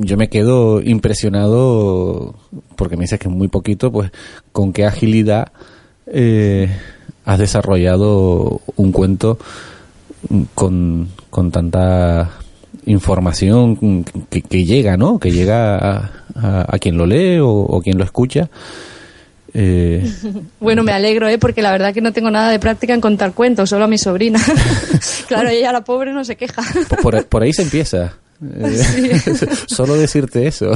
yo 0.00 0.16
me 0.16 0.28
quedo 0.28 0.82
impresionado, 0.82 2.34
porque 2.76 2.96
me 2.96 3.02
dices 3.02 3.20
que 3.20 3.28
es 3.28 3.34
muy 3.34 3.48
poquito, 3.48 3.92
pues 3.92 4.10
con 4.50 4.72
qué 4.72 4.84
agilidad 4.84 5.52
eh, 6.06 6.68
has 7.24 7.38
desarrollado 7.38 8.60
un 8.76 8.90
cuento 8.90 9.38
con, 10.54 11.08
con 11.30 11.50
tanta 11.50 12.30
información 12.86 14.04
que, 14.28 14.64
llega, 14.64 14.96
¿no? 14.96 15.18
Que 15.18 15.30
llega 15.30 16.10
a, 16.34 16.78
quien 16.80 16.96
lo 16.96 17.06
lee 17.06 17.38
o, 17.40 17.80
quien 17.82 17.98
lo 17.98 18.04
escucha. 18.04 18.48
Eh, 19.54 20.10
bueno, 20.60 20.82
me 20.82 20.92
alegro, 20.92 21.28
¿eh? 21.28 21.38
Porque 21.38 21.62
la 21.62 21.72
verdad 21.72 21.92
que 21.92 22.00
no 22.00 22.12
tengo 22.12 22.30
nada 22.30 22.50
de 22.50 22.58
práctica 22.58 22.94
en 22.94 23.00
contar 23.00 23.32
cuentos, 23.32 23.70
solo 23.70 23.84
a 23.84 23.88
mi 23.88 23.98
sobrina. 23.98 24.40
claro, 25.28 25.48
ella, 25.48 25.72
la 25.72 25.84
pobre, 25.84 26.12
no 26.12 26.24
se 26.24 26.36
queja. 26.36 26.62
por, 27.02 27.42
ahí 27.42 27.52
se 27.52 27.62
empieza. 27.62 28.14
Solo 29.66 29.94
decirte 29.94 30.48
eso. 30.48 30.72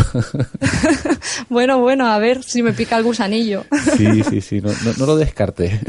bueno, 1.49 1.81
bueno, 1.81 2.07
a 2.07 2.17
ver 2.21 2.45
si 2.45 2.63
me 2.63 2.73
pica 2.73 2.97
el 2.97 3.03
gusanillo. 3.03 3.65
sí, 3.97 4.23
sí, 4.23 4.41
sí, 4.41 4.61
no, 4.61 4.71
no 4.97 5.07
lo 5.07 5.17
descarte. 5.17 5.81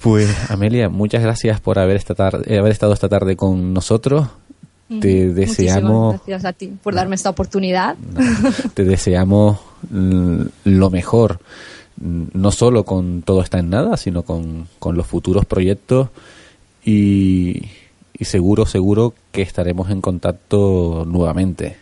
Pues 0.00 0.50
Amelia, 0.50 0.88
muchas 0.88 1.22
gracias 1.22 1.60
por 1.60 1.78
haber, 1.78 1.96
esta 1.96 2.14
tarde, 2.14 2.58
haber 2.58 2.72
estado 2.72 2.92
esta 2.92 3.08
tarde 3.08 3.36
con 3.36 3.72
nosotros. 3.72 4.28
Te 5.00 5.32
deseamos. 5.34 6.14
gracias 6.26 6.44
a 6.46 6.52
ti 6.54 6.72
por 6.82 6.94
darme 6.94 7.14
esta 7.14 7.28
oportunidad. 7.28 7.96
te 8.74 8.84
deseamos 8.84 9.58
lo 9.90 10.90
mejor, 10.90 11.40
no 12.00 12.50
solo 12.50 12.84
con 12.84 13.22
Todo 13.22 13.42
está 13.42 13.58
en 13.58 13.70
nada, 13.70 13.96
sino 13.96 14.22
con, 14.22 14.66
los 14.82 15.06
futuros 15.06 15.44
proyectos 15.44 16.08
y, 16.84 17.68
y, 18.18 18.24
seguro, 18.24 18.64
seguro 18.64 19.14
que 19.30 19.42
estaremos 19.42 19.90
en 19.90 20.00
contacto 20.00 21.04
nuevamente. 21.06 21.76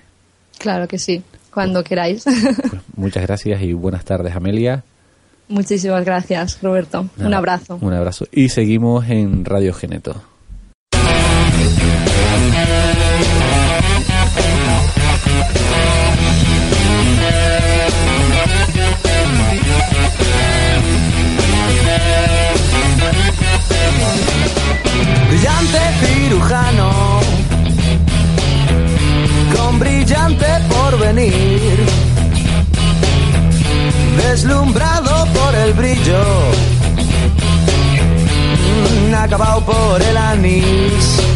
Claro 0.59 0.89
que 0.89 0.99
sí, 0.99 1.23
cuando 1.53 1.85
queráis. 1.85 2.25
Pues 2.25 2.83
muchas 2.97 3.23
gracias 3.23 3.63
y 3.63 3.73
buenas 3.73 4.05
tardes, 4.05 4.35
Amelia. 4.35 4.83
Muchísimas 5.49 6.05
gracias, 6.05 6.59
Roberto. 6.61 7.09
Un 7.19 7.35
abrazo. 7.35 7.79
Un 7.81 7.93
abrazo. 7.93 8.27
Y 8.33 8.49
seguimos 8.49 9.09
en 9.09 9.45
Radio 9.45 9.73
Geneto. 9.73 10.21
Brillante 25.29 25.79
cirujano, 26.01 27.21
con 29.55 29.79
brillante 29.79 30.47
porvenir, 30.69 31.79
deslumbrante 34.17 34.96
el 35.67 35.73
brillo, 35.75 36.23
mm, 39.11 39.15
acabado 39.15 39.65
por 39.65 40.01
el 40.01 40.17
anís. 40.17 41.36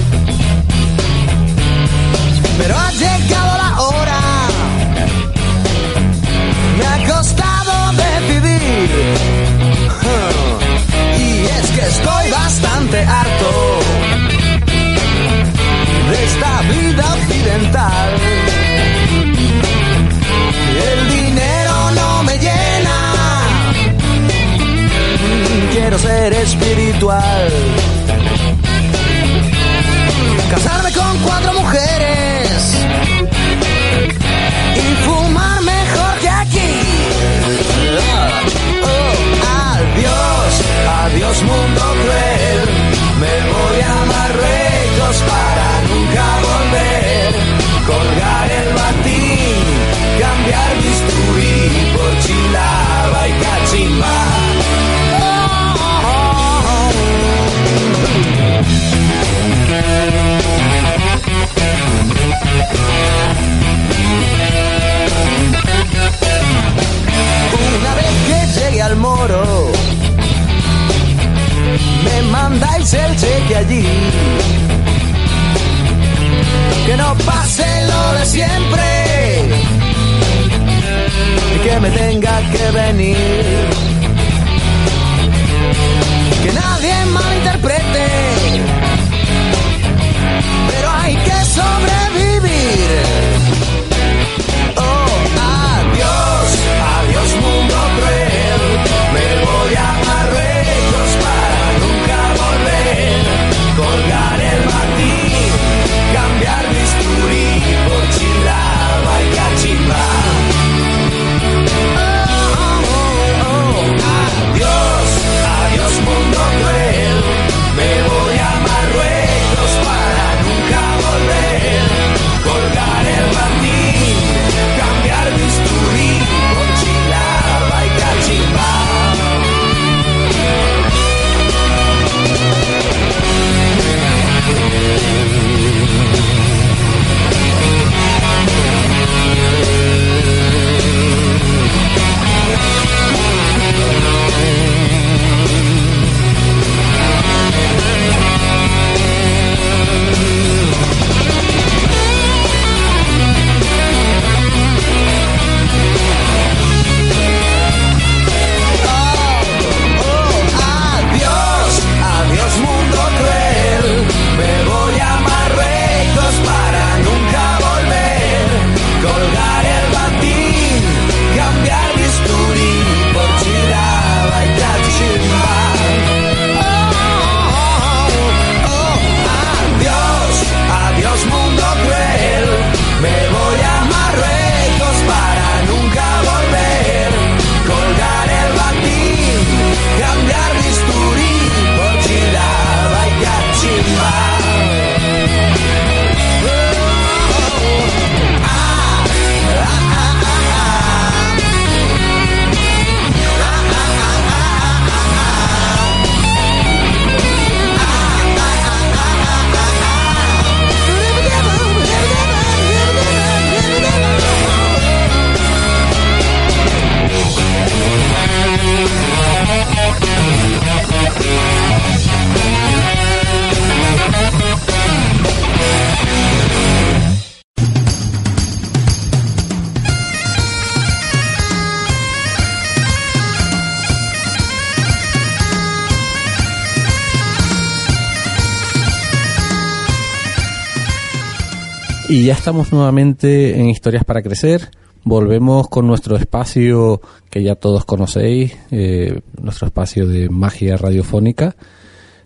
Y 242.11 242.25
ya 242.25 242.33
estamos 242.33 242.73
nuevamente 242.73 243.61
en 243.61 243.71
Historias 243.71 244.03
para 244.03 244.21
Crecer. 244.21 244.73
Volvemos 245.05 245.69
con 245.69 245.87
nuestro 245.87 246.17
espacio 246.17 247.01
que 247.31 247.45
ya 247.45 247.55
todos 247.55 247.85
conocéis, 247.85 248.59
eh, 248.73 249.21
nuestro 249.41 249.69
espacio 249.69 250.09
de 250.09 250.29
magia 250.29 250.77
radiofónica, 250.77 251.55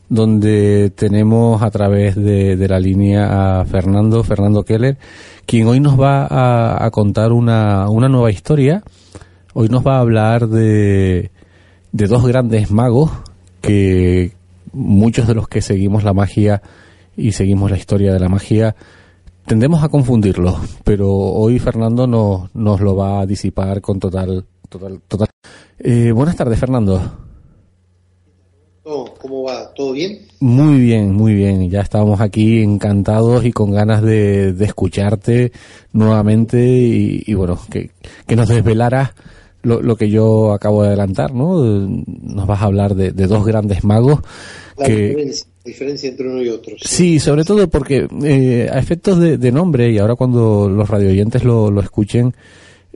donde 0.08 0.88
tenemos 0.88 1.60
a 1.62 1.70
través 1.70 2.16
de, 2.16 2.56
de, 2.56 2.66
la 2.66 2.80
línea 2.80 3.60
a 3.60 3.66
Fernando, 3.66 4.24
Fernando 4.24 4.62
Keller, 4.62 4.96
quien 5.44 5.66
hoy 5.66 5.80
nos 5.80 6.00
va 6.00 6.28
a, 6.30 6.82
a 6.82 6.90
contar 6.90 7.32
una, 7.32 7.90
una, 7.90 8.08
nueva 8.08 8.30
historia. 8.30 8.82
Hoy 9.52 9.68
nos 9.68 9.86
va 9.86 9.96
a 9.96 10.00
hablar 10.00 10.48
de, 10.48 11.30
de 11.92 12.06
dos 12.06 12.26
grandes 12.26 12.70
magos 12.70 13.10
que 13.60 14.32
muchos 14.72 15.28
de 15.28 15.34
los 15.34 15.46
que 15.46 15.60
seguimos 15.60 16.04
la 16.04 16.14
magia 16.14 16.62
y 17.18 17.32
seguimos 17.32 17.70
la 17.70 17.76
historia 17.76 18.14
de 18.14 18.18
la 18.20 18.30
magia, 18.30 18.76
tendemos 19.46 19.82
a 19.82 19.88
confundirlo, 19.88 20.58
pero 20.84 21.10
hoy 21.10 21.58
Fernando 21.58 22.06
no, 22.06 22.50
nos 22.54 22.80
lo 22.80 22.96
va 22.96 23.20
a 23.20 23.26
disipar 23.26 23.80
con 23.80 23.98
total... 23.98 24.44
total, 24.68 25.00
total. 25.06 25.28
Eh, 25.78 26.12
buenas 26.12 26.36
tardes, 26.36 26.58
Fernando. 26.58 27.24
¿Cómo 28.84 29.44
va? 29.44 29.72
¿Todo 29.74 29.92
bien? 29.92 30.18
Muy 30.40 30.78
bien, 30.80 31.14
muy 31.14 31.34
bien. 31.34 31.70
Ya 31.70 31.80
estábamos 31.80 32.20
aquí 32.20 32.62
encantados 32.62 33.46
y 33.46 33.52
con 33.52 33.70
ganas 33.70 34.02
de, 34.02 34.54
escucharte 34.60 35.52
nuevamente 35.94 36.62
y, 36.62 37.22
y 37.26 37.32
bueno, 37.32 37.58
que, 37.70 37.90
que, 38.26 38.36
nos 38.36 38.48
desvelaras 38.48 39.14
lo, 39.64 39.96
que 39.96 40.10
yo 40.10 40.52
acabo 40.52 40.82
de 40.82 40.88
adelantar, 40.88 41.34
¿no? 41.34 41.60
Nos 41.62 42.46
vas 42.46 42.60
a 42.62 42.64
hablar 42.64 42.94
de, 42.94 43.10
dos 43.12 43.44
grandes 43.44 43.84
magos. 43.84 44.20
La 44.76 44.88
diferencia, 45.64 46.10
entre 46.10 46.28
uno 46.28 46.42
y 46.42 46.48
otro. 46.50 46.74
Sí, 46.82 47.18
sobre 47.18 47.44
todo 47.44 47.68
porque 47.68 48.06
eh, 48.22 48.68
a 48.70 48.78
efectos 48.78 49.18
de, 49.18 49.52
nombre 49.52 49.90
y 49.90 49.98
ahora 49.98 50.14
cuando 50.14 50.68
los 50.68 50.88
radioyentes 50.88 51.42
lo, 51.42 51.70
lo 51.70 51.80
escuchen, 51.80 52.34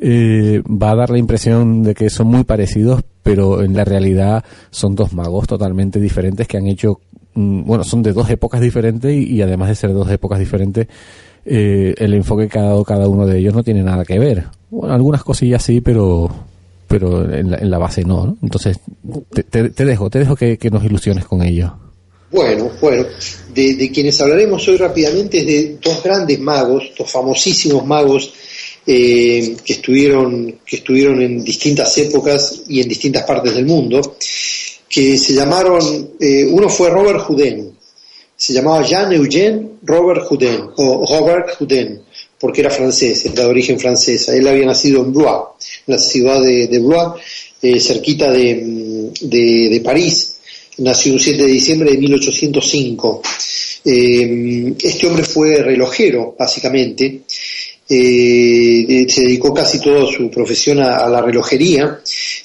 eh, 0.01 0.63
va 0.67 0.93
a 0.93 0.97
dar 0.97 1.11
la 1.11 1.19
impresión 1.19 1.83
de 1.83 1.95
que 1.95 2.09
son 2.09 2.29
muy 2.29 2.45
parecidos, 2.45 3.03
pero 3.23 3.63
en 3.63 3.75
la 3.75 3.85
realidad 3.85 4.45
son 4.71 4.95
dos 4.95 5.13
magos 5.13 5.47
totalmente 5.49 5.99
diferentes 5.99 6.47
que 6.47 6.57
han 6.57 6.67
hecho, 6.67 7.01
mm, 7.35 7.65
bueno, 7.65 7.83
son 7.83 8.03
de 8.03 8.13
dos 8.13 8.31
épocas 8.31 8.61
diferentes 8.61 9.13
y, 9.13 9.43
además 9.43 9.71
de 9.71 9.75
ser 9.75 9.93
dos 9.93 10.09
épocas 10.11 10.39
diferentes, 10.39 10.87
eh, 11.45 11.95
el 11.99 12.15
enfoque 12.15 12.49
que 12.49 12.59
ha 12.59 12.63
dado 12.63 12.85
cada 12.85 13.09
uno 13.09 13.27
de 13.27 13.39
ellos 13.39 13.55
no 13.55 13.65
tiene 13.65 13.83
nada 13.83 14.05
que 14.05 14.19
ver. 14.19 14.45
Bueno, 14.71 14.95
algunas 14.95 15.25
cosillas 15.25 15.63
sí, 15.63 15.81
pero 15.81 16.31
pero 16.89 17.31
en 17.33 17.71
la, 17.71 17.79
base 17.79 18.03
no, 18.03 18.37
Entonces, 18.43 18.79
te, 19.51 19.85
dejo, 19.85 20.09
te 20.11 20.19
dejo 20.21 20.35
que, 20.35 20.59
nos 20.71 20.85
ilusiones 20.85 21.27
con 21.27 21.43
ello. 21.43 21.75
Bueno, 22.31 22.71
bueno, 22.81 23.07
de, 23.55 23.75
de, 23.75 23.91
quienes 23.91 24.21
hablaremos 24.21 24.67
hoy 24.69 24.77
rápidamente 24.77 25.39
es 25.39 25.47
de 25.47 25.79
dos 25.83 26.03
grandes 26.03 26.39
magos, 26.41 26.91
dos 26.99 27.11
famosísimos 27.11 27.87
magos 27.87 28.33
eh, 28.91 29.55
que, 29.63 29.75
estuvieron, 29.75 30.61
que 30.65 30.77
estuvieron 30.77 31.21
en 31.21 31.45
distintas 31.45 31.97
épocas 31.99 32.63
y 32.69 32.81
en 32.81 32.89
distintas 32.89 33.25
partes 33.25 33.55
del 33.55 33.67
mundo, 33.67 34.17
que 34.89 35.19
se 35.19 35.35
llamaron, 35.35 36.15
eh, 36.19 36.47
uno 36.51 36.71
fue 36.71 36.89
Robert 36.89 37.21
Houdin, 37.29 37.71
se 38.35 38.53
llamaba 38.55 38.83
Jean-Eugène 38.83 39.73
Robert 39.83 40.23
Houdin, 40.27 40.71
o 40.77 41.07
Robert 41.07 41.51
Houdin, 41.59 42.01
porque 42.39 42.61
era 42.61 42.71
francés, 42.71 43.25
era 43.27 43.45
de 43.45 43.51
origen 43.51 43.79
francesa. 43.79 44.35
Él 44.35 44.47
había 44.47 44.67
nacido 44.67 45.03
en 45.03 45.13
Blois, 45.13 45.45
en 45.87 45.95
la 45.95 45.99
ciudad 45.99 46.41
de, 46.41 46.79
Blois, 46.79 47.23
eh, 47.63 47.81
cerquita 47.81 48.31
de, 48.31 49.11
de, 49.21 49.81
París. 49.85 50.35
Nació 50.79 51.15
el 51.15 51.21
7 51.21 51.43
de 51.43 51.51
diciembre 51.51 51.91
de 51.93 51.99
1805. 51.99 53.23
este 53.85 55.07
hombre 55.07 55.25
fue 55.25 55.57
relojero, 55.63 56.37
básicamente, 56.39 57.23
eh, 57.91 59.07
se 59.09 59.23
dedicó 59.23 59.55
casi 59.55 59.81
toda 59.81 60.13
su 60.13 60.31
profesión 60.31 60.79
a, 60.81 61.09
la 61.09 61.23
relojería 61.23 62.01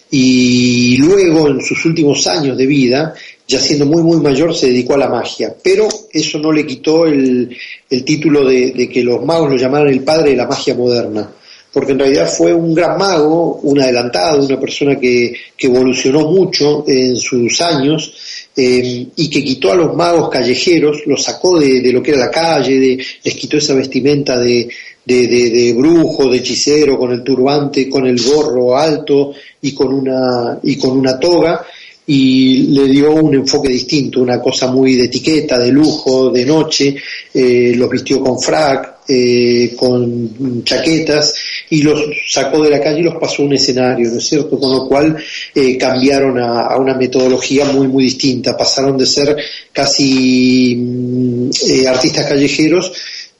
y 0.09 0.95
luego 0.97 1.49
en 1.49 1.59
sus 1.61 1.83
últimos 1.85 2.25
años 2.27 2.57
de 2.57 2.65
vida, 2.65 3.13
ya 3.53 3.59
siendo 3.59 3.85
muy 3.85 4.01
muy 4.01 4.17
mayor, 4.17 4.55
se 4.55 4.67
dedicó 4.67 4.95
a 4.95 4.97
la 4.97 5.09
magia. 5.09 5.55
Pero 5.61 5.87
eso 6.11 6.39
no 6.39 6.51
le 6.51 6.65
quitó 6.65 7.05
el, 7.05 7.55
título 8.03 8.45
de, 8.45 8.89
que 8.91 9.03
los 9.03 9.23
magos 9.23 9.51
lo 9.51 9.57
llamaran 9.57 9.89
el 9.89 10.03
padre 10.03 10.31
de 10.31 10.37
la 10.37 10.47
magia 10.47 10.73
moderna 10.73 11.29
porque 11.71 11.93
en 11.93 11.99
realidad 11.99 12.31
fue 12.31 12.53
un 12.53 12.75
gran 12.75 12.99
mago, 12.99 13.55
un 13.63 13.81
adelantado, 13.81 14.45
una 14.45 14.59
persona 14.59 14.99
que, 14.99 15.33
evolucionó 15.57 16.29
mucho 16.29 16.83
en 16.87 17.15
sus 17.15 17.61
años 17.61 18.13
eh, 18.55 19.07
y 19.15 19.29
que 19.29 19.43
quitó 19.43 19.71
a 19.71 19.75
los 19.75 19.95
magos 19.95 20.29
callejeros, 20.29 21.01
los 21.07 21.23
sacó 21.23 21.59
de, 21.59 21.91
lo 21.91 22.03
que 22.03 22.11
era 22.11 22.19
la 22.19 22.29
calle, 22.29 22.99
les 23.23 23.35
quitó 23.35 23.57
esa 23.57 23.73
vestimenta 23.73 24.37
de, 24.37 24.69
de, 25.03 25.27
de, 25.27 25.49
de, 25.49 25.73
brujo, 25.73 26.29
de 26.29 26.37
hechicero, 26.37 26.97
con 26.97 27.11
el 27.11 27.23
turbante, 27.23 27.89
con 27.89 28.05
el 28.05 28.21
gorro 28.21 28.77
alto 28.77 29.33
y 29.61 29.73
con 29.73 29.93
una, 29.93 30.59
y 30.61 30.77
con 30.77 30.91
una 30.97 31.19
toga, 31.19 31.65
y 32.05 32.67
le 32.67 32.87
dio 32.87 33.11
un 33.13 33.33
enfoque 33.33 33.69
distinto, 33.69 34.21
una 34.21 34.41
cosa 34.41 34.67
muy 34.67 34.95
de 34.95 35.05
etiqueta, 35.05 35.57
de 35.57 35.71
lujo, 35.71 36.29
de 36.29 36.45
noche, 36.45 36.95
eh, 37.33 37.73
los 37.75 37.89
vistió 37.89 38.19
con 38.19 38.39
frac, 38.39 38.93
eh, 39.07 39.73
con 39.75 40.63
chaquetas 40.63 41.33
y 41.69 41.81
los 41.81 42.05
sacó 42.27 42.63
de 42.63 42.69
la 42.69 42.79
calle 42.79 43.01
y 43.01 43.03
los 43.03 43.15
pasó 43.15 43.41
a 43.41 43.45
un 43.45 43.53
escenario, 43.53 44.09
¿no 44.09 44.17
es 44.17 44.25
cierto? 44.25 44.57
Con 44.57 44.71
lo 44.71 44.87
cual 44.87 45.17
eh, 45.53 45.77
cambiaron 45.77 46.39
a, 46.39 46.67
a, 46.67 46.77
una 46.77 46.93
metodología 46.93 47.65
muy, 47.65 47.87
muy 47.87 48.05
distinta, 48.05 48.55
pasaron 48.55 48.97
de 48.97 49.05
ser 49.05 49.35
casi 49.73 50.75
mm, 50.77 51.49
eh, 51.69 51.87
artistas 51.87 52.25
callejeros 52.27 52.93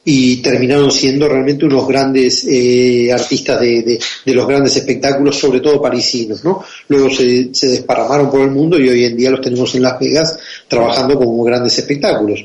y 0.04 0.42
terminaron 0.42 0.90
siendo 0.90 1.28
realmente 1.28 1.64
unos 1.64 1.88
grandes 1.88 2.44
eh, 2.46 3.10
artistas 3.10 3.60
de, 3.60 3.98
de, 4.24 4.34
los 4.34 4.46
grandes 4.46 4.76
espectáculos, 4.76 5.38
sobre 5.38 5.60
todo 5.60 5.80
parisinos, 5.80 6.44
¿no? 6.44 6.62
Luego 6.88 7.08
se, 7.08 7.54
se, 7.54 7.68
desparramaron 7.68 8.30
por 8.30 8.42
el 8.42 8.50
mundo 8.50 8.78
y 8.78 8.88
hoy 8.88 9.04
en 9.04 9.16
día 9.16 9.30
los 9.30 9.40
tenemos 9.40 9.74
en 9.74 9.82
Las 9.82 9.98
Vegas 9.98 10.38
trabajando 10.68 11.18
como 11.18 11.42
grandes 11.42 11.78
espectáculos. 11.78 12.44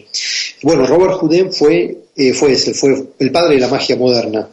Bueno, 0.62 0.86
Robert 0.86 1.20
Houdin 1.20 1.51
fue, 1.51 1.97
eh, 2.16 2.34
fue 2.34 2.53
ese, 2.53 2.74
fue 2.74 2.95
el 3.20 3.32
padre 3.32 3.55
de 3.55 3.62
la 3.62 3.68
magia 3.68 3.97
moderna. 3.97 4.47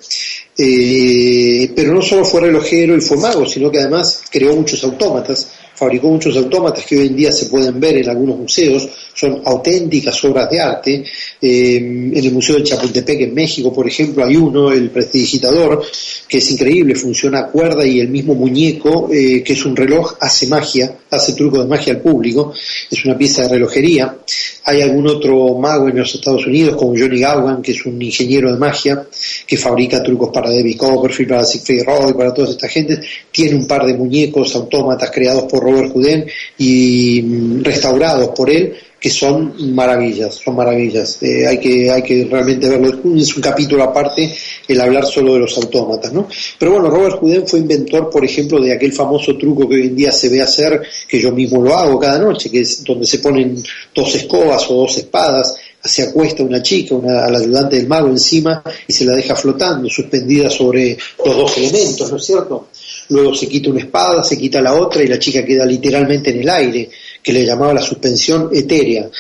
Eh, 0.59 1.71
pero 1.77 1.93
no 1.93 2.01
solo 2.01 2.25
fue 2.25 2.41
relojero 2.41 2.97
y 2.97 3.01
fue 3.01 3.19
mago, 3.19 3.47
sino 3.47 3.71
que 3.71 3.79
además 3.79 4.23
creó 4.31 4.57
muchos 4.57 4.83
autómatas, 4.85 5.49
fabricó 5.75 6.09
muchos 6.09 6.37
autómatas 6.37 6.85
que 6.87 6.99
hoy 6.99 7.09
en 7.09 7.17
día 7.17 7.31
se 7.31 7.47
pueden 7.47 7.79
ver 7.79 7.99
en 7.99 8.09
algunos 8.09 8.39
museos, 8.39 8.89
son 9.17 9.41
auténticas 9.45 10.23
obras 10.25 10.51
de 10.51 10.61
arte. 10.61 11.05
Eh, 11.41 11.77
en 11.77 12.15
el 12.15 12.33
Museo 12.33 12.57
de 12.57 12.65
Chapultepec 12.65 13.23
en 13.23 13.35
México, 13.35 13.73
por 13.73 13.89
ejemplo, 13.89 14.25
hay 14.25 14.37
uno, 14.37 14.71
el 14.71 14.91
prestidigitador, 14.91 15.83
que 16.29 16.39
es 16.39 16.51
increíble, 16.51 16.95
funciona 16.95 17.41
a 17.41 17.47
cuerda 17.47 17.87
y 17.87 17.99
el 18.01 18.09
mismo 18.09 18.35
muñeco, 18.35 19.09
eh, 19.11 19.43
que 19.43 19.55
es 19.55 19.65
un 19.65 19.75
reloj, 19.75 20.17
hace 20.21 20.47
magia, 20.49 20.95
hace 21.11 21.33
truco 21.33 21.63
de 21.63 21.67
magia 21.67 21.95
al 21.95 22.01
público, 22.03 22.53
es 22.91 23.05
una 23.07 23.17
pieza 23.17 23.43
de 23.43 23.49
relojería. 23.49 24.19
Hay 24.65 24.83
algún 24.83 25.07
otro 25.07 25.57
mago 25.59 25.89
en 25.89 25.97
los 25.97 26.15
Estados 26.15 26.47
Unidos, 26.47 26.77
como 26.77 26.91
Johnny 26.91 27.23
Gowan, 27.23 27.63
que 27.63 27.73
es 27.73 27.87
un 27.87 28.01
ingeniero 28.03 28.53
de 28.53 28.59
magia, 28.59 29.07
que 29.47 29.57
fabrica 29.57 30.03
trucos 30.03 30.31
para 30.33 30.51
David 30.51 30.77
Copperfield, 30.77 31.31
para 31.31 31.45
Siegfried 31.45 31.85
Roy, 31.85 32.13
para 32.13 32.35
toda 32.35 32.51
esta 32.51 32.69
gente. 32.69 33.01
Tiene 33.31 33.55
un 33.55 33.67
par 33.67 33.87
de 33.87 33.95
muñecos 33.95 34.55
autómatas 34.57 35.11
creados 35.11 35.45
por 35.45 35.63
Robert 35.63 35.93
Houdin 35.93 36.27
y 36.59 37.23
mm, 37.23 37.63
restaurados 37.63 38.31
por 38.31 38.51
él, 38.51 38.75
que 39.07 39.11
son 39.11 39.55
maravillas, 39.73 40.35
son 40.35 40.57
maravillas. 40.57 41.23
Eh, 41.23 41.47
hay 41.47 41.61
que 41.61 41.89
hay 41.89 42.03
que 42.03 42.27
realmente 42.29 42.69
verlo. 42.69 42.89
Es 43.17 43.37
un 43.37 43.41
capítulo 43.41 43.85
aparte 43.85 44.35
el 44.67 44.81
hablar 44.81 45.07
solo 45.07 45.35
de 45.35 45.39
los 45.39 45.57
autómatas, 45.59 46.13
¿no? 46.13 46.27
Pero 46.59 46.73
bueno, 46.73 46.91
Robert 46.91 47.21
Houdin 47.21 47.47
fue 47.47 47.61
inventor, 47.61 48.11
por 48.11 48.25
ejemplo, 48.25 48.61
de 48.61 48.73
aquel 48.73 48.93
famoso 48.93 49.39
truco 49.39 49.69
que 49.69 49.77
hoy 49.77 49.87
en 49.87 49.95
día 49.95 50.11
se 50.11 50.29
ve 50.29 50.43
hacer, 50.43 50.83
que 51.07 51.21
yo 51.21 51.31
mismo 51.31 51.63
lo 51.63 51.73
hago 51.77 52.01
cada 52.01 52.19
noche, 52.19 52.51
que 52.51 52.63
es 52.63 52.83
donde 52.83 53.07
se 53.07 53.21
ponen 53.21 53.63
dos 53.95 54.13
escobas 54.17 54.69
o 54.73 54.75
dos 54.75 54.97
espadas, 54.97 55.55
se 55.85 56.03
acuesta 56.03 56.43
una 56.43 56.61
chica, 56.61 56.97
una, 56.97 57.27
al 57.27 57.37
ayudante 57.37 57.77
del 57.77 57.87
mago 57.87 58.09
encima 58.09 58.61
y 58.89 58.93
se 58.93 59.05
la 59.05 59.13
deja 59.13 59.37
flotando, 59.37 59.89
suspendida 59.89 60.51
sobre 60.51 60.99
los 61.25 61.37
dos 61.37 61.57
elementos, 61.59 62.11
¿no 62.11 62.17
es 62.17 62.25
cierto? 62.25 62.71
Luego 63.11 63.37
se 63.37 63.47
quita 63.47 63.71
una 63.71 63.83
espada, 63.83 64.25
se 64.25 64.37
quita 64.37 64.61
la 64.61 64.75
otra 64.75 65.01
y 65.01 65.07
la 65.07 65.21
chica 65.21 65.45
queda 65.45 65.65
literalmente 65.65 66.31
en 66.31 66.41
el 66.41 66.49
aire 66.49 66.91
que 67.27 67.33
le 67.33 67.45
llamaba 67.45 67.75
la 67.75 67.83
suspensión 67.83 68.51
etérea. 68.53 69.11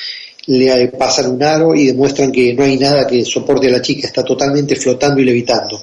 Le 0.46 0.88
pasan 0.96 1.32
un 1.32 1.42
aro 1.42 1.74
y 1.74 1.86
demuestran 1.86 2.30
que 2.30 2.54
no 2.54 2.62
hay 2.62 2.78
nada 2.78 3.04
que 3.04 3.24
soporte 3.24 3.66
a 3.66 3.72
la 3.72 3.82
chica, 3.82 4.06
está 4.06 4.22
totalmente 4.22 4.76
flotando 4.76 5.20
y 5.20 5.24
levitando. 5.24 5.82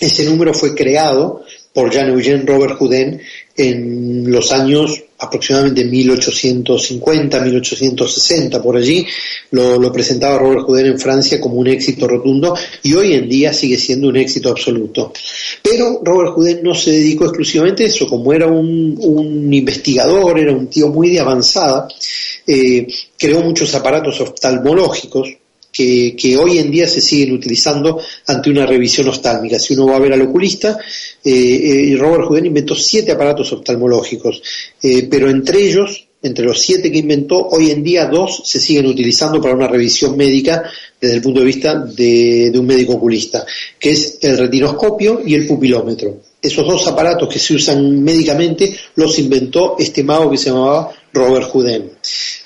Ese 0.00 0.24
número 0.24 0.52
fue 0.52 0.74
creado 0.74 1.44
por 1.72 1.92
Jean-Eugène 1.92 2.44
Robert 2.44 2.76
Houdin 2.80 3.20
en 3.58 4.30
los 4.30 4.52
años 4.52 5.02
aproximadamente 5.18 5.84
1850, 5.84 7.40
1860, 7.40 8.62
por 8.62 8.76
allí, 8.76 9.04
lo, 9.50 9.92
presentaba 9.92 10.38
Robert 10.38 10.62
Houdin 10.64 10.86
en 10.86 11.00
Francia 11.00 11.40
como 11.40 11.56
un 11.56 11.66
éxito 11.66 12.06
rotundo 12.06 12.56
y 12.84 12.94
hoy 12.94 13.14
en 13.14 13.28
día 13.28 13.52
sigue 13.52 13.76
siendo 13.76 14.08
un 14.08 14.16
éxito 14.16 14.50
absoluto. 14.50 15.12
Pero 15.60 16.00
Robert 16.04 16.34
Houdin 16.36 16.62
no 16.62 16.72
se 16.74 16.92
dedicó 16.92 17.24
exclusivamente 17.24 17.82
a 17.82 17.86
eso, 17.88 18.06
como 18.06 18.32
era 18.32 18.46
un, 18.46 19.52
investigador, 19.52 20.38
era 20.38 20.52
un 20.52 20.68
tío 20.68 20.88
muy 20.88 21.10
de 21.10 21.18
avanzada, 21.18 21.88
eh, 22.46 22.86
creó 23.18 23.40
muchos 23.42 23.74
aparatos 23.74 24.20
oftalmológicos, 24.20 25.36
que, 26.16 26.36
hoy 26.36 26.58
en 26.58 26.70
día 26.70 26.88
se 26.88 27.00
siguen 27.00 27.32
utilizando 27.32 28.00
ante 28.26 28.50
una 28.50 28.66
revisión 28.66 29.08
oftálmica. 29.08 29.58
Si 29.58 29.74
uno 29.74 29.86
va 29.86 29.96
a 29.96 30.00
ver 30.00 30.12
al 30.12 30.22
oculista, 30.22 30.78
eh, 31.28 31.92
eh 31.92 31.96
Robert 31.96 32.24
Houdin 32.24 32.46
inventó 32.46 32.74
siete 32.74 33.12
aparatos 33.12 33.52
oftalmológicos, 33.52 34.42
eh, 34.82 35.06
pero 35.10 35.28
entre 35.28 35.60
ellos, 35.60 36.06
entre 36.22 36.44
los 36.44 36.60
siete 36.60 36.90
que 36.90 36.98
inventó, 36.98 37.48
hoy 37.48 37.70
en 37.70 37.82
día 37.82 38.06
dos 38.06 38.42
se 38.44 38.58
siguen 38.58 38.86
utilizando 38.86 39.40
para 39.40 39.54
una 39.54 39.68
revisión 39.68 40.16
médica 40.16 40.64
desde 41.00 41.16
el 41.16 41.22
punto 41.22 41.40
de 41.40 41.46
vista 41.46 41.74
de, 41.74 42.52
un 42.54 42.66
médico 42.66 42.94
oculista, 42.94 43.44
que 43.78 43.90
es 43.90 44.18
el 44.22 44.38
retinoscopio 44.38 45.22
y 45.24 45.34
el 45.34 45.46
pupilómetro. 45.46 46.20
Esos 46.40 46.66
dos 46.66 46.86
aparatos 46.86 47.28
que 47.28 47.38
se 47.38 47.54
usan 47.54 48.02
médicamente 48.02 48.76
los 48.94 49.18
inventó 49.18 49.76
este 49.78 50.02
mago 50.02 50.30
que 50.30 50.38
se 50.38 50.50
llamaba 50.50 50.92
Robert 51.12 51.50
Houdin. 51.52 51.90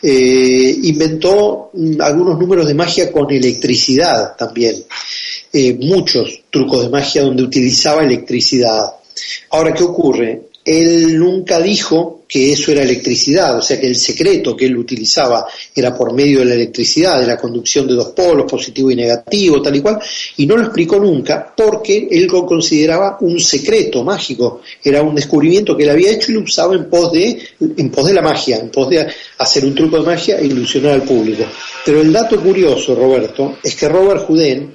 Inventó 0.02 1.70
mm, 1.72 2.00
algunos 2.00 2.38
números 2.38 2.66
de 2.66 2.74
magia 2.74 3.12
con 3.12 3.30
electricidad 3.30 4.36
también, 4.36 4.84
eh, 5.52 5.74
muchos 5.80 6.42
trucos 6.50 6.82
de 6.82 6.88
magia 6.88 7.22
donde 7.22 7.42
utilizaba 7.42 8.02
electricidad. 8.02 8.86
Ahora, 9.50 9.74
¿qué 9.74 9.84
ocurre? 9.84 10.52
él 10.64 11.18
nunca 11.18 11.60
dijo 11.60 12.20
que 12.28 12.52
eso 12.52 12.72
era 12.72 12.82
electricidad, 12.82 13.58
o 13.58 13.62
sea 13.62 13.78
que 13.78 13.88
el 13.88 13.96
secreto 13.96 14.56
que 14.56 14.66
él 14.66 14.76
utilizaba 14.76 15.46
era 15.74 15.94
por 15.94 16.14
medio 16.14 16.38
de 16.38 16.46
la 16.46 16.54
electricidad, 16.54 17.20
de 17.20 17.26
la 17.26 17.36
conducción 17.36 17.86
de 17.86 17.94
dos 17.94 18.10
polos, 18.10 18.50
positivo 18.50 18.90
y 18.90 18.96
negativo, 18.96 19.60
tal 19.60 19.76
y 19.76 19.80
cual, 19.80 19.98
y 20.36 20.46
no 20.46 20.56
lo 20.56 20.62
explicó 20.62 20.98
nunca 20.98 21.52
porque 21.54 22.08
él 22.10 22.26
lo 22.30 22.46
consideraba 22.46 23.18
un 23.20 23.38
secreto 23.38 24.02
mágico, 24.02 24.62
era 24.82 25.02
un 25.02 25.14
descubrimiento 25.14 25.76
que 25.76 25.82
él 25.82 25.90
había 25.90 26.12
hecho 26.12 26.30
y 26.30 26.36
lo 26.36 26.40
usaba 26.42 26.74
en 26.74 26.88
pos 26.88 27.12
de, 27.12 27.38
en 27.60 27.90
pos 27.90 28.06
de 28.06 28.14
la 28.14 28.22
magia, 28.22 28.58
en 28.58 28.70
pos 28.70 28.88
de 28.88 29.06
hacer 29.38 29.64
un 29.64 29.74
truco 29.74 29.98
de 29.98 30.06
magia 30.06 30.38
e 30.38 30.46
ilusionar 30.46 30.92
al 30.92 31.02
público. 31.02 31.44
Pero 31.84 32.00
el 32.00 32.12
dato 32.12 32.40
curioso, 32.40 32.94
Roberto, 32.94 33.58
es 33.62 33.74
que 33.74 33.88
Robert 33.88 34.26
Houdin 34.28 34.74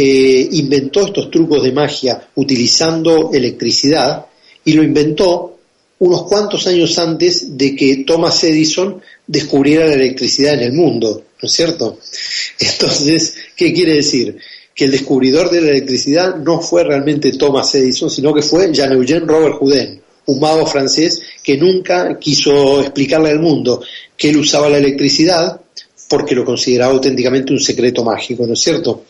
eh, 0.00 0.48
inventó 0.52 1.04
estos 1.04 1.28
trucos 1.28 1.60
de 1.60 1.72
magia 1.72 2.28
utilizando 2.36 3.32
electricidad, 3.32 4.26
y 4.64 4.74
lo 4.74 4.84
inventó 4.84 5.58
unos 5.98 6.22
cuantos 6.22 6.68
años 6.68 6.96
antes 7.00 7.58
de 7.58 7.74
que 7.74 8.04
Thomas 8.06 8.44
Edison 8.44 9.00
descubriera 9.26 9.86
la 9.86 9.94
electricidad 9.94 10.54
en 10.54 10.60
el 10.60 10.72
mundo, 10.72 11.24
¿no 11.42 11.46
es 11.48 11.52
cierto? 11.52 11.98
Entonces, 12.60 13.34
¿qué 13.56 13.72
quiere 13.72 13.94
decir? 13.94 14.38
Que 14.72 14.84
el 14.84 14.92
descubridor 14.92 15.50
de 15.50 15.62
la 15.62 15.70
electricidad 15.70 16.36
no 16.36 16.60
fue 16.60 16.84
realmente 16.84 17.32
Thomas 17.32 17.74
Edison, 17.74 18.08
sino 18.08 18.32
que 18.32 18.42
fue 18.42 18.72
Jean-Eugène 18.72 19.26
Robert 19.26 19.56
Houdin, 19.60 20.00
un 20.26 20.38
mago 20.38 20.64
francés 20.64 21.20
que 21.42 21.56
nunca 21.56 22.16
quiso 22.20 22.82
explicarle 22.82 23.30
al 23.30 23.40
mundo 23.40 23.82
que 24.16 24.30
él 24.30 24.36
usaba 24.36 24.68
la 24.68 24.78
electricidad 24.78 25.60
porque 26.08 26.34
lo 26.34 26.44
consideraba 26.44 26.94
auténticamente 26.94 27.52
un 27.52 27.60
secreto 27.60 28.02
mágico, 28.02 28.46
¿no 28.46 28.54
es 28.54 28.60
cierto? 28.60 29.04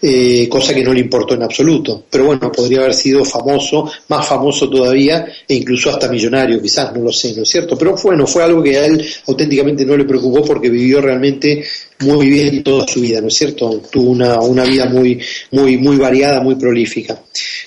Eh, 0.00 0.48
cosa 0.48 0.72
que 0.72 0.84
no 0.84 0.92
le 0.92 1.00
importó 1.00 1.34
en 1.34 1.42
absoluto. 1.42 2.04
Pero 2.08 2.26
bueno, 2.26 2.52
podría 2.52 2.80
haber 2.80 2.94
sido 2.94 3.24
famoso, 3.24 3.90
más 4.08 4.26
famoso 4.26 4.70
todavía, 4.70 5.26
e 5.48 5.54
incluso 5.54 5.90
hasta 5.90 6.08
millonario, 6.08 6.62
quizás, 6.62 6.94
no 6.94 7.02
lo 7.02 7.12
sé, 7.12 7.34
¿no 7.34 7.42
es 7.42 7.48
cierto? 7.48 7.76
Pero 7.76 7.96
bueno, 8.02 8.26
fue 8.26 8.44
algo 8.44 8.62
que 8.62 8.78
a 8.78 8.86
él 8.86 9.04
auténticamente 9.26 9.84
no 9.84 9.96
le 9.96 10.04
preocupó 10.04 10.44
porque 10.44 10.70
vivió 10.70 11.00
realmente 11.00 11.64
muy 12.00 12.28
bien 12.28 12.62
toda 12.62 12.86
su 12.86 13.00
vida, 13.00 13.20
¿no 13.20 13.28
es 13.28 13.34
cierto? 13.34 13.82
Tuvo 13.90 14.10
una, 14.10 14.40
una 14.40 14.64
vida 14.64 14.86
muy, 14.86 15.20
muy, 15.50 15.76
muy 15.78 15.96
variada, 15.96 16.40
muy 16.40 16.54
prolífica. 16.54 17.20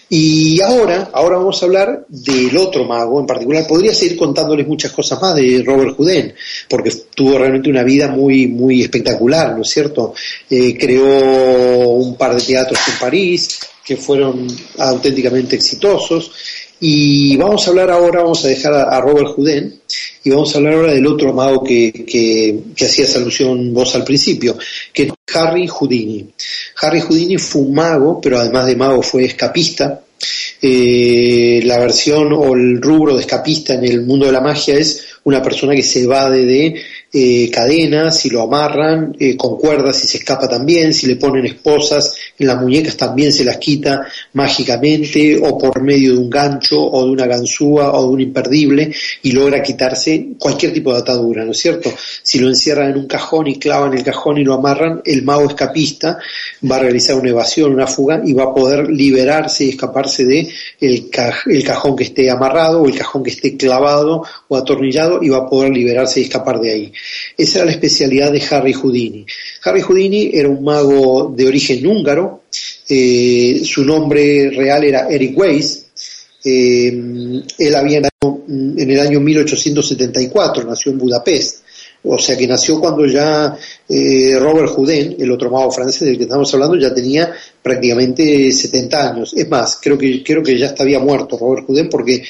Y 0.10 0.62
ahora, 0.62 1.10
ahora 1.12 1.38
vamos 1.38 1.62
a 1.62 1.66
hablar 1.66 2.06
del 2.08 2.56
otro 2.58 2.86
mago 2.86 3.20
en 3.20 3.26
particular. 3.26 3.68
Podría 3.68 3.94
seguir 3.94 4.18
contándoles 4.18 4.66
muchas 4.66 4.92
cosas 4.92 5.22
más 5.22 5.36
de 5.36 5.64
Robert 5.66 5.98
Houdin, 5.98 6.34
porque 6.70 6.92
tuvo 7.14 7.38
realmente 7.38 7.70
una 7.70 7.84
vida 7.84 8.08
muy, 8.08 8.48
muy 8.48 8.82
espectacular, 8.82 9.56
¿no 9.56 9.64
es 9.64 9.70
cierto? 9.70 10.14
Eh, 10.50 10.78
creó 10.78 11.90
un 11.90 12.16
par 12.16 12.36
de 12.36 12.42
teatros 12.42 12.80
en 12.88 13.00
París 13.00 13.60
que 13.84 13.98
fueron 13.98 14.48
auténticamente 14.78 15.56
exitosos. 15.56 16.32
Y 16.80 17.36
vamos 17.38 17.66
a 17.66 17.72
hablar 17.72 17.90
ahora, 17.90 18.22
vamos 18.22 18.46
a 18.46 18.50
dejar 18.50 18.74
a, 18.74 19.02
Robert 19.02 19.30
Houdin 19.36 19.80
y 20.24 20.30
vamos 20.30 20.54
a 20.54 20.58
hablar 20.58 20.74
ahora 20.74 20.94
del 20.94 21.08
otro 21.08 21.34
mago 21.34 21.64
que, 21.64 21.92
que, 21.92 22.60
que 22.76 22.86
hacías 22.86 23.16
alusión 23.16 23.74
vos 23.74 23.96
al 23.96 24.04
principio, 24.04 24.58
que 24.94 25.04
es 25.04 25.14
Harry 25.34 25.68
Houdini. 25.68 26.30
Harry 26.82 27.02
Houdini 27.02 27.38
fue 27.38 27.64
un 27.64 27.74
mago, 27.74 28.22
pero 28.22 28.40
además 28.40 28.68
de 28.68 28.76
mago 28.76 29.02
fue 29.02 29.26
escapista. 29.26 30.02
Eh, 30.62 31.62
la 31.64 31.78
versión 31.78 32.34
o 32.34 32.56
el 32.56 32.82
rubro 32.82 33.16
de 33.16 33.22
escapista 33.22 33.76
en 33.76 33.86
el 33.86 34.02
mundo 34.02 34.26
de 34.26 34.32
la 34.32 34.42
magia 34.42 34.76
es 34.76 35.06
una 35.24 35.42
persona 35.42 35.76
que 35.76 35.84
se 35.84 36.04
evade 36.04 36.46
de 36.46 36.82
eh, 37.14 37.50
cadenas, 37.52 38.20
si 38.20 38.30
lo 38.30 38.42
amarran 38.42 39.16
eh, 39.20 39.38
con 39.38 39.58
cuerdas 39.58 40.04
y 40.04 40.08
se 40.08 40.18
escapa 40.18 40.50
también, 40.50 40.94
si 40.94 41.08
le 41.08 41.16
ponen 41.16 41.46
esposas 41.46 42.16
en 42.38 42.48
las 42.48 42.60
muñecas 42.62 42.98
también 42.98 43.32
se 43.32 43.46
las 43.46 43.58
quita 43.58 44.06
mágicamente 44.34 45.40
o 45.42 45.58
por 45.58 45.82
medio 45.82 46.14
de 46.14 46.20
un 46.20 46.30
gancho 46.30 46.80
o 46.80 47.06
de 47.06 47.12
una 47.12 47.26
ganzúa 47.26 47.94
o 47.94 48.04
de 48.04 48.10
un 48.10 48.22
imperdible 48.22 48.94
y 49.24 49.32
logra 49.32 49.64
quitarse 49.64 50.32
cualquier 50.38 50.74
tipo 50.74 50.92
de 50.94 51.00
atadura, 51.00 51.46
¿no 51.46 51.52
es 51.52 51.60
cierto? 51.60 51.92
Si 52.22 52.40
lo 52.40 52.50
encierran 52.50 52.92
en 52.92 52.98
un 52.98 53.08
cajón 53.08 53.48
y 53.48 53.58
clavan 53.58 53.94
el 53.94 54.04
cajón 54.04 54.38
y 54.38 54.44
lo 54.44 54.54
amarran, 54.54 55.02
el 55.06 55.24
mago 55.24 55.48
escapista 55.48 56.20
va 56.70 56.76
a 56.76 56.80
realizar 56.80 57.16
una 57.16 57.30
evasión, 57.30 57.74
una 57.74 57.88
fuga 57.88 58.22
y 58.24 58.34
va 58.34 58.44
a 58.44 58.54
poder 58.54 58.90
liberarse 58.90 59.66
y 59.66 59.70
escaparse 59.70 60.26
de 60.26 60.50
el, 60.82 61.10
el 61.46 61.64
cajón 61.64 61.96
que 61.96 62.04
esté 62.04 62.30
amarrado 62.30 62.82
o 62.82 62.88
el 62.88 62.98
cajón 62.98 63.24
que 63.24 63.32
esté 63.32 63.56
clavado 63.56 64.24
o 64.48 64.58
atornillado 64.58 65.24
y 65.24 65.30
va 65.30 65.40
a 65.40 65.48
poder 65.48 65.72
liberarse 65.72 66.20
y 66.20 66.24
escapar 66.24 66.60
de 66.60 66.72
ahí. 66.72 66.94
Esa 67.38 67.60
era 67.60 67.66
la 67.66 67.72
especialidad 67.72 68.32
de 68.32 68.44
Harry 68.50 68.74
Houdini. 68.74 69.26
Harry 69.64 69.82
Houdini 69.82 70.32
era 70.34 70.50
un 70.50 70.64
mago 70.64 71.34
de 71.36 71.46
origen 71.46 71.86
húngaro, 71.86 72.44
eh, 72.90 73.62
su 73.66 73.84
nombre 73.84 74.50
real 74.50 74.84
era 74.84 75.08
Eric 75.10 75.38
Weiss, 75.38 75.88
eh, 76.44 76.88
él 76.88 77.76
había 77.76 78.02
nacido 78.02 78.44
en 78.48 78.90
el 78.90 79.00
año 79.00 79.20
1874, 79.20 80.64
nació 80.64 80.94
en 80.94 80.98
Budapest, 80.98 81.64
o 82.04 82.18
sea 82.18 82.38
que 82.38 82.48
nació 82.48 82.80
cuando 82.80 83.06
ya 83.06 83.58
eh, 83.90 84.38
Robert 84.40 84.70
Houdin, 84.70 85.18
el 85.20 85.32
otro 85.32 85.52
mago 85.52 85.70
francés 85.70 86.08
del 86.08 86.18
que 86.18 86.24
estamos 86.24 86.54
hablando, 86.54 86.78
ya 86.78 86.94
tenía 86.94 87.34
prácticamente 87.62 88.54
70 88.54 89.10
años. 89.12 89.34
Es 89.36 89.50
más, 89.50 89.78
creo 89.82 89.98
que, 89.98 90.24
creo 90.24 90.42
que 90.42 90.58
ya 90.58 90.68
estaba 90.68 91.00
muerto 91.00 91.38
Robert 91.38 91.66
Houdin 91.68 91.90
porque 91.90 92.24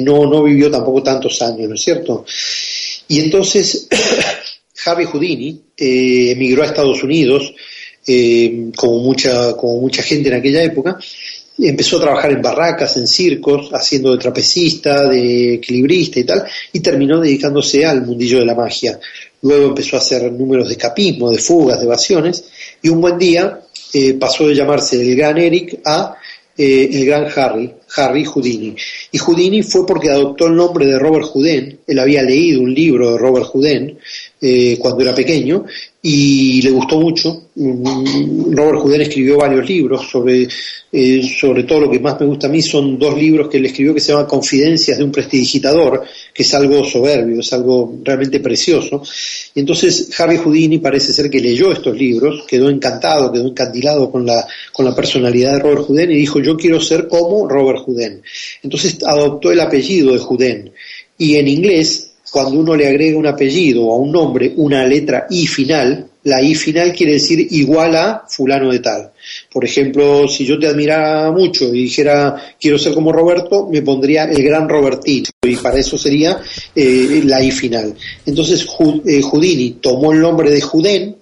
no, 0.00 0.24
no 0.24 0.42
vivió 0.42 0.70
tampoco 0.70 1.02
tantos 1.02 1.42
años, 1.42 1.68
¿no 1.68 1.74
es 1.74 1.82
cierto? 1.82 2.24
Y 3.08 3.20
entonces 3.20 3.88
Harvey 4.86 5.06
Houdini 5.06 5.60
eh, 5.76 6.32
emigró 6.32 6.62
a 6.62 6.66
Estados 6.66 7.02
Unidos, 7.02 7.52
eh, 8.06 8.70
como, 8.76 9.00
mucha, 9.00 9.54
como 9.54 9.80
mucha 9.80 10.02
gente 10.02 10.28
en 10.28 10.36
aquella 10.36 10.62
época, 10.62 10.98
empezó 11.58 11.96
a 11.96 12.02
trabajar 12.02 12.30
en 12.30 12.42
barracas, 12.42 12.96
en 12.96 13.06
circos, 13.06 13.70
haciendo 13.72 14.12
de 14.12 14.18
trapecista, 14.18 15.08
de 15.08 15.54
equilibrista 15.54 16.20
y 16.20 16.24
tal, 16.24 16.44
y 16.72 16.80
terminó 16.80 17.20
dedicándose 17.20 17.84
al 17.84 18.06
mundillo 18.06 18.38
de 18.38 18.46
la 18.46 18.54
magia. 18.54 18.98
Luego 19.42 19.68
empezó 19.68 19.96
a 19.96 20.00
hacer 20.00 20.30
números 20.32 20.68
de 20.68 20.74
escapismo, 20.74 21.30
de 21.30 21.38
fugas, 21.38 21.78
de 21.80 21.86
evasiones, 21.86 22.44
y 22.82 22.88
un 22.88 23.00
buen 23.00 23.18
día 23.18 23.60
eh, 23.92 24.14
pasó 24.14 24.46
de 24.46 24.54
llamarse 24.54 25.00
el 25.00 25.16
gran 25.16 25.38
Eric 25.38 25.80
a 25.84 26.16
eh, 26.58 26.90
el 26.92 27.06
gran 27.06 27.28
Harry, 27.36 27.72
Harry 27.96 28.24
Houdini. 28.24 28.74
Y 29.12 29.18
Houdini 29.18 29.62
fue 29.62 29.86
porque 29.86 30.10
adoptó 30.10 30.48
el 30.48 30.56
nombre 30.56 30.86
de 30.86 30.98
Robert 30.98 31.26
Houdin, 31.32 31.78
él 31.86 31.98
había 31.98 32.22
leído 32.22 32.60
un 32.60 32.74
libro 32.74 33.12
de 33.12 33.18
Robert 33.18 33.46
Houdin 33.46 33.96
eh, 34.40 34.76
cuando 34.78 35.02
era 35.02 35.14
pequeño 35.14 35.64
y 36.00 36.62
le 36.62 36.70
gustó 36.70 37.00
mucho. 37.00 37.48
Mm, 37.56 38.52
Robert 38.54 38.78
Houdin 38.78 39.00
escribió 39.00 39.36
varios 39.36 39.68
libros 39.68 40.08
sobre, 40.08 40.46
eh, 40.92 41.22
sobre 41.40 41.64
todo 41.64 41.80
lo 41.80 41.90
que 41.90 41.98
más 41.98 42.20
me 42.20 42.26
gusta 42.26 42.46
a 42.46 42.50
mí 42.50 42.62
son 42.62 42.98
dos 42.98 43.18
libros 43.18 43.48
que 43.48 43.56
él 43.56 43.66
escribió 43.66 43.92
que 43.92 44.00
se 44.00 44.12
llaman 44.12 44.26
Confidencias 44.26 44.96
de 44.96 45.02
un 45.02 45.10
prestidigitador, 45.10 46.04
que 46.32 46.44
es 46.44 46.54
algo 46.54 46.84
soberbio, 46.84 47.40
es 47.40 47.52
algo 47.52 47.98
realmente 48.04 48.38
precioso. 48.38 49.02
Y 49.54 49.60
entonces 49.60 50.08
Harry 50.20 50.36
Houdini 50.36 50.78
parece 50.78 51.12
ser 51.12 51.28
que 51.28 51.40
leyó 51.40 51.72
estos 51.72 51.96
libros, 51.98 52.44
quedó 52.46 52.70
encantado, 52.70 53.32
quedó 53.32 53.48
encandilado 53.48 54.10
con 54.10 54.24
la, 54.24 54.46
con 54.72 54.84
la 54.84 54.94
personalidad 54.94 55.54
de 55.54 55.58
Robert 55.58 55.88
Houdin 55.88 56.12
y 56.12 56.16
dijo 56.16 56.40
yo 56.40 56.56
quiero 56.56 56.80
ser 56.80 57.08
como 57.08 57.48
Robert 57.48 57.80
Houdin. 57.84 58.22
Entonces 58.62 58.98
adoptó 59.04 59.50
el 59.50 59.60
apellido 59.60 60.12
de 60.12 60.20
Houdin. 60.20 60.70
Y 61.20 61.34
en 61.34 61.48
inglés 61.48 62.07
cuando 62.30 62.58
uno 62.58 62.74
le 62.74 62.88
agrega 62.88 63.18
un 63.18 63.26
apellido 63.26 63.84
o 63.84 63.94
a 63.94 63.98
un 63.98 64.12
nombre 64.12 64.52
una 64.56 64.84
letra 64.86 65.26
I 65.30 65.46
final, 65.46 66.06
la 66.24 66.42
I 66.42 66.54
final 66.54 66.92
quiere 66.92 67.14
decir 67.14 67.46
igual 67.52 67.96
a 67.96 68.24
fulano 68.28 68.70
de 68.70 68.80
tal. 68.80 69.12
Por 69.50 69.64
ejemplo, 69.64 70.28
si 70.28 70.44
yo 70.44 70.58
te 70.58 70.66
admirara 70.66 71.30
mucho 71.32 71.72
y 71.74 71.82
dijera 71.82 72.54
quiero 72.60 72.78
ser 72.78 72.92
como 72.92 73.12
Roberto, 73.12 73.68
me 73.70 73.82
pondría 73.82 74.24
el 74.24 74.42
gran 74.42 74.68
Robertito 74.68 75.30
y 75.42 75.56
para 75.56 75.78
eso 75.78 75.96
sería 75.96 76.40
eh, 76.74 77.22
la 77.24 77.42
I 77.42 77.50
final. 77.50 77.94
Entonces 78.26 78.66
eh, 79.06 79.22
Houdini 79.22 79.78
tomó 79.80 80.12
el 80.12 80.20
nombre 80.20 80.50
de 80.50 80.60
Houdin, 80.60 81.16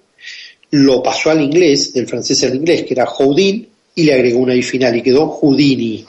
lo 0.71 1.01
pasó 1.01 1.31
al 1.31 1.41
inglés, 1.41 1.93
del 1.93 2.07
francés 2.07 2.43
al 2.43 2.55
inglés, 2.55 2.83
que 2.83 2.93
era 2.93 3.05
Houdin, 3.05 3.67
y 3.95 4.03
le 4.03 4.13
agregó 4.13 4.39
una 4.39 4.55
I 4.55 4.61
final 4.61 4.95
y 4.95 5.01
quedó 5.01 5.27
Houdini. 5.27 6.05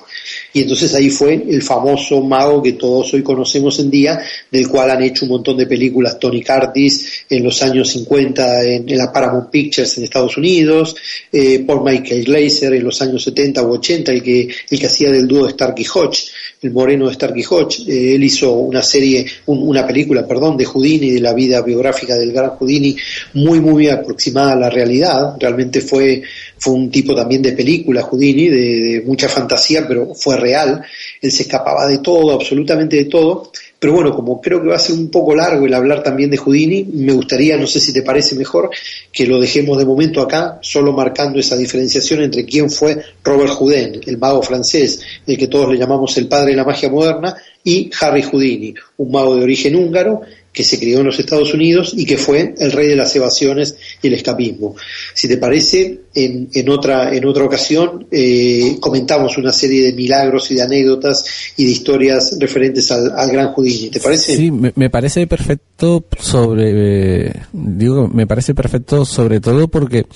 Y 0.53 0.63
entonces 0.63 0.95
ahí 0.95 1.11
fue 1.11 1.35
el 1.35 1.63
famoso 1.63 2.23
mago 2.23 2.63
que 2.63 2.73
todos 2.73 3.13
hoy 3.15 3.23
conocemos 3.23 3.79
en 3.81 3.91
día, 3.91 4.21
del 4.51 4.69
cual 4.69 4.91
han 4.91 5.03
hecho 5.03 5.25
un 5.25 5.33
montón 5.33 5.57
de 5.57 5.67
películas 5.67 6.19
Tony 6.19 6.43
Curtis 6.43 7.25
en 7.29 7.45
los 7.45 7.63
años 7.63 7.91
50 7.91 8.65
en, 8.65 8.97
la 8.97 9.13
Paramount 9.13 9.51
Pictures 9.51 9.99
en 9.99 10.05
Estados 10.05 10.37
Unidos, 10.37 10.97
eh, 11.31 11.61
por 11.61 11.85
Michael 11.85 12.25
Glazer 12.25 12.75
en 12.75 12.85
los 12.85 13.01
años 13.03 13.23
70 13.25 13.63
u 13.63 13.73
80, 13.75 14.13
el 14.13 14.23
que, 14.23 14.49
el 14.71 14.79
que 14.79 14.87
hacía 14.87 15.13
del 15.13 15.29
dúo 15.29 15.49
Starkey 15.49 15.87
Hodge, 15.95 16.31
el 16.61 16.73
moreno 16.73 17.07
de 17.09 17.15
Starkey 17.15 17.45
Hodge. 17.49 17.89
Eh, 17.89 18.15
él 18.15 18.25
hizo 18.25 18.53
una 18.53 18.83
serie, 18.83 19.27
una 19.47 19.87
película, 19.87 20.27
perdón, 20.27 20.57
de 20.57 20.65
Houdini, 20.65 21.11
de 21.11 21.21
la 21.21 21.33
vida 21.33 21.63
biográfica 21.63 22.17
del 22.17 22.33
gran 22.33 22.51
Houdini, 22.51 22.97
muy, 23.35 23.61
muy 23.61 23.89
aproximada 23.89 24.53
a 24.53 24.57
la 24.57 24.71
realidad. 24.71 25.37
Realmente 25.39 25.81
fue, 25.81 26.23
fue 26.59 26.75
un 26.75 26.91
tipo 26.91 27.15
también 27.15 27.43
de 27.43 27.53
película, 27.53 28.03
Houdini, 28.03 28.49
de, 28.49 28.57
de 28.57 29.03
mucha 29.07 29.29
fantasía, 29.29 29.87
pero 29.87 30.15
fue 30.15 30.37
real, 30.37 30.83
él 31.21 31.33
se 31.33 31.43
escapaba 31.43 31.87
de 31.87 31.99
todo, 31.99 32.33
absolutamente 32.33 32.97
de 32.97 33.05
todo, 33.05 33.51
pero 33.79 33.93
bueno, 33.93 34.15
como 34.15 34.41
creo 34.41 34.61
que 34.61 34.69
va 34.69 34.77
a 34.77 34.81
ser 34.81 34.97
un 34.97 35.09
poco 35.09 35.35
largo 35.35 35.65
el 35.65 35.75
hablar 35.75 36.03
también 36.03 36.31
de 36.31 36.37
Houdini, 36.37 36.85
me 36.85 37.13
gustaría, 37.13 37.57
no 37.57 37.67
sé 37.67 37.79
si 37.79 37.93
te 37.93 38.03
parece 38.03 38.35
mejor, 38.35 38.71
que 39.13 39.27
lo 39.27 39.39
dejemos 39.39 39.79
de 39.79 39.85
momento 39.85 40.21
acá, 40.21 40.59
solo 40.63 40.93
marcando 40.93 41.39
esa 41.39 41.57
diferenciación 41.57 42.23
entre 42.23 42.45
quién 42.45 42.71
fue 42.71 43.01
Robert 43.23 43.53
Houdin, 43.53 44.01
el 44.05 44.19
mago 44.19 44.43
francés, 44.43 45.01
el 45.27 45.39
que 45.39 45.47
todos 45.47 45.69
le 45.69 45.79
llamamos 45.79 46.17
el 46.19 46.27
padre 46.27 46.51
de 46.51 46.57
la 46.57 46.65
magia 46.65 46.91
moderna, 46.91 47.37
y 47.63 47.91
Harry 48.01 48.23
Houdini, 48.23 48.75
un 48.97 49.13
mago 49.13 49.37
de 49.37 49.43
origen 49.43 49.77
húngaro 49.77 50.23
que 50.59 50.65
se 50.65 50.81
crió 50.81 50.99
en 50.99 51.07
los 51.07 51.21
Estados 51.21 51.55
Unidos 51.55 51.95
y 51.97 52.05
que 52.05 52.19
fue 52.19 52.53
el 52.59 52.73
rey 52.73 52.89
de 52.89 52.97
las 52.97 53.15
evasiones 53.15 53.77
y 54.03 54.09
el 54.09 54.15
escapismo. 54.15 54.75
Si 55.15 55.29
te 55.29 55.37
parece, 55.37 56.01
en, 56.13 56.49
en 56.53 56.69
otra, 56.69 57.15
en 57.15 57.25
otra 57.27 57.45
ocasión 57.45 58.09
eh, 58.11 58.77
comentamos 58.81 59.39
una 59.39 59.53
serie 59.53 59.85
de 59.85 59.93
milagros 59.93 60.51
y 60.51 60.57
de 60.57 60.63
anécdotas 60.63 61.25
y 61.57 61.65
de 61.65 61.71
historias 61.71 62.37
referentes 62.41 62.91
al, 62.91 63.31
gran 63.31 63.53
Houdini. 63.53 63.91
¿Te 63.91 64.01
parece? 64.01 64.35
Sí, 64.35 64.51
me, 64.51 64.91
parece 64.91 65.29
perfecto 65.29 66.05
sobre, 66.19 67.33
digo, 67.53 68.09
me 68.09 68.27
parece 68.27 68.53
perfecto 68.53 69.05
sobre 69.05 69.39
todo 69.39 69.69
porque 69.69 70.07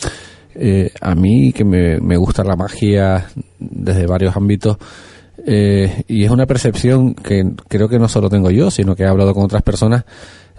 eh, 0.56 0.90
a 1.00 1.14
mí 1.14 1.52
que 1.52 1.64
me, 1.64 2.00
me 2.00 2.16
gusta 2.16 2.42
la 2.42 2.56
magia 2.56 3.30
desde 3.60 4.08
varios 4.08 4.34
ámbitos, 4.34 4.76
eh, 5.44 6.04
y 6.08 6.24
es 6.24 6.30
una 6.30 6.46
percepción 6.46 7.14
que 7.14 7.52
creo 7.68 7.88
que 7.88 7.98
no 7.98 8.08
solo 8.08 8.28
tengo 8.28 8.50
yo, 8.50 8.70
sino 8.70 8.94
que 8.94 9.02
he 9.02 9.06
hablado 9.06 9.34
con 9.34 9.44
otras 9.44 9.62
personas. 9.62 10.04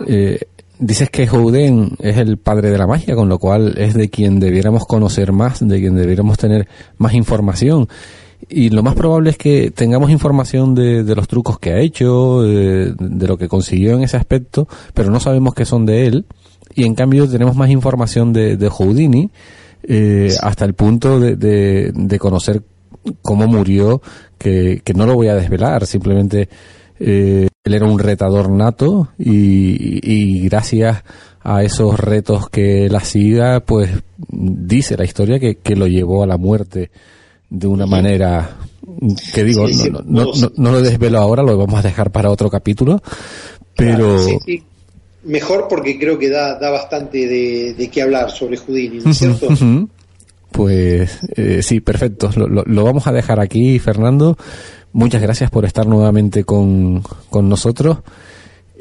Eh, 0.05 0.39
dices 0.79 1.09
que 1.09 1.27
Houdin 1.27 1.95
es 1.99 2.17
el 2.17 2.37
padre 2.37 2.69
de 2.69 2.77
la 2.77 2.87
magia, 2.87 3.15
con 3.15 3.29
lo 3.29 3.39
cual 3.39 3.75
es 3.77 3.93
de 3.93 4.09
quien 4.09 4.39
debiéramos 4.39 4.85
conocer 4.85 5.31
más, 5.31 5.65
de 5.65 5.79
quien 5.79 5.95
debiéramos 5.95 6.37
tener 6.37 6.67
más 6.97 7.13
información. 7.13 7.87
Y 8.49 8.69
lo 8.69 8.83
más 8.83 8.95
probable 8.95 9.29
es 9.29 9.37
que 9.37 9.71
tengamos 9.71 10.09
información 10.09 10.75
de, 10.75 11.03
los 11.15 11.27
trucos 11.27 11.59
que 11.59 11.71
ha 11.71 11.79
hecho, 11.79 12.41
de, 12.41 12.93
lo 12.99 13.37
que 13.37 13.47
consiguió 13.47 13.95
en 13.95 14.03
ese 14.03 14.17
aspecto, 14.17 14.67
pero 14.93 15.09
no 15.11 15.19
sabemos 15.21 15.53
que 15.53 15.65
son 15.65 15.85
de 15.85 16.07
él. 16.07 16.25
Y 16.75 16.83
en 16.83 16.95
cambio 16.95 17.29
tenemos 17.29 17.55
más 17.55 17.69
información 17.69 18.33
de, 18.33 18.57
de 18.57 18.69
Houdini, 18.69 19.31
eh, 19.85 20.33
hasta 20.41 20.65
el 20.65 20.73
punto 20.73 21.19
de, 21.19 21.35
de, 21.35 22.19
conocer 22.19 22.63
cómo 23.21 23.47
murió, 23.47 24.01
que, 24.37 24.81
que 24.83 24.93
no 24.93 25.05
lo 25.05 25.15
voy 25.15 25.27
a 25.27 25.35
desvelar, 25.35 25.85
simplemente 25.85 26.49
eh, 26.99 27.47
él 27.63 27.73
era 27.73 27.85
un 27.85 27.99
retador 27.99 28.49
nato 28.49 29.09
y, 29.17 29.99
y, 30.03 30.47
gracias 30.47 31.03
a 31.41 31.63
esos 31.63 31.99
retos 31.99 32.49
que 32.49 32.85
él 32.85 32.95
hacía, 32.95 33.61
pues 33.65 33.89
dice 34.29 34.95
la 34.97 35.03
historia 35.03 35.39
que, 35.39 35.55
que 35.55 35.75
lo 35.75 35.87
llevó 35.87 36.23
a 36.23 36.27
la 36.27 36.37
muerte 36.37 36.91
de 37.49 37.67
una 37.67 37.85
manera 37.85 38.57
que 39.33 39.43
digo, 39.43 39.67
no, 39.67 40.01
no, 40.05 40.31
no, 40.33 40.51
no, 40.55 40.71
lo 40.71 40.81
desvelo 40.81 41.19
ahora, 41.19 41.43
lo 41.43 41.57
vamos 41.57 41.79
a 41.79 41.87
dejar 41.87 42.11
para 42.11 42.29
otro 42.29 42.49
capítulo, 42.49 43.01
pero... 43.75 44.17
Mejor 45.25 45.67
porque 45.69 45.97
creo 45.97 46.19
que 46.19 46.29
da, 46.29 46.59
da 46.59 46.69
bastante 46.69 47.25
de, 47.27 47.73
de 47.75 47.87
qué 47.89 48.01
hablar 48.01 48.29
sobre 48.29 48.57
Houdini, 48.57 48.99
¿no 48.99 49.11
es 49.11 49.17
cierto? 49.17 49.47
Pues 50.53 51.19
eh, 51.35 51.63
sí, 51.63 51.81
perfecto. 51.81 52.29
Lo, 52.35 52.83
vamos 52.85 53.07
a 53.07 53.11
dejar 53.11 53.39
aquí, 53.39 53.79
Fernando. 53.79 54.37
Muchas 54.91 55.21
gracias 55.21 55.49
por 55.49 55.65
estar 55.65 55.87
nuevamente 55.87 56.43
con, 56.43 57.01
con 57.31 57.49
nosotros. 57.49 57.97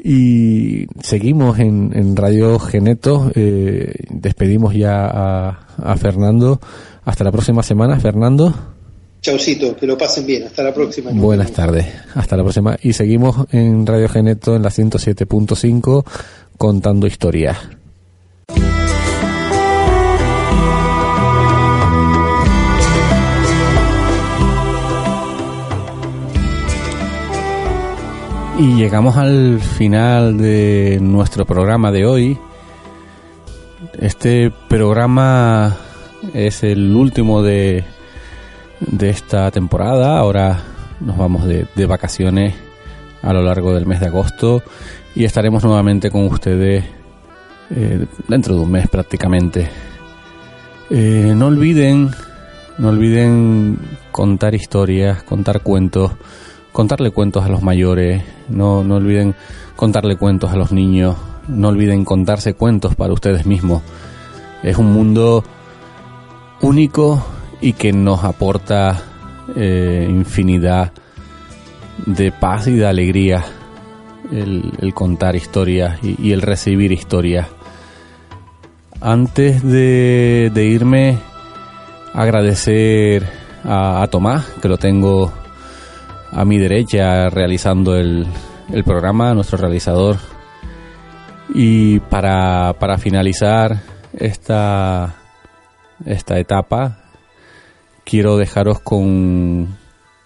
Y 0.03 0.85
seguimos 1.01 1.57
en, 1.57 1.91
en 1.95 2.15
Radio 2.15 2.59
Geneto. 2.59 3.31
Eh, 3.33 3.91
despedimos 4.09 4.75
ya 4.75 5.07
a, 5.07 5.67
a, 5.77 5.97
Fernando. 5.97 6.61
Hasta 7.05 7.23
la 7.23 7.31
próxima 7.31 7.63
semana, 7.63 7.99
Fernando. 7.99 8.53
Chaucito, 9.21 9.75
que 9.75 9.87
lo 9.87 9.97
pasen 9.97 10.27
bien. 10.27 10.43
Hasta 10.43 10.61
la 10.61 10.73
próxima. 10.75 11.09
Buenas 11.11 11.53
tardes. 11.53 11.87
Hasta 12.13 12.37
la 12.37 12.43
próxima. 12.43 12.77
Y 12.83 12.93
seguimos 12.93 13.47
en 13.51 13.87
Radio 13.87 14.09
Geneto 14.09 14.55
en 14.55 14.61
la 14.61 14.69
107.5 14.69 16.05
contando 16.55 17.07
historias. 17.07 17.57
Y 28.63 28.75
llegamos 28.77 29.17
al 29.17 29.59
final 29.59 30.37
de 30.37 30.97
nuestro 31.01 31.45
programa 31.45 31.91
de 31.91 32.05
hoy. 32.05 32.37
Este 33.99 34.53
programa 34.69 35.75
es 36.33 36.63
el 36.63 36.95
último 36.95 37.43
de, 37.43 37.83
de 38.79 39.09
esta 39.09 39.51
temporada. 39.51 40.17
Ahora 40.17 40.63
nos 41.01 41.17
vamos 41.17 41.45
de, 41.45 41.85
vacaciones 41.85 42.55
a 43.21 43.33
lo 43.33 43.41
largo 43.41 43.73
del 43.73 43.85
mes 43.85 43.99
de 43.99 44.05
agosto 44.05 44.63
y 45.13 45.25
estaremos 45.25 45.65
nuevamente 45.65 46.09
con 46.09 46.25
ustedes 46.27 46.85
eh, 47.69 48.05
dentro 48.29 48.55
de 48.55 48.61
un 48.61 48.71
mes 48.71 48.87
prácticamente. 48.87 49.67
Eh, 50.89 51.33
no 51.35 51.47
olviden, 51.47 52.11
no 52.77 52.87
olviden 52.87 53.77
contar 54.13 54.55
historias, 54.55 55.21
contar 55.23 55.59
cuentos 55.59 56.13
contarle 56.73 57.11
cuentos 57.11 57.45
a 57.45 57.49
los 57.49 57.61
mayores, 57.61 58.23
no, 58.49 58.83
no 58.83 58.95
olviden 58.95 59.35
contarle 59.77 60.17
cuentos 60.17 60.51
a 60.51 60.57
los 60.57 60.73
niños, 60.73 61.15
no 61.47 61.69
olviden 61.69 62.03
contarse 62.03 62.55
cuentos 62.55 62.95
para 62.95 63.13
ustedes 63.13 63.45
mismos. 63.45 63.83
Es 64.63 64.77
un 64.77 64.91
mundo 64.91 65.43
único 66.61 67.23
y 67.61 67.73
que 67.73 67.93
nos 67.93 68.23
aporta 68.23 69.01
eh, 69.55 70.07
infinidad 70.09 70.91
de 72.05 72.31
paz 72.31 72.67
y 72.67 72.75
de 72.75 72.87
alegría 72.87 73.45
el, 74.31 74.93
contar 74.93 75.35
historias 75.35 75.99
y, 76.01 76.31
el 76.31 76.41
recibir 76.41 76.91
historias. 76.91 77.47
Antes 78.99 79.61
de, 79.61 80.51
irme, 80.55 81.19
agradecer 82.13 83.27
a, 83.63 84.01
a 84.01 84.07
Tomás, 84.07 84.45
que 84.61 84.69
lo 84.69 84.77
tengo 84.77 85.31
a 86.33 86.45
mi 86.45 86.57
derecha 86.57 87.29
realizando 87.29 87.95
el, 87.95 88.25
el 88.71 88.83
programa, 88.83 89.33
nuestro 89.33 89.57
realizador. 89.57 90.17
Y 91.53 91.99
para, 91.99 92.73
para 92.79 92.97
finalizar 92.97 93.81
esta, 94.13 95.15
esta 96.05 96.39
etapa, 96.39 96.97
quiero 98.03 98.37
dejaros 98.37 98.79
con, 98.79 99.77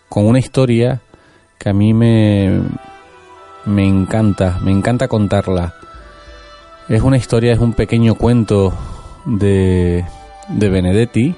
con 0.07 0.25
una 0.25 0.39
historia 0.39 1.01
que 1.57 1.69
a 1.69 1.73
mí 1.73 1.93
me, 1.93 2.61
me 3.65 3.85
encanta, 3.85 4.59
me 4.61 4.71
encanta 4.71 5.07
contarla. 5.07 5.73
Es 6.87 7.01
una 7.01 7.17
historia, 7.17 7.51
es 7.51 7.59
un 7.59 7.73
pequeño 7.73 8.15
cuento 8.15 8.73
de, 9.25 10.05
de 10.47 10.69
Benedetti 10.69 11.35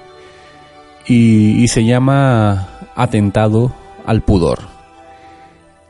y, 1.07 1.63
y 1.63 1.67
se 1.69 1.85
llama 1.85 2.67
Atentado 2.95 3.73
al 4.09 4.23
pudor. 4.23 4.61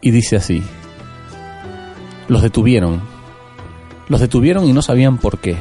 Y 0.01 0.11
dice 0.11 0.35
así, 0.35 0.61
los 2.27 2.41
detuvieron. 2.41 3.01
Los 4.09 4.19
detuvieron 4.19 4.65
y 4.65 4.73
no 4.73 4.81
sabían 4.81 5.19
por 5.19 5.37
qué. 5.37 5.55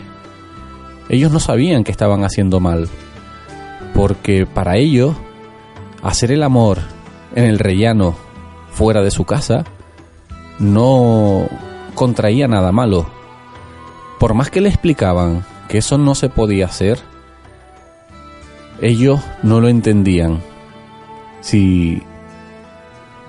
Ellos 1.08 1.30
no 1.30 1.38
sabían 1.38 1.84
que 1.84 1.92
estaban 1.92 2.24
haciendo 2.24 2.58
mal, 2.58 2.88
porque 3.94 4.44
para 4.44 4.76
ellos 4.76 5.14
hacer 6.02 6.32
el 6.32 6.42
amor 6.42 6.78
en 7.36 7.44
el 7.44 7.60
rellano 7.60 8.16
fuera 8.72 9.02
de 9.02 9.12
su 9.12 9.24
casa 9.24 9.64
no 10.58 11.46
contraía 11.94 12.48
nada 12.48 12.72
malo. 12.72 13.08
Por 14.18 14.34
más 14.34 14.50
que 14.50 14.60
le 14.60 14.68
explicaban 14.68 15.44
que 15.68 15.78
eso 15.78 15.96
no 15.96 16.16
se 16.16 16.28
podía 16.28 16.66
hacer, 16.66 16.98
ellos 18.80 19.20
no 19.44 19.60
lo 19.60 19.68
entendían. 19.68 20.40
Si 21.40 22.02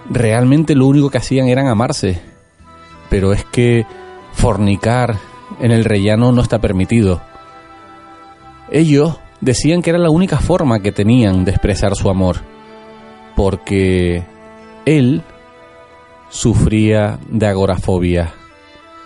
realmente 0.10 0.76
lo 0.76 0.88
único 0.88 1.10
que 1.10 1.20
hacían 1.20 1.48
eran 1.48 1.68
amarse. 1.68 2.22
Pero 3.10 3.34
es 3.34 3.44
que 3.46 3.86
fornicar 4.34 5.18
en 5.60 5.72
el 5.72 5.86
rellano 5.86 6.32
no 6.32 6.42
está 6.42 6.60
permitido. 6.60 7.22
Ellos 8.72 9.20
decían 9.42 9.82
que 9.82 9.90
era 9.90 10.00
la 10.00 10.10
única 10.10 10.38
forma 10.38 10.82
que 10.82 10.92
tenían 10.92 11.46
de 11.46 11.52
expresar 11.52 11.96
su 11.96 12.10
amor, 12.10 12.38
porque 13.36 14.24
él 14.86 15.24
sufría 16.30 17.20
de 17.30 17.48
agorafobia 17.48 18.34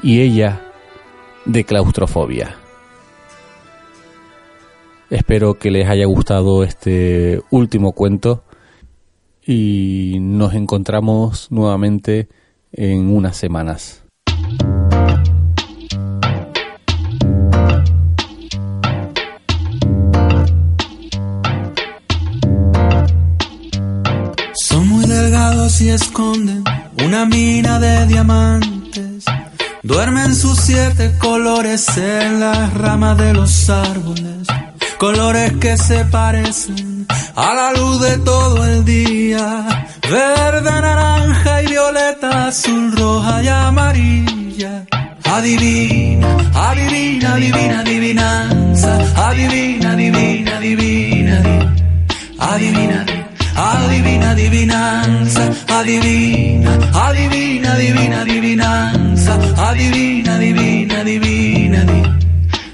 y 0.01 0.21
ella 0.21 0.61
de 1.45 1.63
claustrofobia. 1.63 2.57
Espero 5.09 5.53
que 5.53 5.71
les 5.71 5.87
haya 5.87 6.05
gustado 6.05 6.63
este 6.63 7.41
último 7.51 7.91
cuento 7.91 8.43
y 9.45 10.17
nos 10.19 10.53
encontramos 10.53 11.47
nuevamente 11.51 12.29
en 12.71 13.09
unas 13.09 13.37
semanas. 13.37 14.03
Son 24.53 24.87
muy 24.87 25.05
delgados 25.05 25.81
y 25.81 25.89
esconden 25.89 26.63
una 27.03 27.25
mina 27.25 27.79
de 27.79 28.07
diamantes. 28.07 29.25
Duermen 29.81 30.33
sus 30.33 30.57
siete 30.59 31.11
colores 31.19 31.97
en 31.97 32.39
las 32.39 32.73
ramas 32.73 33.17
de 33.17 33.33
los 33.33 33.69
árboles, 33.69 34.47
colores 34.97 35.51
que 35.57 35.77
se 35.77 36.05
parecen 36.05 36.92
a 37.35 37.53
la 37.53 37.71
luz 37.73 38.01
de 38.01 38.17
todo 38.19 38.65
el 38.65 38.85
día, 38.85 39.65
verde, 40.01 40.71
naranja 40.71 41.61
y 41.63 41.67
violeta, 41.67 42.47
azul, 42.47 42.91
roja 42.95 43.43
y 43.43 43.47
amarilla. 43.47 44.85
Adivina, 45.23 46.27
adivina, 46.53 47.35
divina, 47.37 47.79
adivinanza, 47.79 48.91
adivina, 49.27 49.91
adivina, 49.93 50.59
divina, 50.59 51.37
adivina, 52.39 53.05
adivina, 53.55 54.29
adivinanza, 54.31 55.49
adivina, 55.69 56.71
adivina, 56.93 57.75
divina, 57.77 58.21
adivinanza, 58.21 59.33
adivina, 59.57 60.37
divina, 60.37 61.03
divina, 61.03 61.81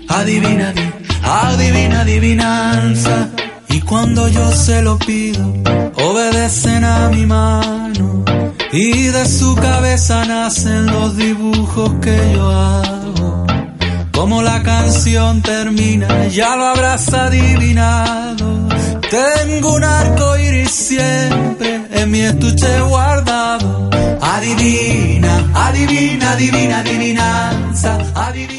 adivina, 0.09 0.73
adivina, 1.23 2.01
adivinanza. 2.01 3.48
Cuando 3.89 4.27
yo 4.27 4.51
se 4.51 4.83
lo 4.83 4.99
pido, 4.99 5.51
obedecen 5.95 6.83
a 6.83 7.09
mi 7.09 7.25
mano. 7.25 8.23
Y 8.71 9.07
de 9.07 9.25
su 9.25 9.55
cabeza 9.55 10.25
nacen 10.25 10.85
los 10.85 11.17
dibujos 11.17 11.93
que 11.99 12.15
yo 12.35 12.51
hago. 12.51 13.47
Como 14.11 14.43
la 14.43 14.61
canción 14.61 15.41
termina, 15.41 16.27
ya 16.27 16.55
lo 16.55 16.67
habrás 16.67 17.11
adivinado. 17.11 18.69
Tengo 19.09 19.73
un 19.73 19.83
arco 19.83 20.37
iris 20.37 20.69
siempre 20.69 21.81
en 21.89 22.11
mi 22.11 22.19
estuche 22.21 22.81
guardado. 22.81 23.89
Adivina, 24.21 25.49
adivina, 25.55 26.33
adivina, 26.33 26.79
adivinanza, 26.81 27.97
adivina. 28.13 28.58